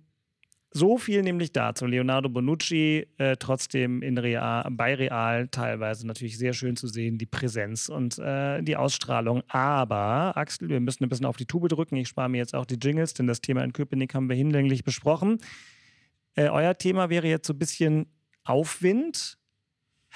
so 0.76 0.98
viel 0.98 1.22
nämlich 1.22 1.52
dazu. 1.52 1.86
Leonardo 1.86 2.28
Bonucci 2.28 3.06
äh, 3.18 3.36
trotzdem 3.36 4.02
in 4.02 4.18
Real, 4.18 4.66
bei 4.72 4.94
Real 4.96 5.46
teilweise 5.48 6.04
natürlich 6.06 6.36
sehr 6.36 6.52
schön 6.52 6.74
zu 6.76 6.88
sehen, 6.88 7.16
die 7.16 7.26
Präsenz 7.26 7.88
und 7.88 8.18
äh, 8.18 8.60
die 8.62 8.76
Ausstrahlung. 8.76 9.42
Aber, 9.48 10.36
Axel, 10.36 10.68
wir 10.68 10.80
müssen 10.80 11.04
ein 11.04 11.08
bisschen 11.08 11.26
auf 11.26 11.36
die 11.36 11.46
Tube 11.46 11.68
drücken. 11.68 11.94
Ich 11.96 12.08
spare 12.08 12.28
mir 12.28 12.38
jetzt 12.38 12.54
auch 12.56 12.66
die 12.66 12.74
Jingles, 12.74 13.14
denn 13.14 13.28
das 13.28 13.40
Thema 13.40 13.62
in 13.62 13.72
Köpenick 13.72 14.14
haben 14.14 14.28
wir 14.28 14.34
hinlänglich 14.36 14.82
besprochen. 14.82 15.38
Äh, 16.34 16.48
euer 16.48 16.76
Thema 16.76 17.08
wäre 17.08 17.28
jetzt 17.28 17.46
so 17.46 17.52
ein 17.54 17.58
bisschen 17.58 18.06
Aufwind. 18.42 19.38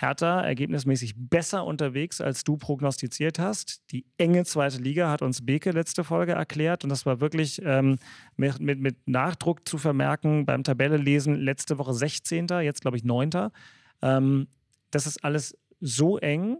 Hertha 0.01 0.43
ergebnismäßig 0.43 1.15
besser 1.17 1.65
unterwegs, 1.65 2.21
als 2.21 2.45
du 2.45 2.57
prognostiziert 2.57 3.41
hast. 3.41 3.83
Die 3.91 4.07
enge 4.17 4.45
zweite 4.45 4.79
Liga 4.79 5.11
hat 5.11 5.23
uns 5.23 5.45
Beke 5.45 5.73
letzte 5.73 6.05
Folge 6.05 6.33
erklärt 6.33 6.85
und 6.85 6.91
das 6.91 7.05
war 7.05 7.21
wirklich 7.21 7.61
ähm, 7.65 7.97
mit, 8.37 8.61
mit, 8.61 8.79
mit 8.79 9.09
Nachdruck 9.09 9.69
zu 9.69 9.77
vermerken 9.77 10.47
beim 10.47 10.63
Tabellelesen. 10.63 11.35
Letzte 11.35 11.79
Woche 11.79 11.95
16., 11.95 12.47
jetzt 12.63 12.83
glaube 12.83 12.97
ich 12.97 13.03
9. 13.03 13.51
Ähm, 14.03 14.47
das 14.93 15.09
ist 15.09 15.25
alles 15.25 15.59
so 15.81 16.17
eng. 16.19 16.59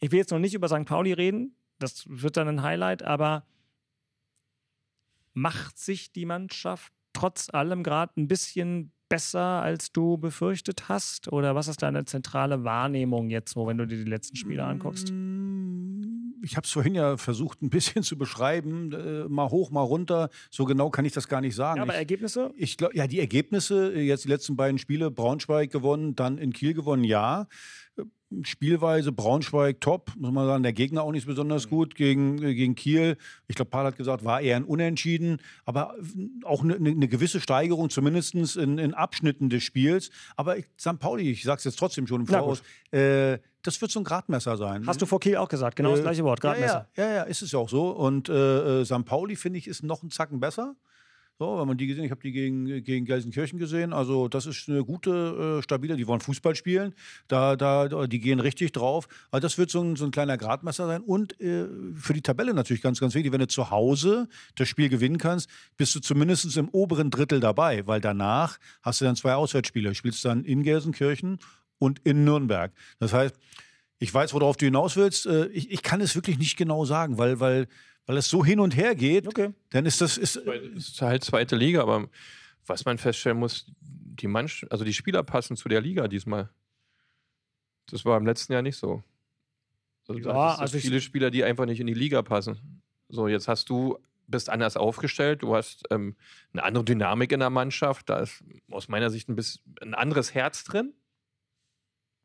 Ich 0.00 0.10
will 0.10 0.18
jetzt 0.18 0.32
noch 0.32 0.40
nicht 0.40 0.54
über 0.54 0.68
St. 0.68 0.86
Pauli 0.86 1.12
reden, 1.12 1.54
das 1.78 2.04
wird 2.08 2.36
dann 2.36 2.48
ein 2.48 2.62
Highlight, 2.62 3.04
aber 3.04 3.46
macht 5.34 5.78
sich 5.78 6.10
die 6.10 6.26
Mannschaft 6.26 6.92
trotz 7.12 7.48
allem 7.48 7.84
gerade 7.84 8.12
ein 8.20 8.26
bisschen 8.26 8.92
besser, 9.08 9.62
als 9.62 9.92
du 9.92 10.16
befürchtet 10.18 10.88
hast? 10.88 11.32
Oder 11.32 11.54
was 11.54 11.68
ist 11.68 11.82
deine 11.82 12.04
zentrale 12.04 12.64
Wahrnehmung 12.64 13.30
jetzt 13.30 13.54
so, 13.54 13.66
wenn 13.66 13.78
du 13.78 13.86
dir 13.86 13.96
die 13.96 14.10
letzten 14.10 14.36
Spiele 14.36 14.64
anguckst? 14.64 15.12
Ich 16.42 16.56
habe 16.56 16.64
es 16.64 16.70
vorhin 16.70 16.94
ja 16.94 17.16
versucht, 17.16 17.62
ein 17.62 17.70
bisschen 17.70 18.02
zu 18.02 18.16
beschreiben. 18.16 18.92
Äh, 18.92 19.28
mal 19.28 19.50
hoch, 19.50 19.70
mal 19.70 19.82
runter. 19.82 20.30
So 20.50 20.64
genau 20.64 20.90
kann 20.90 21.04
ich 21.04 21.12
das 21.12 21.28
gar 21.28 21.40
nicht 21.40 21.54
sagen. 21.54 21.78
Ja, 21.78 21.82
aber 21.82 21.94
ich, 21.94 21.98
Ergebnisse? 21.98 22.52
ich 22.56 22.76
glaube, 22.76 22.96
ja, 22.96 23.06
die 23.06 23.18
Ergebnisse, 23.18 23.92
äh, 23.94 24.02
jetzt 24.02 24.24
die 24.24 24.28
letzten 24.28 24.56
beiden 24.56 24.78
Spiele, 24.78 25.10
Braunschweig 25.10 25.70
gewonnen, 25.70 26.14
dann 26.14 26.38
in 26.38 26.52
Kiel 26.52 26.74
gewonnen, 26.74 27.04
ja. 27.04 27.48
Spielweise 28.42 29.12
Braunschweig 29.12 29.80
top, 29.80 30.12
muss 30.18 30.32
man 30.32 30.46
sagen. 30.46 30.62
Der 30.64 30.72
Gegner 30.72 31.02
auch 31.02 31.12
nicht 31.12 31.26
besonders 31.26 31.68
gut 31.68 31.94
gegen, 31.94 32.42
äh, 32.42 32.54
gegen 32.54 32.74
Kiel. 32.74 33.16
Ich 33.46 33.54
glaube, 33.54 33.70
Paul 33.70 33.84
hat 33.84 33.96
gesagt, 33.96 34.24
war 34.24 34.40
eher 34.40 34.56
ein 34.56 34.64
Unentschieden, 34.64 35.38
aber 35.64 35.94
äh, 36.00 36.44
auch 36.44 36.64
eine 36.64 36.78
ne, 36.80 36.94
ne 36.94 37.08
gewisse 37.08 37.40
Steigerung, 37.40 37.88
zumindest 37.88 38.34
in, 38.34 38.78
in 38.78 38.94
Abschnitten 38.94 39.48
des 39.48 39.62
Spiels. 39.62 40.10
Aber 40.34 40.58
ich, 40.58 40.66
St. 40.78 40.98
Pauli, 40.98 41.30
ich 41.30 41.44
sage 41.44 41.58
es 41.58 41.64
jetzt 41.64 41.78
trotzdem 41.78 42.08
schon 42.08 42.22
im 42.22 42.26
Voraus, 42.26 42.62
äh, 42.90 43.38
das 43.62 43.80
wird 43.80 43.92
so 43.92 44.00
ein 44.00 44.04
Gradmesser 44.04 44.56
sein. 44.56 44.86
Hast 44.86 45.00
du 45.00 45.06
vor 45.06 45.20
Kiel 45.20 45.36
auch 45.36 45.48
gesagt, 45.48 45.76
genau 45.76 45.90
das 45.90 46.00
Äh, 46.00 46.02
gleiche 46.02 46.24
Wort, 46.24 46.40
Gradmesser. 46.40 46.88
Ja, 46.96 47.04
ja, 47.04 47.10
ja, 47.10 47.16
ja, 47.18 47.22
ist 47.22 47.42
es 47.42 47.52
ja 47.52 47.60
auch 47.60 47.68
so. 47.68 47.90
Und 47.90 48.28
äh, 48.28 48.80
äh, 48.80 48.84
St. 48.84 49.04
Pauli, 49.04 49.36
finde 49.36 49.58
ich, 49.60 49.68
ist 49.68 49.84
noch 49.84 50.02
einen 50.02 50.10
Zacken 50.10 50.40
besser. 50.40 50.74
So, 51.38 51.58
wenn 51.58 51.68
man 51.68 51.76
die 51.76 51.86
gesehen, 51.86 52.04
ich 52.04 52.10
habe 52.10 52.22
die 52.22 52.32
gegen, 52.32 52.82
gegen 52.82 53.04
Gelsenkirchen 53.04 53.58
gesehen. 53.58 53.92
Also, 53.92 54.26
das 54.26 54.46
ist 54.46 54.70
eine 54.70 54.82
gute, 54.84 55.58
äh, 55.58 55.62
stabile, 55.62 55.96
die 55.96 56.06
wollen 56.06 56.20
Fußball 56.20 56.54
spielen. 56.54 56.94
Da, 57.28 57.56
da, 57.56 58.06
die 58.06 58.20
gehen 58.20 58.40
richtig 58.40 58.72
drauf. 58.72 59.06
Also, 59.30 59.42
das 59.42 59.58
wird 59.58 59.70
so 59.70 59.82
ein, 59.82 59.96
so 59.96 60.06
ein 60.06 60.12
kleiner 60.12 60.38
Gradmesser 60.38 60.86
sein. 60.86 61.02
Und 61.02 61.38
äh, 61.38 61.66
für 61.94 62.14
die 62.14 62.22
Tabelle 62.22 62.54
natürlich 62.54 62.80
ganz, 62.82 63.00
ganz 63.00 63.14
wichtig, 63.14 63.32
wenn 63.32 63.40
du 63.40 63.48
zu 63.48 63.70
Hause 63.70 64.28
das 64.54 64.66
Spiel 64.68 64.88
gewinnen 64.88 65.18
kannst, 65.18 65.50
bist 65.76 65.94
du 65.94 66.00
zumindest 66.00 66.56
im 66.56 66.70
oberen 66.70 67.10
Drittel 67.10 67.38
dabei, 67.38 67.86
weil 67.86 68.00
danach 68.00 68.58
hast 68.80 69.02
du 69.02 69.04
dann 69.04 69.16
zwei 69.16 69.34
Auswärtsspiele. 69.34 69.90
Du 69.90 69.94
spielst 69.94 70.24
dann 70.24 70.42
in 70.42 70.62
Gelsenkirchen 70.62 71.38
und 71.78 71.98
in 72.04 72.24
Nürnberg. 72.24 72.72
Das 72.98 73.12
heißt, 73.12 73.36
ich 73.98 74.12
weiß, 74.12 74.32
worauf 74.32 74.56
du 74.56 74.64
hinaus 74.64 74.96
willst. 74.96 75.26
Äh, 75.26 75.48
Ich, 75.48 75.70
ich 75.70 75.82
kann 75.82 76.00
es 76.00 76.14
wirklich 76.14 76.38
nicht 76.38 76.56
genau 76.56 76.86
sagen, 76.86 77.18
weil, 77.18 77.40
weil, 77.40 77.68
weil 78.06 78.16
es 78.16 78.28
so 78.28 78.44
hin 78.44 78.60
und 78.60 78.76
her 78.76 78.94
geht. 78.94 79.26
Okay. 79.26 79.52
Dann 79.70 79.84
ist 79.84 80.00
das. 80.00 80.16
Ist, 80.16 80.36
Es 80.36 80.88
ist 80.88 81.02
halt 81.02 81.24
zweite 81.24 81.56
Liga, 81.56 81.82
aber 81.82 82.08
was 82.66 82.84
man 82.84 82.98
feststellen 82.98 83.38
muss, 83.38 83.66
die 83.80 84.28
Manch 84.28 84.66
also 84.70 84.84
die 84.84 84.94
Spieler 84.94 85.22
passen 85.22 85.56
zu 85.56 85.68
der 85.68 85.80
Liga 85.80 86.08
diesmal. 86.08 86.48
Das 87.90 88.04
war 88.04 88.16
im 88.16 88.26
letzten 88.26 88.52
Jahr 88.52 88.62
nicht 88.62 88.76
so. 88.76 89.02
Also 90.08 90.20
Ja, 90.20 90.54
also 90.54 90.78
viele 90.78 91.00
Spieler, 91.00 91.30
die 91.30 91.44
einfach 91.44 91.66
nicht 91.66 91.80
in 91.80 91.86
die 91.86 91.94
Liga 91.94 92.22
passen. 92.22 92.82
So, 93.08 93.28
jetzt 93.28 93.48
hast 93.48 93.68
du, 93.68 93.98
bist 94.26 94.50
anders 94.50 94.76
aufgestellt, 94.76 95.42
du 95.42 95.54
hast 95.54 95.84
ähm, 95.90 96.16
eine 96.52 96.64
andere 96.64 96.84
Dynamik 96.84 97.30
in 97.30 97.40
der 97.40 97.50
Mannschaft, 97.50 98.08
da 98.08 98.18
ist 98.18 98.42
aus 98.70 98.88
meiner 98.88 99.10
Sicht 99.10 99.28
ein 99.28 99.36
bisschen 99.36 99.62
ein 99.80 99.94
anderes 99.94 100.34
Herz 100.34 100.64
drin. 100.64 100.94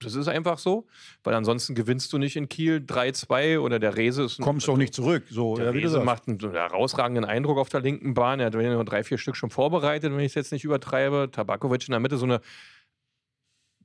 Das 0.02 0.16
ist 0.16 0.28
einfach 0.28 0.58
so, 0.58 0.88
weil 1.24 1.34
ansonsten 1.34 1.76
gewinnst 1.76 2.12
du 2.14 2.18
nicht 2.18 2.36
in 2.36 2.50
Kiel 2.50 2.78
3-2 2.78 3.60
oder 3.60 3.80
der 3.80 3.98
Rese 3.98 4.24
ist 4.24 4.40
ein, 4.40 4.44
kommst 4.44 4.68
doch 4.68 4.78
nicht 4.78 4.94
zurück. 4.94 5.24
So, 5.30 5.56
der 5.56 5.66
ja, 5.66 5.72
Rese 5.72 6.02
macht 6.02 6.28
einen 6.28 6.40
herausragenden 6.40 7.26
Eindruck 7.26 7.58
auf 7.58 7.70
der 7.70 7.82
linken 7.82 8.14
Bahn. 8.14 8.40
Er 8.40 8.48
hat 8.48 8.54
noch 8.54 8.84
drei, 8.84 9.04
vier 9.04 9.18
Stück 9.18 9.36
schon 9.36 9.50
vorbereitet, 9.50 10.12
wenn 10.12 10.20
ich 10.20 10.28
es 10.28 10.36
jetzt 10.36 10.52
nicht 10.52 10.64
übertreibe. 10.64 11.30
Tabakovic 11.32 11.88
in 11.88 11.92
der 11.92 12.00
Mitte, 12.00 12.18
so 12.18 12.26
eine 12.26 12.42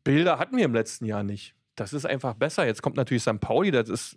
Bilder 0.04 0.38
hatten 0.38 0.56
wir 0.56 0.64
im 0.64 0.74
letzten 0.74 1.04
Jahr 1.04 1.22
nicht. 1.22 1.54
Das 1.74 1.92
ist 1.92 2.06
einfach 2.06 2.34
besser. 2.34 2.66
Jetzt 2.66 2.80
kommt 2.80 2.96
natürlich 2.96 3.22
St. 3.22 3.40
Pauli, 3.40 3.70
das 3.70 3.88
ist, 3.88 4.16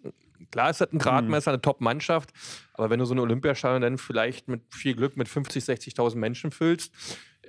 klar 0.52 0.70
ist 0.70 0.80
das 0.80 0.94
ein 0.94 1.00
Gradmesser, 1.00 1.52
eine 1.52 1.62
Top-Mannschaft, 1.62 2.32
aber 2.74 2.90
wenn 2.90 3.00
du 3.00 3.06
so 3.06 3.14
eine 3.14 3.22
Olympiastadion 3.22 3.82
dann 3.82 3.98
vielleicht 3.98 4.48
mit 4.48 4.62
viel 4.74 4.96
Glück 4.96 5.18
mit 5.18 5.28
50, 5.28 5.64
60.000 5.64 6.16
Menschen 6.16 6.52
füllst 6.52 6.94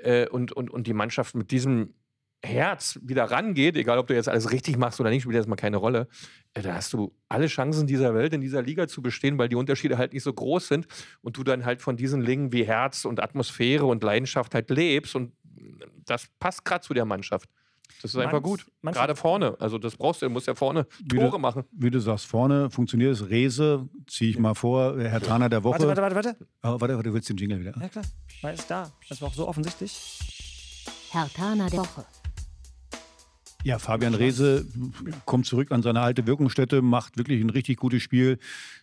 äh, 0.03 0.27
und, 0.27 0.53
und, 0.53 0.71
und 0.71 0.87
die 0.87 0.95
Mannschaft 0.95 1.37
mit 1.37 1.51
diesem 1.51 1.95
Herz 2.43 2.99
wieder 3.03 3.25
rangeht, 3.25 3.77
egal 3.77 3.99
ob 3.99 4.07
du 4.07 4.15
jetzt 4.15 4.29
alles 4.29 4.51
richtig 4.51 4.79
machst 4.79 4.99
oder 5.01 5.11
nicht, 5.11 5.23
spielt 5.23 5.37
erstmal 5.37 5.57
keine 5.57 5.77
Rolle, 5.77 6.09
äh, 6.55 6.63
da 6.63 6.75
hast 6.75 6.93
du 6.93 7.15
alle 7.29 7.49
Chancen 7.49 7.87
dieser 7.87 8.15
Welt 8.15 8.33
in 8.33 8.41
dieser 8.41 8.63
Liga 8.63 8.89
zu 8.89 9.03
bestehen, 9.03 9.37
weil 9.39 9.49
die 9.49 9.57
Unterschiede 9.57 9.99
halt 9.99 10.13
nicht 10.15 10.23
so 10.23 10.33
groß 10.33 10.69
sind 10.69 10.87
und 11.21 11.37
du 11.37 11.45
dann 11.45 11.65
halt 11.65 11.83
von 11.83 11.97
diesen 11.97 12.25
Dingen 12.25 12.53
wie 12.53 12.65
Herz 12.65 13.05
und 13.05 13.23
Atmosphäre 13.23 13.85
und 13.85 14.03
Leidenschaft 14.03 14.55
halt 14.55 14.71
lebst 14.71 15.15
und 15.15 15.33
das 16.07 16.29
passt 16.39 16.65
gerade 16.65 16.85
zu 16.85 16.95
der 16.95 17.05
Mannschaft. 17.05 17.49
Das 18.03 18.15
ist 18.15 18.21
einfach 18.21 18.43
gut. 18.43 18.65
Gerade 18.83 19.15
vorne. 19.15 19.57
Also 19.61 19.77
das 19.77 19.97
brauchst 19.97 20.23
du, 20.23 20.27
du 20.27 20.31
musst 20.31 20.47
ja 20.47 20.55
vorne 20.55 20.87
Wie 21.01 21.17
Tore 21.17 21.33
du, 21.33 21.39
machen. 21.39 21.65
Wie 21.73 21.91
du 21.91 22.01
sagst, 22.01 22.25
vorne 22.25 22.71
funktioniert 22.71 23.13
es. 23.13 23.29
Rese, 23.29 23.89
ziehe 24.07 24.31
ich 24.31 24.39
mal 24.39 24.55
vor. 24.55 24.99
Herr 24.99 25.21
Taner 25.21 25.51
der 25.51 25.63
Woche. 25.63 25.81
Warte, 25.81 26.01
warte, 26.01 26.15
warte, 26.15 26.15
warte. 26.15 26.37
Oh, 26.63 26.81
warte, 26.81 26.95
warte, 26.95 27.03
du 27.03 27.15
willst 27.15 27.29
den 27.29 27.37
Jingle 27.37 27.61
wieder. 27.61 27.75
Ja, 27.79 27.89
klar. 27.89 28.05
Weil 28.41 28.55
ist 28.55 28.71
da. 28.71 28.91
Das 29.09 29.21
war 29.21 29.29
auch 29.29 29.35
so 29.35 29.47
offensichtlich. 29.47 30.19
Hertana 31.11 31.69
der 31.69 31.81
Woche. 31.81 32.07
Ja, 33.63 33.79
Fabian 33.79 34.15
Rehse 34.15 34.65
kommt 35.27 35.45
zurück 35.45 35.71
an 35.71 35.83
seine 35.83 36.01
alte 36.01 36.27
Wirkungsstätte, 36.27 36.81
macht 36.81 37.19
wirklich 37.19 37.43
ein 37.43 37.51
richtig 37.51 37.77
gutes 37.77 38.03
Spiel. 38.03 38.39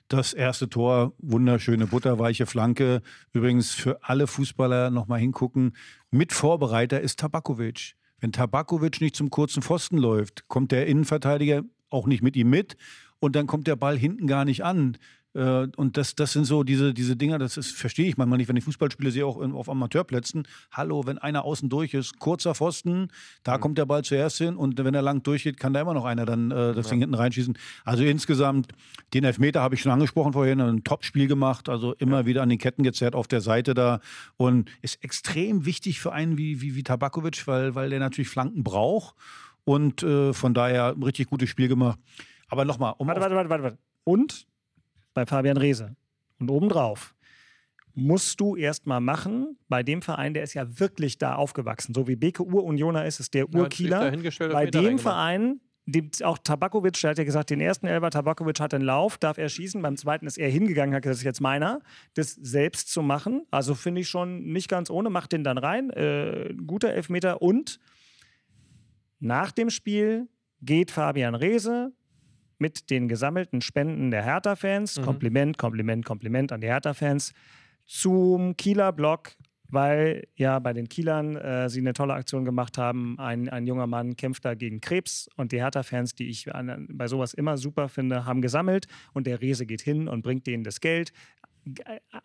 Das 0.07 0.33
erste 0.33 0.69
Tor, 0.69 1.13
wunderschöne 1.17 1.87
butterweiche 1.87 2.45
Flanke. 2.45 3.01
Übrigens 3.33 3.71
für 3.71 4.03
alle 4.03 4.27
Fußballer 4.27 4.91
nochmal 4.91 5.19
hingucken. 5.19 5.75
Mit 6.11 6.31
Vorbereiter 6.31 7.01
ist 7.01 7.19
Tabakovic. 7.19 7.95
Wenn 8.19 8.31
Tabakovic 8.31 9.01
nicht 9.01 9.15
zum 9.15 9.31
kurzen 9.31 9.63
Pfosten 9.63 9.97
läuft, 9.97 10.47
kommt 10.47 10.71
der 10.71 10.85
Innenverteidiger 10.85 11.63
auch 11.89 12.05
nicht 12.05 12.21
mit 12.21 12.35
ihm 12.35 12.49
mit 12.49 12.77
und 13.19 13.35
dann 13.35 13.47
kommt 13.47 13.65
der 13.65 13.75
Ball 13.75 13.97
hinten 13.97 14.27
gar 14.27 14.45
nicht 14.45 14.63
an. 14.63 14.97
Äh, 15.37 15.67
und 15.75 15.97
das, 15.97 16.15
das 16.15 16.33
sind 16.33 16.45
so 16.45 16.63
diese, 16.63 16.93
diese 16.93 17.15
Dinger, 17.15 17.37
das 17.37 17.57
ist, 17.57 17.77
verstehe 17.77 18.07
ich 18.07 18.17
manchmal 18.17 18.37
nicht, 18.37 18.49
wenn 18.49 18.57
ich 18.57 18.63
Fußballspiele 18.63 19.11
sehe, 19.11 19.25
auch 19.25 19.37
auf 19.37 19.69
Amateurplätzen. 19.69 20.47
Hallo, 20.71 21.05
wenn 21.05 21.19
einer 21.19 21.45
außen 21.45 21.69
durch 21.69 21.93
ist, 21.93 22.17
kurzer 22.17 22.55
Pfosten, 22.55 23.09
da 23.43 23.57
mhm. 23.57 23.61
kommt 23.61 23.77
der 23.77 23.85
Ball 23.85 24.03
zuerst 24.03 24.39
hin 24.39 24.55
und 24.57 24.83
wenn 24.83 24.95
er 24.95 25.03
lang 25.03 25.21
durchgeht, 25.21 25.57
kann 25.59 25.73
da 25.73 25.81
immer 25.81 25.93
noch 25.93 26.05
einer 26.05 26.25
dann 26.25 26.49
äh, 26.49 26.73
das 26.73 26.87
ja. 26.87 26.91
Ding 26.91 27.01
hinten 27.01 27.15
reinschießen. 27.15 27.57
Also 27.85 28.03
insgesamt, 28.03 28.71
den 29.13 29.23
Elfmeter 29.23 29.61
habe 29.61 29.75
ich 29.75 29.81
schon 29.81 29.91
angesprochen 29.91 30.33
vorhin, 30.33 30.59
ein 30.59 30.83
Top-Spiel 30.83 31.27
gemacht, 31.27 31.69
also 31.69 31.93
immer 31.93 32.21
ja. 32.21 32.25
wieder 32.25 32.41
an 32.41 32.49
den 32.49 32.57
Ketten 32.57 32.81
gezerrt 32.81 33.13
auf 33.13 33.27
der 33.27 33.41
Seite 33.41 33.75
da 33.75 33.99
und 34.37 34.71
ist 34.81 35.03
extrem 35.03 35.65
wichtig 35.65 35.99
für 35.99 36.13
einen 36.13 36.37
wie, 36.37 36.61
wie, 36.61 36.75
wie 36.75 36.83
Tabakovic, 36.83 37.45
weil, 37.45 37.75
weil 37.75 37.91
der 37.91 37.99
natürlich 37.99 38.29
Flanken 38.29 38.63
braucht 38.63 39.15
und 39.65 40.01
äh, 40.01 40.33
von 40.33 40.55
daher 40.55 40.93
ein 40.95 41.03
richtig 41.03 41.29
gutes 41.29 41.49
Spiel 41.49 41.67
gemacht. 41.67 41.99
Aber 42.47 42.65
nochmal. 42.65 42.95
Um 42.97 43.07
warte, 43.07 43.21
warte, 43.21 43.35
warte, 43.35 43.49
warte, 43.49 43.63
warte. 43.63 43.77
Und 44.03 44.47
bei 45.17 45.25
Fabian 45.25 45.57
Reese. 45.57 45.95
Und 46.39 46.51
obendrauf 46.51 47.15
musst 47.95 48.39
du 48.39 48.55
erstmal 48.55 49.01
machen 49.01 49.57
bei 49.67 49.81
dem 49.81 50.03
Verein, 50.03 50.35
der 50.35 50.43
ist 50.43 50.53
ja 50.53 50.79
wirklich 50.79 51.17
da 51.17 51.33
aufgewachsen. 51.33 51.95
So 51.95 52.07
wie 52.07 52.15
Beke 52.15 52.45
Ur-Unioner 52.45 53.03
ist, 53.07 53.19
ist 53.19 53.33
der 53.33 53.51
Urkieler. 53.51 54.11
bei 54.51 54.67
dem 54.67 54.99
Verein, 54.99 55.59
die, 55.87 56.11
auch 56.23 56.37
Tabakovic, 56.37 57.01
der 57.01 57.09
hat 57.09 57.17
ja 57.17 57.23
gesagt, 57.23 57.49
den 57.49 57.59
ersten 57.59 57.87
Elber 57.87 58.11
Tabakovic 58.11 58.59
hat 58.59 58.73
den 58.73 58.83
Lauf, 58.83 59.17
darf 59.17 59.39
er 59.39 59.49
schießen. 59.49 59.81
Beim 59.81 59.97
zweiten 59.97 60.27
ist 60.27 60.37
er 60.37 60.49
hingegangen, 60.49 60.93
hat 60.93 61.01
gesagt, 61.01 61.15
das 61.15 61.19
ist 61.21 61.25
jetzt 61.25 61.41
meiner. 61.41 61.81
Das 62.13 62.33
selbst 62.33 62.91
zu 62.91 63.01
machen, 63.01 63.41
also 63.49 63.73
finde 63.73 64.01
ich 64.01 64.09
schon 64.09 64.43
nicht 64.43 64.69
ganz 64.69 64.91
ohne, 64.91 65.09
macht 65.09 65.31
den 65.31 65.43
dann 65.43 65.57
rein. 65.57 65.89
Äh, 65.89 66.53
guter 66.67 66.93
Elfmeter 66.93 67.41
und 67.41 67.79
nach 69.19 69.51
dem 69.51 69.71
Spiel 69.71 70.27
geht 70.61 70.91
Fabian 70.91 71.33
Reese 71.33 71.91
mit 72.59 72.89
den 72.89 73.07
gesammelten 73.07 73.61
Spenden 73.61 74.11
der 74.11 74.23
Hertha-Fans, 74.23 74.99
mhm. 74.99 75.03
Kompliment, 75.03 75.57
Kompliment, 75.57 76.05
Kompliment 76.05 76.51
an 76.51 76.61
die 76.61 76.67
Hertha-Fans, 76.67 77.33
zum 77.85 78.57
Kieler 78.57 78.91
Block, 78.91 79.31
weil 79.69 80.27
ja 80.35 80.59
bei 80.59 80.73
den 80.73 80.87
Kielern 80.87 81.35
äh, 81.35 81.69
sie 81.69 81.79
eine 81.79 81.93
tolle 81.93 82.13
Aktion 82.13 82.45
gemacht 82.45 82.77
haben. 82.77 83.17
Ein, 83.19 83.49
ein 83.49 83.67
junger 83.67 83.87
Mann 83.87 84.15
kämpft 84.15 84.45
da 84.45 84.55
gegen 84.55 84.81
Krebs 84.81 85.29
und 85.35 85.51
die 85.51 85.61
Hertha-Fans, 85.61 86.15
die 86.15 86.29
ich 86.29 86.53
an, 86.53 86.87
bei 86.91 87.07
sowas 87.07 87.33
immer 87.33 87.57
super 87.57 87.89
finde, 87.89 88.25
haben 88.25 88.41
gesammelt 88.41 88.87
und 89.13 89.27
der 89.27 89.41
Rese 89.41 89.65
geht 89.65 89.81
hin 89.81 90.07
und 90.07 90.21
bringt 90.21 90.47
denen 90.47 90.63
das 90.63 90.79
Geld. 90.79 91.11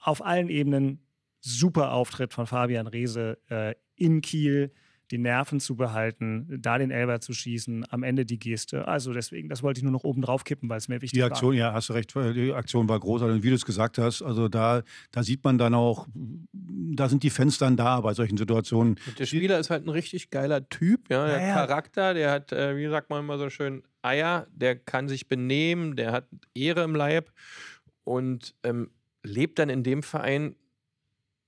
Auf 0.00 0.24
allen 0.24 0.48
Ebenen 0.48 1.00
super 1.40 1.92
Auftritt 1.92 2.32
von 2.32 2.46
Fabian 2.46 2.86
Rehse 2.86 3.38
äh, 3.48 3.74
in 3.96 4.20
Kiel 4.20 4.72
die 5.12 5.18
Nerven 5.18 5.60
zu 5.60 5.76
behalten, 5.76 6.48
da 6.60 6.78
den 6.78 6.90
Elber 6.90 7.20
zu 7.20 7.34
schießen, 7.34 7.84
am 7.90 8.02
Ende 8.02 8.24
die 8.24 8.38
Geste. 8.38 8.88
Also 8.88 9.12
deswegen, 9.12 9.50
das 9.50 9.62
wollte 9.62 9.78
ich 9.78 9.84
nur 9.84 9.92
noch 9.92 10.04
oben 10.04 10.22
drauf 10.22 10.44
kippen, 10.44 10.70
weil 10.70 10.78
es 10.78 10.88
mir 10.88 11.02
wichtig 11.02 11.20
war. 11.20 11.28
Die 11.28 11.32
Aktion, 11.32 11.50
war. 11.50 11.58
ja, 11.58 11.72
hast 11.74 11.90
du 11.90 11.92
recht, 11.92 12.14
die 12.14 12.52
Aktion 12.52 12.88
war 12.88 12.98
großartig. 12.98 13.36
Und 13.36 13.42
wie 13.42 13.50
du 13.50 13.54
es 13.54 13.66
gesagt 13.66 13.98
hast, 13.98 14.22
also 14.22 14.48
da, 14.48 14.82
da 15.10 15.22
sieht 15.22 15.44
man 15.44 15.58
dann 15.58 15.74
auch, 15.74 16.08
da 16.52 17.10
sind 17.10 17.22
die 17.22 17.30
Fans 17.30 17.58
dann 17.58 17.76
da 17.76 18.00
bei 18.00 18.14
solchen 18.14 18.38
Situationen. 18.38 18.98
Und 19.06 19.18
der 19.18 19.26
Spieler 19.26 19.58
ist 19.58 19.68
halt 19.68 19.86
ein 19.86 19.90
richtig 19.90 20.30
geiler 20.30 20.66
Typ, 20.70 21.10
ja, 21.10 21.26
der 21.26 21.46
ja, 21.46 21.54
Charakter, 21.54 22.14
der 22.14 22.30
hat, 22.30 22.50
äh, 22.52 22.76
wie 22.78 22.88
sagt 22.88 23.10
man 23.10 23.20
immer 23.20 23.36
so 23.36 23.50
schön, 23.50 23.82
Eier, 24.00 24.46
der 24.50 24.76
kann 24.76 25.08
sich 25.08 25.28
benehmen, 25.28 25.94
der 25.94 26.12
hat 26.12 26.26
Ehre 26.54 26.84
im 26.84 26.94
Leib 26.94 27.30
und 28.04 28.54
ähm, 28.62 28.90
lebt 29.22 29.58
dann 29.58 29.68
in 29.68 29.84
dem 29.84 30.02
Verein, 30.02 30.56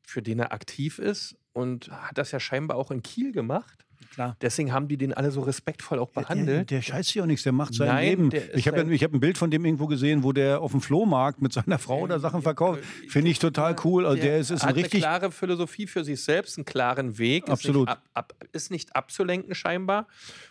für 0.03 0.21
den 0.21 0.39
er 0.39 0.53
aktiv 0.53 0.99
ist 0.99 1.39
und 1.55 1.91
hat 1.91 2.19
das 2.19 2.33
ja 2.33 2.41
scheinbar 2.41 2.77
auch 2.77 2.91
in 2.91 3.03
Kiel 3.03 3.33
gemacht. 3.33 3.87
Klar. 4.13 4.37
Deswegen 4.41 4.73
haben 4.73 4.87
die 4.87 4.97
den 4.97 5.13
alle 5.13 5.31
so 5.31 5.41
respektvoll 5.41 5.99
auch 5.99 6.11
behandelt. 6.11 6.71
Der, 6.71 6.79
der, 6.79 6.83
scheißt 6.83 7.15
ja 7.15 7.23
auch 7.23 7.27
nichts, 7.27 7.43
der 7.43 7.53
macht 7.53 7.75
sein 7.75 7.89
Nein, 7.89 8.09
Leben. 8.09 8.31
Ich 8.55 8.69
habe 8.69 8.83
ja, 8.83 9.03
hab 9.03 9.13
ein 9.15 9.21
Bild 9.21 9.39
von 9.39 9.51
dem 9.51 9.65
irgendwo 9.65 9.87
gesehen, 9.87 10.23
wo 10.23 10.33
der 10.33 10.61
auf 10.61 10.73
dem 10.73 10.81
Flohmarkt 10.81 11.43
mit 11.43 11.53
seiner 11.53 11.79
Frau 11.79 12.07
da 12.07 12.19
Sachen 12.19 12.43
verkauft. 12.43 12.85
Finde 13.09 13.31
ich 13.31 13.39
total 13.39 13.75
cool. 13.85 14.05
Also 14.05 14.17
der, 14.17 14.33
der 14.33 14.39
ist, 14.39 14.51
ist 14.51 14.63
hat 14.63 14.71
ein 14.71 14.75
richtig 14.75 15.05
eine 15.05 15.19
klare 15.19 15.33
Philosophie 15.33 15.87
für 15.87 16.05
sich 16.05 16.23
selbst, 16.23 16.59
einen 16.59 16.65
klaren 16.65 17.19
Weg. 17.19 17.49
Absolut. 17.49 17.89
Ist 17.89 17.97
nicht, 17.97 18.07
ab, 18.15 18.33
ab, 18.33 18.49
ist 18.53 18.71
nicht 18.71 18.97
abzulenken 18.97 19.55
scheinbar. 19.55 20.07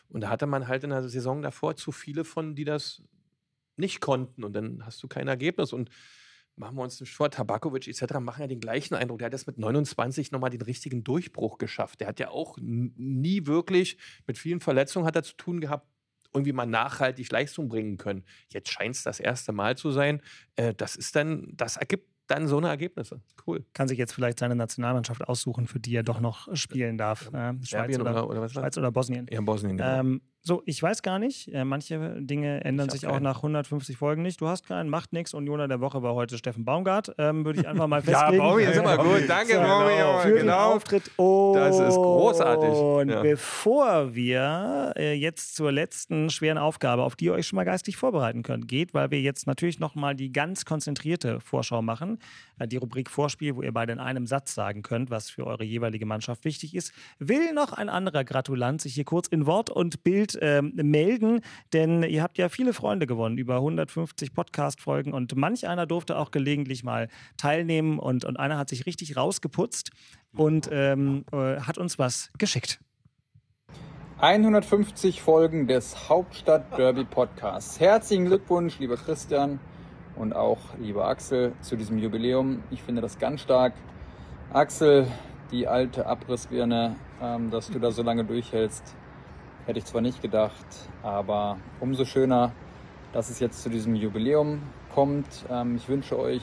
Und 0.10 0.22
da 0.22 0.30
hatte 0.30 0.46
man 0.46 0.68
halt 0.68 0.84
in 0.84 0.90
der 0.90 1.08
Saison 1.08 1.42
davor 1.42 1.76
zu 1.76 1.92
viele 1.92 2.26
von, 2.26 2.56
die 2.56 2.66
das 2.66 3.02
nicht 3.78 4.02
konnten. 4.02 4.44
Und 4.44 4.54
dann 4.54 4.86
hast 4.86 5.02
du 5.04 5.08
kein 5.08 5.28
Ergebnis. 5.28 5.74
Und 5.74 5.90
machen 6.56 6.76
wir 6.76 6.84
uns 6.84 7.00
nicht 7.00 7.14
vor, 7.14 7.30
Tabakovic 7.30 7.88
etc. 7.88 8.20
machen 8.20 8.42
ja 8.42 8.48
den 8.48 8.60
gleichen 8.60 8.96
Eindruck. 8.96 9.20
Der 9.20 9.28
hat 9.28 9.34
das 9.34 9.48
mit 9.48 9.58
29 9.58 10.32
nochmal 10.32 10.50
den 10.50 10.62
richtigen 10.62 11.04
Durchbruch 11.04 11.58
geschafft. 11.58 12.02
Der 12.02 12.08
hat 12.08 12.20
ja 12.20 12.30
auch 12.30 12.58
nie 12.62 13.46
wirklich 13.46 13.98
mit 14.28 14.38
vielen 14.38 14.60
Verletzungen 14.60 15.06
hat 15.06 15.16
er 15.16 15.24
zu 15.24 15.36
tun 15.36 15.62
gehabt, 15.62 15.88
irgendwie 16.34 16.54
mal 16.54 16.66
nachhaltig 16.66 17.32
Leistung 17.32 17.70
bringen 17.70 17.98
können. 17.98 18.24
Jetzt 18.50 18.72
scheint 18.72 18.96
es 18.96 19.04
das 19.04 19.20
erste 19.20 19.52
Mal 19.52 19.78
zu 19.78 19.92
sein. 19.92 20.22
Äh, 20.56 20.74
das 20.74 20.96
ist 20.96 21.16
dann, 21.16 21.48
das 21.54 21.78
ergibt 21.78 22.10
dann 22.28 22.48
so 22.48 22.58
eine 22.58 22.70
Ergebnisse. 22.70 23.22
Cool. 23.46 23.66
Kann 23.74 23.88
sich 23.88 23.98
jetzt 23.98 24.14
vielleicht 24.14 24.40
seine 24.40 24.56
Nationalmannschaft 24.56 25.24
aussuchen, 25.28 25.68
für 25.68 25.80
die 25.80 25.96
er 25.96 26.04
doch 26.04 26.20
noch 26.20 26.54
spielen 26.56 26.98
darf. 26.98 27.32
Äh, 27.34 27.54
Schweiz, 27.64 28.00
oder, 28.00 28.28
oder, 28.28 28.30
oder 28.30 28.50
Schweiz 28.50 28.78
oder 28.78 28.92
Bosnien. 28.92 29.28
Ja, 29.30 29.42
Bosnien, 29.42 29.78
genau. 29.78 30.00
Ähm, 30.00 30.22
so, 30.46 30.62
ich 30.66 30.84
weiß 30.84 31.04
gar 31.04 31.20
nicht. 31.20 31.54
Äh, 31.54 31.64
manche 31.64 32.18
Dinge 32.20 32.66
ändern 32.66 32.90
sich 32.90 33.08
auch 33.08 33.22
nach 33.22 33.38
150 33.38 33.96
Folgen 33.96 34.24
nicht. 34.24 34.42
Du 34.42 34.48
hast 34.50 34.68
keinen, 34.68 34.90
macht 34.90 35.14
nichts. 35.14 35.34
Unioner 35.34 35.70
der 35.70 35.80
Woche 35.80 36.04
war 36.04 36.16
heute 36.16 36.38
Steffen 36.38 36.66
Baumgart. 36.66 37.16
Ähm, 37.18 37.46
Würde 37.46 37.62
ich 37.62 37.68
einfach 37.68 37.88
mal 37.88 38.02
festlegen. 38.04 38.44
ja, 38.44 38.50
Baumi 38.50 38.64
ist 38.64 38.76
immer 38.76 38.98
gut. 38.98 39.24
Danke, 39.26 39.56
Baumi. 39.56 39.94
Genau. 39.94 40.20
Für 40.20 40.34
genau. 40.34 40.42
den 40.42 40.50
Auftritt. 40.50 41.12
Und 41.16 41.54
das 41.54 41.80
ist 41.80 41.96
großartig. 41.96 42.70
Und 42.70 43.10
ja. 43.10 43.22
bevor 43.22 44.14
wir 44.16 44.94
äh, 44.98 45.14
jetzt 45.14 45.56
zur 45.56 45.72
letzten 45.72 46.30
schweren 46.30 46.58
Aufgabe, 46.58 47.04
auf 47.04 47.16
die 47.16 47.26
ihr 47.26 47.34
euch 47.34 47.48
schon 47.48 47.56
mal 47.56 47.64
geistig 47.64 47.96
vorbereiten 47.96 48.44
könnt, 48.44 48.68
geht, 48.68 48.94
weil 48.94 49.12
wir 49.12 49.22
jetzt 49.22 49.48
natürlich 49.48 49.80
nochmal 49.80 50.14
die 50.14 50.34
ganz 50.34 50.66
konzentrierte 50.66 51.40
Vorschau 51.40 51.82
machen. 51.82 52.20
Äh, 52.60 52.68
die 52.68 52.78
Rubrik 52.78 53.10
Vorspiel, 53.10 53.56
wo 53.56 53.62
ihr 53.62 53.72
beide 53.72 53.94
in 53.94 54.00
einem 54.00 54.28
Satz 54.28 54.54
sagen 54.54 54.82
könnt, 54.82 55.10
was 55.10 55.30
für 55.30 55.48
eure 55.48 55.64
jeweilige 55.64 56.06
Mannschaft 56.06 56.44
wichtig 56.44 56.76
ist. 56.76 56.92
Will 57.20 57.54
noch 57.54 57.72
ein 57.72 57.88
anderer 57.88 58.26
Gratulant 58.26 58.82
sich 58.82 58.96
hier 58.96 59.06
kurz 59.06 59.28
in 59.28 59.46
Wort 59.46 59.70
und 59.70 60.04
Bild 60.04 60.33
äh, 60.36 60.62
melden, 60.62 61.42
denn 61.74 62.04
ihr 62.04 62.24
habt 62.24 62.38
ja 62.38 62.50
viele 62.50 62.74
Freunde 62.74 63.08
gewonnen, 63.08 63.38
über 63.38 63.56
150 63.56 64.34
Podcast-Folgen 64.34 65.14
und 65.14 65.36
manch 65.36 65.68
einer 65.68 65.86
durfte 65.86 66.18
auch 66.18 66.32
gelegentlich 66.32 66.84
mal 66.84 67.08
teilnehmen 67.38 68.00
und, 68.00 68.26
und 68.26 68.38
einer 68.38 68.58
hat 68.58 68.70
sich 68.70 68.86
richtig 68.86 69.18
rausgeputzt 69.18 69.92
und 70.36 70.70
ähm, 70.72 71.26
äh, 71.32 71.60
hat 71.62 71.78
uns 71.78 72.00
was 72.00 72.32
geschickt. 72.38 72.80
150 74.20 75.22
Folgen 75.22 75.68
des 75.68 76.08
Hauptstadt 76.08 76.78
Derby 76.78 77.04
Podcasts. 77.04 77.80
Herzlichen 77.80 78.26
Glückwunsch, 78.26 78.80
lieber 78.80 78.96
Christian 78.96 79.60
und 80.16 80.34
auch 80.34 80.60
lieber 80.80 81.08
Axel, 81.08 81.54
zu 81.60 81.76
diesem 81.76 81.98
Jubiläum. 81.98 82.64
Ich 82.72 82.82
finde 82.82 83.02
das 83.02 83.20
ganz 83.20 83.42
stark. 83.42 83.74
Axel, 84.54 85.08
die 85.52 85.68
alte 85.68 86.06
Abrissbirne, 86.06 86.96
ähm, 87.22 87.52
dass 87.52 87.70
du 87.70 87.80
da 87.80 87.92
so 87.92 88.02
lange 88.02 88.24
durchhältst, 88.24 88.96
Hätte 89.66 89.80
ich 89.80 89.86
zwar 89.86 90.02
nicht 90.02 90.22
gedacht, 90.22 90.66
aber 91.04 91.58
umso 91.80 92.04
schöner, 92.04 92.52
dass 93.14 93.30
es 93.30 93.40
jetzt 93.40 93.64
zu 93.64 93.70
diesem 93.70 93.96
Jubiläum 93.96 94.62
kommt. 94.94 95.46
Ähm, 95.50 95.78
ich 95.78 95.88
wünsche 95.88 96.20
euch 96.20 96.42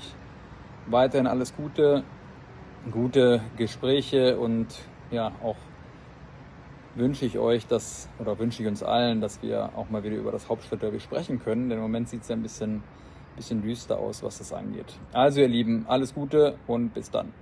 weiterhin 0.87 1.27
alles 1.27 1.55
Gute, 1.55 2.03
gute 2.91 3.43
Gespräche 3.59 4.39
und 4.39 4.69
ja, 5.11 5.33
auch 5.43 5.57
wünsche 6.95 7.27
ich 7.27 7.39
euch, 7.39 7.67
dass, 7.67 8.09
oder 8.19 8.39
wünsche 8.39 8.63
ich 8.63 8.69
uns 8.69 8.83
allen, 8.83 9.21
dass 9.21 9.43
wir 9.43 9.71
auch 9.77 9.91
mal 9.91 10.03
wieder 10.03 10.17
über 10.17 10.33
das 10.33 10.49
Hauptstadtderby 10.49 11.01
sprechen 11.01 11.39
können. 11.41 11.69
Denn 11.69 11.77
im 11.77 11.83
Moment 11.83 12.09
sieht 12.09 12.23
es 12.23 12.29
ja 12.29 12.37
ein 12.37 12.43
bisschen, 12.43 12.83
bisschen 13.37 13.61
düster 13.61 13.99
aus, 13.99 14.23
was 14.23 14.39
das 14.39 14.53
angeht. 14.53 14.99
Also 15.13 15.41
ihr 15.41 15.49
Lieben, 15.49 15.85
alles 15.89 16.15
Gute 16.15 16.57
und 16.67 16.95
bis 16.95 17.11
dann. 17.11 17.35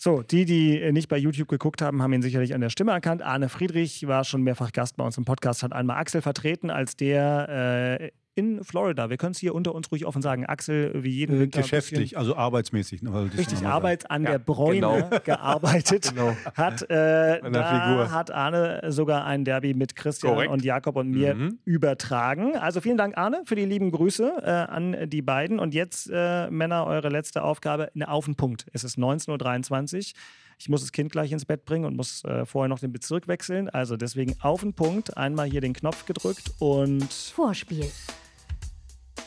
So, 0.00 0.22
die, 0.22 0.44
die 0.44 0.92
nicht 0.92 1.08
bei 1.08 1.18
YouTube 1.18 1.48
geguckt 1.48 1.82
haben, 1.82 2.00
haben 2.02 2.12
ihn 2.12 2.22
sicherlich 2.22 2.54
an 2.54 2.60
der 2.60 2.70
Stimme 2.70 2.92
erkannt. 2.92 3.20
Arne 3.20 3.48
Friedrich 3.48 4.06
war 4.06 4.22
schon 4.22 4.42
mehrfach 4.42 4.70
Gast 4.70 4.96
bei 4.96 5.04
uns 5.04 5.18
im 5.18 5.24
Podcast, 5.24 5.64
hat 5.64 5.72
einmal 5.72 5.96
Axel 5.96 6.22
vertreten, 6.22 6.70
als 6.70 6.94
der 6.94 7.98
äh, 8.00 8.10
in 8.38 8.62
Florida. 8.62 9.10
Wir 9.10 9.16
können 9.16 9.32
es 9.32 9.38
hier 9.38 9.52
unter 9.52 9.74
uns 9.74 9.90
ruhig 9.90 10.06
offen 10.06 10.22
sagen. 10.22 10.46
Axel, 10.46 10.92
wie 11.02 11.10
jeden 11.10 11.42
äh, 11.42 11.46
Geschäftlich, 11.48 12.16
also 12.16 12.36
arbeitsmäßig. 12.36 13.02
Ne, 13.02 13.30
richtig, 13.36 13.66
Arbeits 13.66 14.06
an 14.06 14.22
ja, 14.22 14.30
der 14.30 14.38
Bräune 14.38 14.74
genau. 14.76 15.10
gearbeitet. 15.24 16.12
genau. 16.14 16.36
Hat, 16.54 16.82
äh, 16.82 17.40
da 17.50 18.10
hat 18.12 18.30
Arne 18.30 18.80
sogar 18.88 19.26
ein 19.26 19.44
Derby 19.44 19.74
mit 19.74 19.96
Christian 19.96 20.34
Korrekt. 20.34 20.52
und 20.52 20.64
Jakob 20.64 20.94
und 20.94 21.10
mir 21.10 21.34
mhm. 21.34 21.58
übertragen. 21.64 22.56
Also 22.56 22.80
vielen 22.80 22.96
Dank, 22.96 23.18
Arne, 23.18 23.42
für 23.44 23.56
die 23.56 23.64
lieben 23.64 23.90
Grüße 23.90 24.34
äh, 24.40 24.48
an 24.48 24.96
die 25.10 25.22
beiden. 25.22 25.58
Und 25.58 25.74
jetzt, 25.74 26.08
äh, 26.12 26.48
Männer, 26.48 26.86
eure 26.86 27.08
letzte 27.08 27.42
Aufgabe, 27.42 27.90
auf 28.06 28.26
den 28.26 28.36
Punkt. 28.36 28.66
Es 28.72 28.84
ist 28.84 28.98
19.23 28.98 29.96
Uhr. 29.96 30.18
Ich 30.60 30.68
muss 30.68 30.80
das 30.80 30.92
Kind 30.92 31.12
gleich 31.12 31.30
ins 31.32 31.44
Bett 31.44 31.64
bringen 31.64 31.84
und 31.84 31.96
muss 31.96 32.24
äh, 32.24 32.44
vorher 32.44 32.68
noch 32.68 32.80
den 32.80 32.92
Bezirk 32.92 33.28
wechseln. 33.28 33.68
Also 33.68 33.96
deswegen 33.96 34.34
auf 34.40 34.60
den 34.60 34.74
Punkt. 34.74 35.16
Einmal 35.16 35.48
hier 35.48 35.60
den 35.60 35.72
Knopf 35.72 36.06
gedrückt 36.06 36.52
und. 36.58 37.12
Vorspiel. 37.12 37.88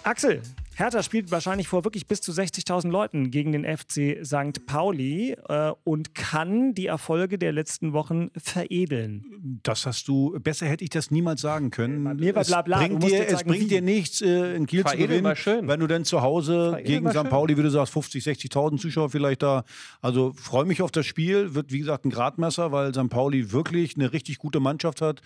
Axel, 0.04 0.41
Hertha 0.76 1.04
spielt 1.04 1.30
wahrscheinlich 1.30 1.68
vor 1.68 1.84
wirklich 1.84 2.08
bis 2.08 2.22
zu 2.22 2.32
60.000 2.32 2.89
Leuten 2.89 3.30
gegen 3.30 3.52
den 3.52 3.66
FC 3.66 4.26
St. 4.26 4.66
Pauli 4.66 5.36
äh, 5.47 5.74
und 5.84 6.16
kann 6.16 6.74
die 6.74 6.88
Erfolge 6.88 7.38
der 7.38 7.52
letzten 7.52 7.93
Wochen 7.93 8.32
veredeln. 8.36 9.60
Das 9.64 9.86
hast 9.86 10.08
du, 10.08 10.39
besser 10.39 10.66
hätte 10.66 10.84
ich 10.84 10.89
das 10.89 11.12
niemals 11.12 11.41
sagen 11.41 11.70
können. 11.70 12.02
Mir 12.16 12.34
war 12.34 12.41
es 12.41 12.47
bla 12.47 12.64
bla, 12.64 12.80
du 12.88 12.97
bringt, 12.97 13.04
dir, 13.04 13.26
es 13.28 13.32
sagen, 13.32 13.49
bringt 13.49 13.70
dir 13.70 13.82
nichts, 13.82 14.22
äh, 14.22 14.56
in 14.56 14.66
Kiel 14.66 14.80
zu 14.80 14.89
Veredeln 14.89 15.10
gewinnen, 15.10 15.24
war 15.26 15.36
schön. 15.36 15.68
wenn 15.68 15.80
du 15.80 15.88
dann 15.88 16.04
zu 16.04 16.22
Hause 16.22 16.72
Veredeln 16.72 17.04
gegen 17.04 17.12
St. 17.12 17.30
Pauli, 17.30 17.58
wie 17.58 17.64
du 17.64 17.70
sagst, 17.70 17.93
50, 17.93 18.24
60.000 18.24 18.80
Zuschauer 18.80 19.10
vielleicht 19.12 19.43
da. 19.43 19.66
Also 20.02 20.34
freue 20.34 20.66
mich 20.66 20.82
auf 20.82 20.91
das 20.91 21.06
Spiel. 21.06 21.54
Wird, 21.54 21.72
wie 21.72 21.80
gesagt, 21.80 22.06
ein 22.06 22.10
Gradmesser, 22.10 22.72
weil 22.72 22.91
St. 22.93 23.10
Pauli 23.10 23.52
wirklich 23.52 23.97
eine 23.97 24.14
richtig 24.14 24.39
gute 24.39 24.60
Mannschaft 24.60 25.02
hat. 25.02 25.22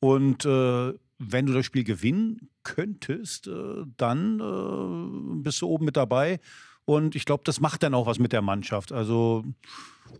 Und 0.00 0.44
äh, 0.44 0.92
wenn 1.20 1.46
du 1.46 1.52
das 1.52 1.66
Spiel 1.66 1.84
gewinnen 1.84 2.48
könntest, 2.62 3.46
äh, 3.46 3.84
dann 3.96 4.40
äh, 4.40 5.42
bist 5.42 5.60
du 5.60 5.68
oben 5.68 5.84
mit 5.84 5.96
dabei. 5.96 6.40
Und 6.86 7.14
ich 7.14 7.26
glaube, 7.26 7.42
das 7.44 7.60
macht 7.60 7.82
dann 7.82 7.94
auch 7.94 8.06
was 8.06 8.18
mit 8.18 8.32
der 8.32 8.42
Mannschaft. 8.42 8.90
Also 8.90 9.44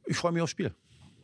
ich 0.06 0.16
freue 0.16 0.32
mich 0.32 0.42
aufs 0.42 0.52
Spiel. 0.52 0.74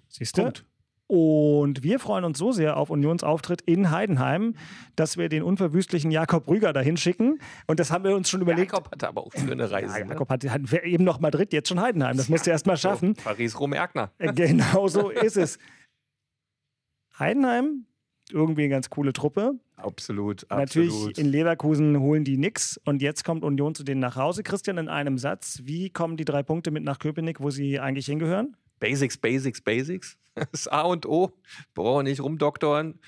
Siehst 0.08 0.36
du? 0.36 0.42
Punkt. 0.42 0.64
Und 1.08 1.84
wir 1.84 2.00
freuen 2.00 2.24
uns 2.24 2.36
so 2.38 2.50
sehr 2.50 2.76
auf 2.76 2.90
Unionsauftritt 2.90 3.60
in 3.60 3.90
Heidenheim, 3.92 4.54
dass 4.96 5.16
wir 5.16 5.28
den 5.28 5.44
unverwüstlichen 5.44 6.10
Jakob 6.10 6.48
Rüger 6.48 6.72
dahin 6.72 6.96
schicken. 6.96 7.38
Und 7.68 7.78
das 7.78 7.92
haben 7.92 8.02
wir 8.02 8.16
uns 8.16 8.28
schon 8.28 8.40
überlegt. 8.40 8.72
Jakob 8.72 8.90
hatte 8.90 9.06
aber 9.06 9.24
auch 9.24 9.32
schöne 9.32 9.70
Reise. 9.70 9.98
Ja, 9.98 10.04
ne? 10.04 10.10
Jakob 10.12 10.28
hat, 10.30 10.44
hat 10.48 10.72
eben 10.72 11.04
noch 11.04 11.20
Madrid, 11.20 11.52
jetzt 11.52 11.68
schon 11.68 11.80
Heidenheim. 11.80 12.16
Das 12.16 12.28
musst 12.28 12.46
du 12.46 12.50
erst 12.50 12.66
mal 12.66 12.76
schaffen. 12.76 13.14
So, 13.14 13.22
Paris 13.22 13.60
Rom 13.60 13.72
Erkner. 13.72 14.10
Äh, 14.18 14.32
Genau 14.32 14.88
so 14.88 15.10
ist 15.10 15.36
es. 15.36 15.58
Heidenheim, 17.18 17.86
irgendwie 18.30 18.62
eine 18.62 18.70
ganz 18.70 18.90
coole 18.90 19.12
Truppe. 19.12 19.54
Absolut, 19.76 20.46
Natürlich 20.48 20.90
absolut. 20.90 21.18
in 21.18 21.26
Leverkusen 21.26 22.00
holen 22.00 22.24
die 22.24 22.38
nix 22.38 22.80
und 22.84 23.02
jetzt 23.02 23.24
kommt 23.24 23.44
Union 23.44 23.74
zu 23.74 23.84
denen 23.84 24.00
nach 24.00 24.16
Hause. 24.16 24.42
Christian, 24.42 24.78
in 24.78 24.88
einem 24.88 25.18
Satz, 25.18 25.60
wie 25.64 25.90
kommen 25.90 26.16
die 26.16 26.24
drei 26.24 26.42
Punkte 26.42 26.70
mit 26.70 26.82
nach 26.82 26.98
Köpenick, 26.98 27.40
wo 27.40 27.50
sie 27.50 27.78
eigentlich 27.78 28.06
hingehören? 28.06 28.56
Basics, 28.80 29.16
Basics, 29.16 29.60
Basics. 29.60 30.18
Das 30.52 30.68
A 30.68 30.82
und 30.82 31.06
O. 31.06 31.32
Brauchen 31.72 32.04
nicht 32.04 32.20
rumdoktoren. 32.20 33.00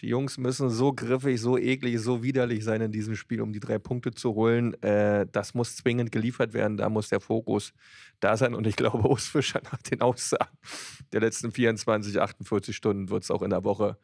Die 0.00 0.06
Jungs 0.06 0.38
müssen 0.38 0.70
so 0.70 0.92
griffig, 0.92 1.40
so 1.40 1.58
eklig, 1.58 1.98
so 1.98 2.22
widerlich 2.22 2.62
sein 2.62 2.80
in 2.80 2.92
diesem 2.92 3.16
Spiel, 3.16 3.40
um 3.40 3.52
die 3.52 3.58
drei 3.58 3.80
Punkte 3.80 4.12
zu 4.12 4.36
holen. 4.36 4.80
Äh, 4.80 5.26
das 5.32 5.54
muss 5.54 5.74
zwingend 5.74 6.12
geliefert 6.12 6.52
werden. 6.52 6.76
Da 6.76 6.88
muss 6.88 7.08
der 7.08 7.18
Fokus 7.18 7.72
da 8.20 8.36
sein. 8.36 8.54
Und 8.54 8.68
ich 8.68 8.76
glaube, 8.76 9.08
Urs 9.08 9.26
Fischer 9.26 9.60
nach 9.72 9.82
den 9.82 10.00
Aussagen 10.02 10.56
der 11.12 11.20
letzten 11.20 11.50
24, 11.50 12.20
48 12.20 12.76
Stunden 12.76 13.10
wird 13.10 13.24
es 13.24 13.30
auch 13.32 13.42
in 13.42 13.50
der 13.50 13.64
Woche 13.64 13.98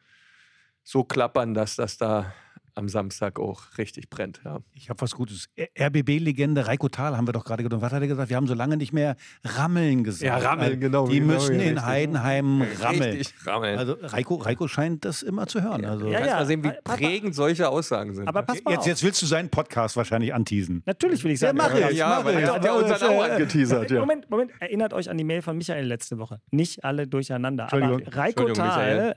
so 0.85 1.03
klappern, 1.03 1.53
dass 1.53 1.75
das 1.75 1.97
da 1.97 2.33
am 2.75 2.89
Samstag 2.89 3.39
auch 3.39 3.77
richtig 3.77 4.09
brennt. 4.09 4.41
Ja. 4.45 4.59
Ich 4.73 4.89
habe 4.89 5.01
was 5.01 5.11
Gutes. 5.15 5.47
RBB-Legende 5.79 6.67
Reiko 6.67 6.89
Thal 6.89 7.15
haben 7.15 7.27
wir 7.27 7.31
doch 7.31 7.45
gerade 7.45 7.63
gedacht. 7.63 7.81
Was 7.81 7.93
hat 7.93 8.01
er 8.01 8.07
gesagt? 8.07 8.29
Wir 8.29 8.35
haben 8.37 8.47
so 8.47 8.53
lange 8.53 8.75
nicht 8.77 8.91
mehr 8.93 9.15
Rammeln 9.43 10.03
gesagt. 10.03 10.23
Ja, 10.25 10.37
Rammeln, 10.37 10.67
Also, 10.69 10.79
genau, 10.79 11.07
Die 11.07 11.19
genau, 11.19 11.33
müssen 11.33 11.55
ja, 11.55 11.61
in 11.61 11.67
richtig. 11.69 11.85
Heidenheim 11.85 12.61
rammeln. 12.81 13.15
Richtig 13.17 13.47
rammeln. 13.47 13.79
Also 13.79 13.95
Reiko, 14.01 14.35
Reiko 14.35 14.67
scheint 14.67 15.05
das 15.05 15.23
immer 15.23 15.47
zu 15.47 15.61
hören. 15.63 15.85
Also, 15.85 16.07
Ja, 16.09 16.25
ja. 16.25 16.35
mal 16.35 16.45
sehen, 16.45 16.63
wie 16.63 16.69
Pa- 16.69 16.75
pa- 16.83 16.95
prägend 16.97 17.33
solche 17.35 17.69
Aussagen 17.69 18.13
sind. 18.13 18.27
Aber 18.27 18.43
pass 18.43 18.61
mal 18.63 18.71
jetzt, 18.71 18.79
auf. 18.81 18.87
jetzt 18.87 19.03
willst 19.03 19.21
du 19.21 19.25
seinen 19.25 19.49
Podcast 19.49 19.95
wahrscheinlich 19.95 20.33
anteasen. 20.33 20.83
Natürlich 20.85 21.23
will 21.23 21.31
ich 21.31 21.39
sagen. 21.39 21.57
mach 21.57 21.73
ja, 21.77 21.89
ich, 21.89 21.97
ja, 21.97 22.21
mach 22.23 22.29
ich. 22.31 22.37
er 22.39 22.53
hat 22.55 22.63
ja 22.65 22.71
Aber 22.71 22.81
unseren 22.81 22.95
es, 22.95 23.03
auch 23.03 23.25
äh, 23.25 23.31
angeteasert. 23.31 23.91
Ja. 23.91 23.99
Moment, 24.01 24.29
Moment. 24.29 24.51
Erinnert 24.59 24.93
euch 24.93 25.09
an 25.09 25.17
die 25.17 25.23
Mail 25.23 25.41
von 25.41 25.55
Michael 25.57 25.85
letzte 25.85 26.17
Woche. 26.17 26.41
Nicht 26.51 26.83
alle 26.83 27.07
durcheinander. 27.07 27.71
Aber. 27.71 27.99
Reiko 28.11 28.49
Thal, 28.51 29.15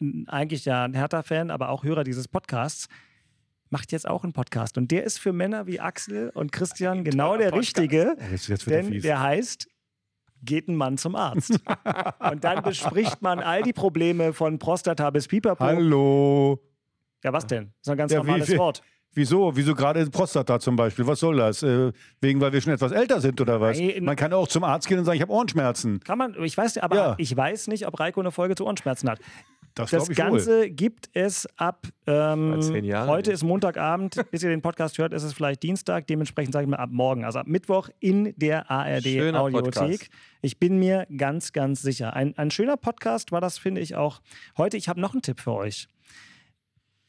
äh, 0.00 0.22
eigentlich 0.30 0.64
ja 0.64 0.84
ein 0.84 0.94
Hertha-Fan, 0.94 1.50
aber 1.50 1.68
auch 1.68 1.84
Hörer 1.84 2.04
dieses 2.04 2.28
Podcasts, 2.28 2.61
macht 3.70 3.92
jetzt 3.92 4.06
auch 4.08 4.22
einen 4.24 4.32
Podcast. 4.32 4.76
Und 4.78 4.90
der 4.90 5.04
ist 5.04 5.18
für 5.18 5.32
Männer 5.32 5.66
wie 5.66 5.80
Axel 5.80 6.30
und 6.34 6.52
Christian 6.52 7.04
genau 7.04 7.36
der 7.36 7.50
Podcast. 7.50 7.78
richtige, 7.78 8.16
er 8.18 8.56
denn 8.82 9.00
der 9.00 9.20
heißt 9.20 9.66
geht 10.44 10.66
ein 10.68 10.74
Mann 10.74 10.98
zum 10.98 11.14
Arzt. 11.14 11.52
und 12.30 12.42
dann 12.42 12.62
bespricht 12.64 13.22
man 13.22 13.38
all 13.38 13.62
die 13.62 13.72
Probleme 13.72 14.32
von 14.32 14.58
Prostata 14.58 15.08
bis 15.10 15.28
Pipapo. 15.28 15.64
Hallo. 15.64 16.60
Ja, 17.22 17.32
was 17.32 17.46
denn? 17.46 17.66
Das 17.66 17.72
ist 17.82 17.88
ein 17.90 17.96
ganz 17.96 18.12
Ja, 18.12 18.22
wie 18.22 18.26
normales 18.26 18.48
viel- 18.48 18.58
Wort. 18.58 18.82
Wieso? 19.14 19.54
Wieso 19.54 19.74
gerade 19.74 20.04
Prostata 20.06 20.58
zum 20.58 20.74
Beispiel? 20.74 21.06
Was 21.06 21.20
soll 21.20 21.36
das? 21.36 21.62
Äh, 21.62 21.92
wegen, 22.22 22.40
weil 22.40 22.50
wir 22.52 22.60
schon 22.62 22.72
etwas 22.72 22.92
älter 22.92 23.20
sind 23.20 23.38
oder 23.42 23.60
was? 23.60 23.78
Nein. 23.78 24.02
Man 24.04 24.16
kann 24.16 24.32
auch 24.32 24.48
zum 24.48 24.64
Arzt 24.64 24.88
gehen 24.88 24.98
und 24.98 25.04
sagen, 25.04 25.16
ich 25.16 25.22
habe 25.22 25.30
Ohrenschmerzen. 25.32 26.00
Kann 26.00 26.16
man, 26.16 26.34
ich 26.42 26.56
weiß, 26.56 26.78
aber 26.78 26.96
Ja. 26.96 27.14
ich 27.18 27.36
weiß 27.36 27.68
nicht, 27.68 27.86
ob 27.86 28.00
Reiko 28.00 28.20
eine 28.20 28.30
Folge 28.32 28.54
zu 28.54 28.64
Ohrenschmerzen 28.64 29.10
hat. 29.10 29.20
Das, 29.74 29.90
Das 29.90 30.08
Ganze 30.10 30.70
gibt 30.70 31.08
es 31.14 31.48
ab 31.56 31.86
ähm, 32.06 32.60
heute 33.06 33.32
ist 33.32 33.42
Montagabend, 33.42 34.20
bis 34.30 34.42
ihr 34.42 34.50
den 34.50 34.60
Podcast 34.60 34.98
hört, 34.98 35.12
ist 35.12 35.22
es 35.22 35.32
vielleicht 35.32 35.62
Dienstag, 35.62 36.06
dementsprechend 36.08 36.52
sage 36.52 36.64
ich 36.64 36.70
mal 36.70 36.76
ab 36.76 36.90
morgen, 36.92 37.24
also 37.24 37.38
ab 37.38 37.46
Mittwoch 37.46 37.88
in 38.00 38.34
der 38.36 38.70
ARD 38.70 39.04
Schöner 39.04 39.40
Audiothek. 39.40 39.74
Podcast. 39.74 40.10
Ich 40.42 40.58
bin 40.58 40.78
mir 40.78 41.06
ganz, 41.16 41.52
ganz 41.52 41.80
sicher. 41.80 42.14
Ein, 42.14 42.36
ein 42.36 42.50
schöner 42.50 42.76
Podcast 42.76 43.32
war 43.32 43.40
das, 43.40 43.58
finde 43.58 43.80
ich 43.80 43.94
auch. 43.94 44.20
Heute, 44.56 44.76
ich 44.76 44.88
habe 44.88 45.00
noch 45.00 45.12
einen 45.12 45.22
Tipp 45.22 45.40
für 45.40 45.52
euch. 45.52 45.88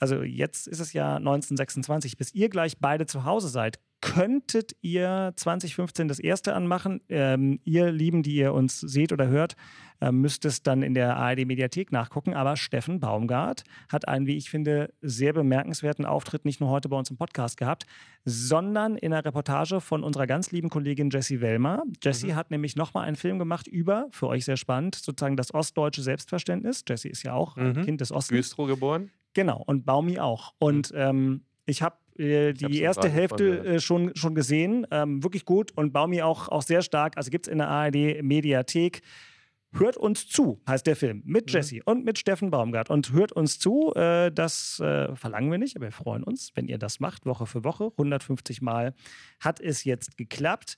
Also 0.03 0.21
jetzt 0.21 0.67
ist 0.67 0.81
es 0.81 0.91
ja 0.91 1.15
1926, 1.15 2.17
bis 2.17 2.33
ihr 2.35 2.49
gleich 2.49 2.77
beide 2.77 3.05
zu 3.05 3.23
Hause 3.23 3.47
seid. 3.47 3.79
Könntet 4.01 4.75
ihr 4.81 5.31
2015 5.37 6.09
das 6.09 6.19
erste 6.19 6.53
anmachen? 6.55 6.99
Ähm, 7.07 7.61
ihr 7.63 7.89
Lieben, 7.89 8.21
die 8.21 8.35
ihr 8.35 8.53
uns 8.53 8.81
seht 8.81 9.13
oder 9.13 9.27
hört, 9.27 9.55
äh, 10.01 10.11
müsst 10.11 10.43
es 10.43 10.61
dann 10.61 10.83
in 10.83 10.93
der 10.93 11.15
ARD-Mediathek 11.15 11.93
nachgucken. 11.93 12.33
Aber 12.33 12.57
Steffen 12.57 12.99
Baumgart 12.99 13.63
hat 13.87 14.09
einen, 14.09 14.27
wie 14.27 14.35
ich 14.35 14.49
finde, 14.49 14.93
sehr 15.01 15.31
bemerkenswerten 15.31 16.03
Auftritt 16.03 16.43
nicht 16.43 16.59
nur 16.59 16.69
heute 16.69 16.89
bei 16.89 16.97
uns 16.97 17.09
im 17.11 17.15
Podcast 17.15 17.55
gehabt, 17.55 17.85
sondern 18.25 18.97
in 18.97 19.13
einer 19.13 19.23
Reportage 19.23 19.79
von 19.79 20.03
unserer 20.03 20.27
ganz 20.27 20.51
lieben 20.51 20.67
Kollegin 20.69 21.09
Jessie 21.11 21.39
Wellmer. 21.39 21.83
Jessie 22.03 22.33
hat 22.35 22.51
nämlich 22.51 22.75
nochmal 22.75 23.07
einen 23.07 23.15
Film 23.15 23.39
gemacht 23.39 23.67
über, 23.67 24.07
für 24.11 24.27
euch 24.27 24.43
sehr 24.43 24.57
spannend, 24.57 24.95
sozusagen 24.95 25.37
das 25.37 25.53
ostdeutsche 25.53 26.01
Selbstverständnis. 26.01 26.83
Jessie 26.85 27.07
ist 27.07 27.23
ja 27.23 27.31
auch 27.35 27.55
ein 27.55 27.71
Mhm. 27.71 27.85
Kind 27.85 28.01
des 28.01 28.11
Ostens. 28.11 28.35
Güstrow 28.37 28.67
geboren. 28.67 29.11
Genau, 29.33 29.63
und 29.65 29.85
Baumi 29.85 30.19
auch. 30.19 30.53
Und 30.59 30.91
ähm, 30.95 31.45
ich 31.65 31.81
habe 31.81 31.97
äh, 32.17 32.53
die 32.53 32.79
erste 32.79 33.09
Hälfte 33.09 33.57
von 33.57 33.65
äh, 33.65 33.79
schon, 33.79 34.15
schon 34.15 34.35
gesehen. 34.35 34.85
Ähm, 34.91 35.23
wirklich 35.23 35.45
gut. 35.45 35.71
Und 35.75 35.93
Baumi 35.93 36.21
auch, 36.21 36.49
auch 36.49 36.61
sehr 36.61 36.81
stark. 36.81 37.17
Also 37.17 37.31
gibt 37.31 37.47
es 37.47 37.51
in 37.51 37.57
der 37.57 37.69
ARD-Mediathek. 37.69 39.01
Hört 39.75 39.97
uns 39.97 40.27
zu, 40.27 40.61
heißt 40.67 40.85
der 40.85 40.95
Film. 40.95 41.23
Mit 41.25 41.51
Jesse 41.51 41.79
und 41.85 42.05
mit 42.05 42.19
Steffen 42.19 42.51
Baumgart. 42.51 42.91
Und 42.91 43.11
hört 43.11 43.31
uns 43.31 43.57
zu. 43.57 43.91
Äh, 43.95 44.31
das 44.31 44.79
äh, 44.79 45.15
verlangen 45.15 45.49
wir 45.49 45.57
nicht, 45.57 45.75
aber 45.75 45.85
wir 45.85 45.91
freuen 45.91 46.23
uns, 46.23 46.51
wenn 46.53 46.67
ihr 46.67 46.77
das 46.77 46.99
macht, 46.99 47.25
Woche 47.25 47.47
für 47.47 47.63
Woche. 47.63 47.85
150 47.85 48.61
Mal 48.61 48.93
hat 49.39 49.59
es 49.59 49.83
jetzt 49.83 50.15
geklappt. 50.17 50.77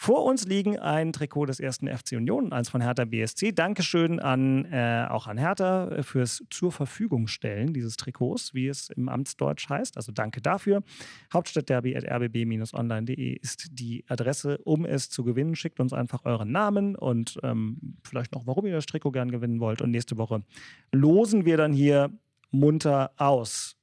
Vor 0.00 0.24
uns 0.24 0.46
liegen 0.46 0.78
ein 0.78 1.12
Trikot 1.12 1.46
des 1.46 1.58
ersten 1.58 1.88
FC 1.88 2.12
Union, 2.12 2.52
eins 2.52 2.68
von 2.68 2.80
Hertha 2.80 3.04
BSC. 3.04 3.50
Dankeschön 3.50 4.20
an, 4.20 4.64
äh, 4.66 5.08
auch 5.10 5.26
an 5.26 5.38
Hertha 5.38 5.88
äh, 5.88 6.04
fürs 6.04 6.44
zur 6.50 6.70
Verfügung 6.70 7.26
stellen 7.26 7.72
dieses 7.72 7.96
Trikots, 7.96 8.54
wie 8.54 8.68
es 8.68 8.90
im 8.90 9.08
Amtsdeutsch 9.08 9.68
heißt. 9.68 9.96
Also 9.96 10.12
danke 10.12 10.40
dafür. 10.40 10.84
Hauptstadtderby.rbb-online.de 11.32 13.38
ist 13.42 13.70
die 13.72 14.04
Adresse, 14.06 14.58
um 14.58 14.84
es 14.84 15.10
zu 15.10 15.24
gewinnen. 15.24 15.56
Schickt 15.56 15.80
uns 15.80 15.92
einfach 15.92 16.24
euren 16.24 16.52
Namen 16.52 16.94
und 16.94 17.40
ähm, 17.42 17.96
vielleicht 18.04 18.32
noch, 18.32 18.46
warum 18.46 18.66
ihr 18.66 18.76
das 18.76 18.86
Trikot 18.86 19.10
gern 19.10 19.32
gewinnen 19.32 19.58
wollt. 19.58 19.82
Und 19.82 19.90
nächste 19.90 20.16
Woche 20.16 20.44
losen 20.92 21.44
wir 21.44 21.56
dann 21.56 21.72
hier 21.72 22.16
munter 22.52 23.10
aus. 23.16 23.74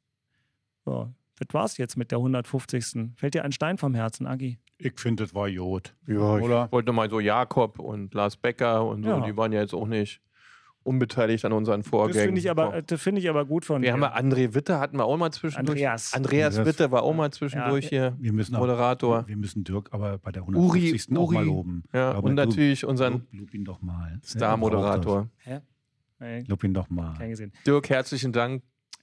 So, 0.85 1.13
das 1.39 1.53
war's 1.53 1.75
jetzt 1.75 1.97
mit 1.97 2.11
der 2.11 2.19
150. 2.19 3.09
Fällt 3.17 3.33
dir 3.33 3.43
ein 3.43 3.51
Stein 3.51 3.77
vom 3.77 3.93
Herzen, 3.93 4.27
Agi? 4.27 4.59
Ich 4.77 4.99
finde, 4.99 5.23
das 5.23 5.33
war 5.33 5.47
Jod. 5.47 5.95
Ja, 6.07 6.17
Oder? 6.19 6.65
ich 6.65 6.71
wollte 6.71 6.91
mal 6.91 7.09
so 7.09 7.19
Jakob 7.19 7.79
und 7.79 8.13
Lars 8.13 8.35
Becker 8.37 8.85
und 8.85 9.03
so, 9.03 9.09
Ja. 9.09 9.19
die 9.21 9.35
waren 9.37 9.51
ja 9.53 9.61
jetzt 9.61 9.73
auch 9.73 9.87
nicht 9.87 10.21
unbeteiligt 10.83 11.43
an 11.45 11.53
unseren 11.53 11.81
Das 11.81 11.89
Vorgängen. 11.89 12.25
finde 12.25 12.39
ich, 12.41 12.49
aber- 12.51 12.81
das 12.83 13.01
finde 13.01 13.19
ich 13.19 13.27
aber 13.29 13.45
gut 13.45 13.65
von 13.65 13.81
Wir 13.81 13.87
dir. 13.89 13.93
haben 13.93 14.01
ja 14.01 14.15
André 14.15 14.53
Witte, 14.53 14.77
hatten 14.79 14.97
wir 14.97 15.05
auch 15.05 15.17
mal 15.17 15.31
zwischendurch. 15.31 15.77
Andreas. 15.79 16.13
Andreas 16.13 16.57
Andreas. 16.57 16.67
Witte 16.77 16.91
war 16.91 17.01
auch 17.03 17.13
mal 17.15 17.31
zwischendurch 17.31 17.87
hier. 17.87 18.15
Wir 18.19 18.33
müssen 18.33 18.55
auch, 18.55 18.59
Moderator. 18.59 19.27
Wir 19.27 19.37
müssen 19.37 19.63
Dirk 19.63 19.89
aber 19.93 20.19
bei 20.19 20.31
der 20.31 20.43
Uri, 20.43 20.53
150. 20.91 21.17
auch 21.17 21.21
Uri. 21.23 21.35
mal 21.35 21.45
loben. 21.45 21.83
Ja, 21.91 22.11
aber 22.11 22.23
und 22.25 22.35
lob- 22.35 22.45
natürlich 22.45 22.85
unseren 22.85 23.13
Lob, 23.13 23.21
lob 23.31 23.53
ihn 23.55 23.65
doch 23.65 23.81
mal. 23.81 24.19
Star-Moderator. 24.23 25.27
Hä? 25.37 25.61
Nee, 26.19 26.43
Lob 26.47 26.63
ihn 26.63 26.73
doch 26.73 26.89
mal. 26.89 27.13
kein 27.17 27.29
gesehen. 27.31 27.51
Dirk, 27.65 27.89
herzlichen 27.89 28.31
Dank 28.31 28.61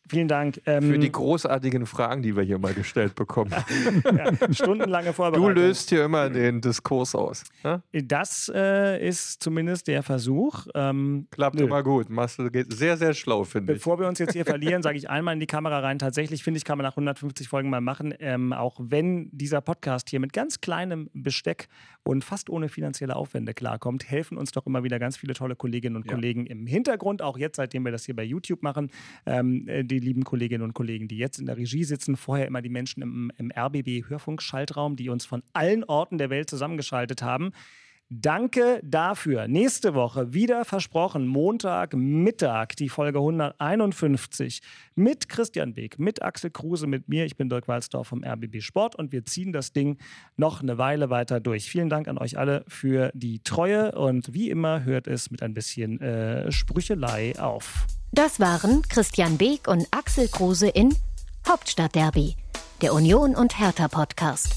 Vielen 0.09 0.29
Dank. 0.29 0.61
Ähm, 0.67 0.83
für 0.83 0.99
die 0.99 1.13
großartigen 1.13 1.87
Fragen, 1.87 2.23
die 2.23 2.37
wir 2.37 2.43
hier 2.43 2.59
mal 2.59 2.75
gestellt 2.75 3.15
bekommen. 3.15 3.53
ja, 4.05 4.33
stundenlange 4.53 5.09
Du 5.09 5.13
Vorbereitung. 5.13 5.55
löst 5.55 5.91
hier 5.91 6.05
immer 6.05 6.29
den 6.29 6.61
Diskurs 6.61 7.15
aus. 7.15 7.45
Ne? 7.63 7.83
Das 7.93 8.51
äh, 8.55 9.07
ist 9.07 9.43
zumindest 9.43 9.87
der 9.87 10.03
Versuch. 10.03 10.67
Ähm, 10.75 11.29
Klappt 11.31 11.57
nö. 11.57 11.65
immer 11.65 11.83
gut. 11.83 12.09
Du 12.11 12.51
geht 12.51 12.73
sehr, 12.73 12.97
sehr 12.97 13.15
schlau, 13.15 13.45
finde 13.45 13.73
ich. 13.73 13.79
Bevor 13.79 14.01
wir 14.01 14.09
uns 14.09 14.19
jetzt 14.19 14.33
hier 14.33 14.45
verlieren, 14.45 14.83
sage 14.83 14.99
ich 14.99 15.09
einmal 15.09 15.35
in 15.35 15.41
die 15.41 15.47
Kamera 15.47 15.79
rein. 15.79 15.99
Tatsächlich 15.99 16.43
finde 16.43 16.59
ich, 16.59 16.65
kann 16.65 16.79
man 16.79 16.85
nach 16.85 16.93
150 16.93 17.49
Folgen 17.49 17.71
mal 17.71 17.81
machen. 17.81 18.13
Ähm, 18.19 18.53
auch 18.53 18.77
wenn 18.83 19.31
dieser 19.33 19.61
Podcast 19.61 20.11
hier 20.11 20.19
mit 20.21 20.33
ganz 20.33 20.61
kleinem 20.61 21.11
Besteck 21.15 21.69
und 22.03 22.25
fast 22.25 22.51
ohne 22.51 22.69
finanzielle 22.69 23.15
Aufwände 23.15 23.55
klarkommt, 23.55 24.11
helfen 24.11 24.37
uns 24.37 24.51
doch 24.51 24.67
immer 24.67 24.83
wieder 24.83 24.99
ganz 24.99 25.17
viele 25.17 25.35
tolle 25.35 25.55
Kolleginnen 25.55 25.95
und 25.97 26.07
Ja. 26.07 26.13
Kollegen 26.15 26.47
im 26.47 26.67
Hintergrund. 26.67 27.23
Auch 27.23 27.39
jetzt, 27.39 27.57
seitdem 27.57 27.85
wir 27.85 27.93
das 27.93 28.05
hier 28.05 28.17
bei 28.17 28.25
YouTube 28.25 28.63
machen. 28.63 28.91
Ähm, 29.27 29.69
äh, 29.69 29.85
die 29.93 30.01
lieben 30.01 30.25
Kolleginnen 30.25 30.63
und 30.63 30.75
Kollegen, 30.75 31.09
die 31.09 31.19
jetzt 31.19 31.39
in 31.39 31.47
der 31.47 31.57
Regie 31.57 31.85
sitzen, 31.85 32.17
vorher 32.17 32.47
immer 32.47 32.63
die 32.63 32.69
Menschen 32.69 33.03
im, 33.03 33.33
im 33.37 33.51
RBB-Hörfunkschaltraum, 33.51 34.97
die 34.97 35.09
uns 35.09 35.25
von 35.25 35.43
allen 35.53 35.85
Orten 35.85 36.19
der 36.19 36.31
Welt 36.31 36.51
zusammengeschaltet 36.51 37.23
haben. 37.23 37.53
Danke 38.15 38.79
dafür. 38.85 39.49
Nächste 39.49 39.95
Woche 39.95 40.35
wieder 40.35 40.67
versprochen, 40.67 41.27
Montag 41.27 41.95
Mittag, 41.95 42.77
die 42.77 42.91
Folge 42.91 43.21
151 43.21 44.61
mit 44.95 45.31
Christian 45.31 45.73
Beek, 45.73 45.99
mit 45.99 46.21
Axel 46.21 46.51
Kruse, 46.51 46.87
mit 46.87 47.09
mir. 47.09 47.25
Ich 47.25 47.39
bin 47.39 47.49
Dirk 47.49 47.69
Walzdorf 47.69 48.09
vom 48.09 48.23
RBB 48.23 48.61
Sport 48.61 48.97
und 48.97 49.13
wir 49.13 49.25
ziehen 49.25 49.55
das 49.55 49.73
Ding 49.73 49.97
noch 50.37 50.61
eine 50.61 50.77
Weile 50.77 51.09
weiter 51.09 51.41
durch. 51.41 51.71
Vielen 51.71 51.89
Dank 51.89 52.07
an 52.07 52.19
euch 52.19 52.37
alle 52.37 52.67
für 52.69 53.11
die 53.15 53.43
Treue 53.45 53.93
und 53.93 54.35
wie 54.35 54.51
immer 54.51 54.85
hört 54.85 55.07
es 55.07 55.31
mit 55.31 55.43
ein 55.43 55.55
bisschen 55.55 55.99
äh, 56.03 56.53
Sprüchelei 56.53 57.33
auf. 57.39 57.87
Das 58.15 58.41
waren 58.41 58.83
Christian 58.83 59.39
Beek 59.39 59.67
und 59.69 59.87
Axel 59.91 60.29
Kruse 60.29 60.69
in 60.69 60.95
Hauptstadtderby, 61.49 62.37
der 62.83 62.93
Union 62.93 63.35
und 63.35 63.59
Hertha 63.59 63.89
Podcast. 63.89 64.53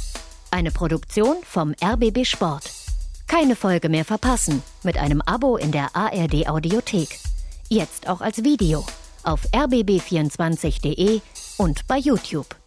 Eine 0.51 0.71
Produktion 0.71 1.37
vom 1.45 1.73
RBB 1.81 2.25
Sport. 2.25 2.69
Keine 3.27 3.55
Folge 3.55 3.87
mehr 3.87 4.03
verpassen 4.03 4.61
mit 4.83 4.97
einem 4.97 5.21
Abo 5.21 5.55
in 5.55 5.71
der 5.71 5.95
ARD 5.95 6.49
Audiothek. 6.49 7.17
Jetzt 7.69 8.09
auch 8.09 8.19
als 8.19 8.43
Video 8.43 8.85
auf 9.23 9.39
rbb24.de 9.53 11.21
und 11.57 11.87
bei 11.87 11.97
YouTube. 11.97 12.57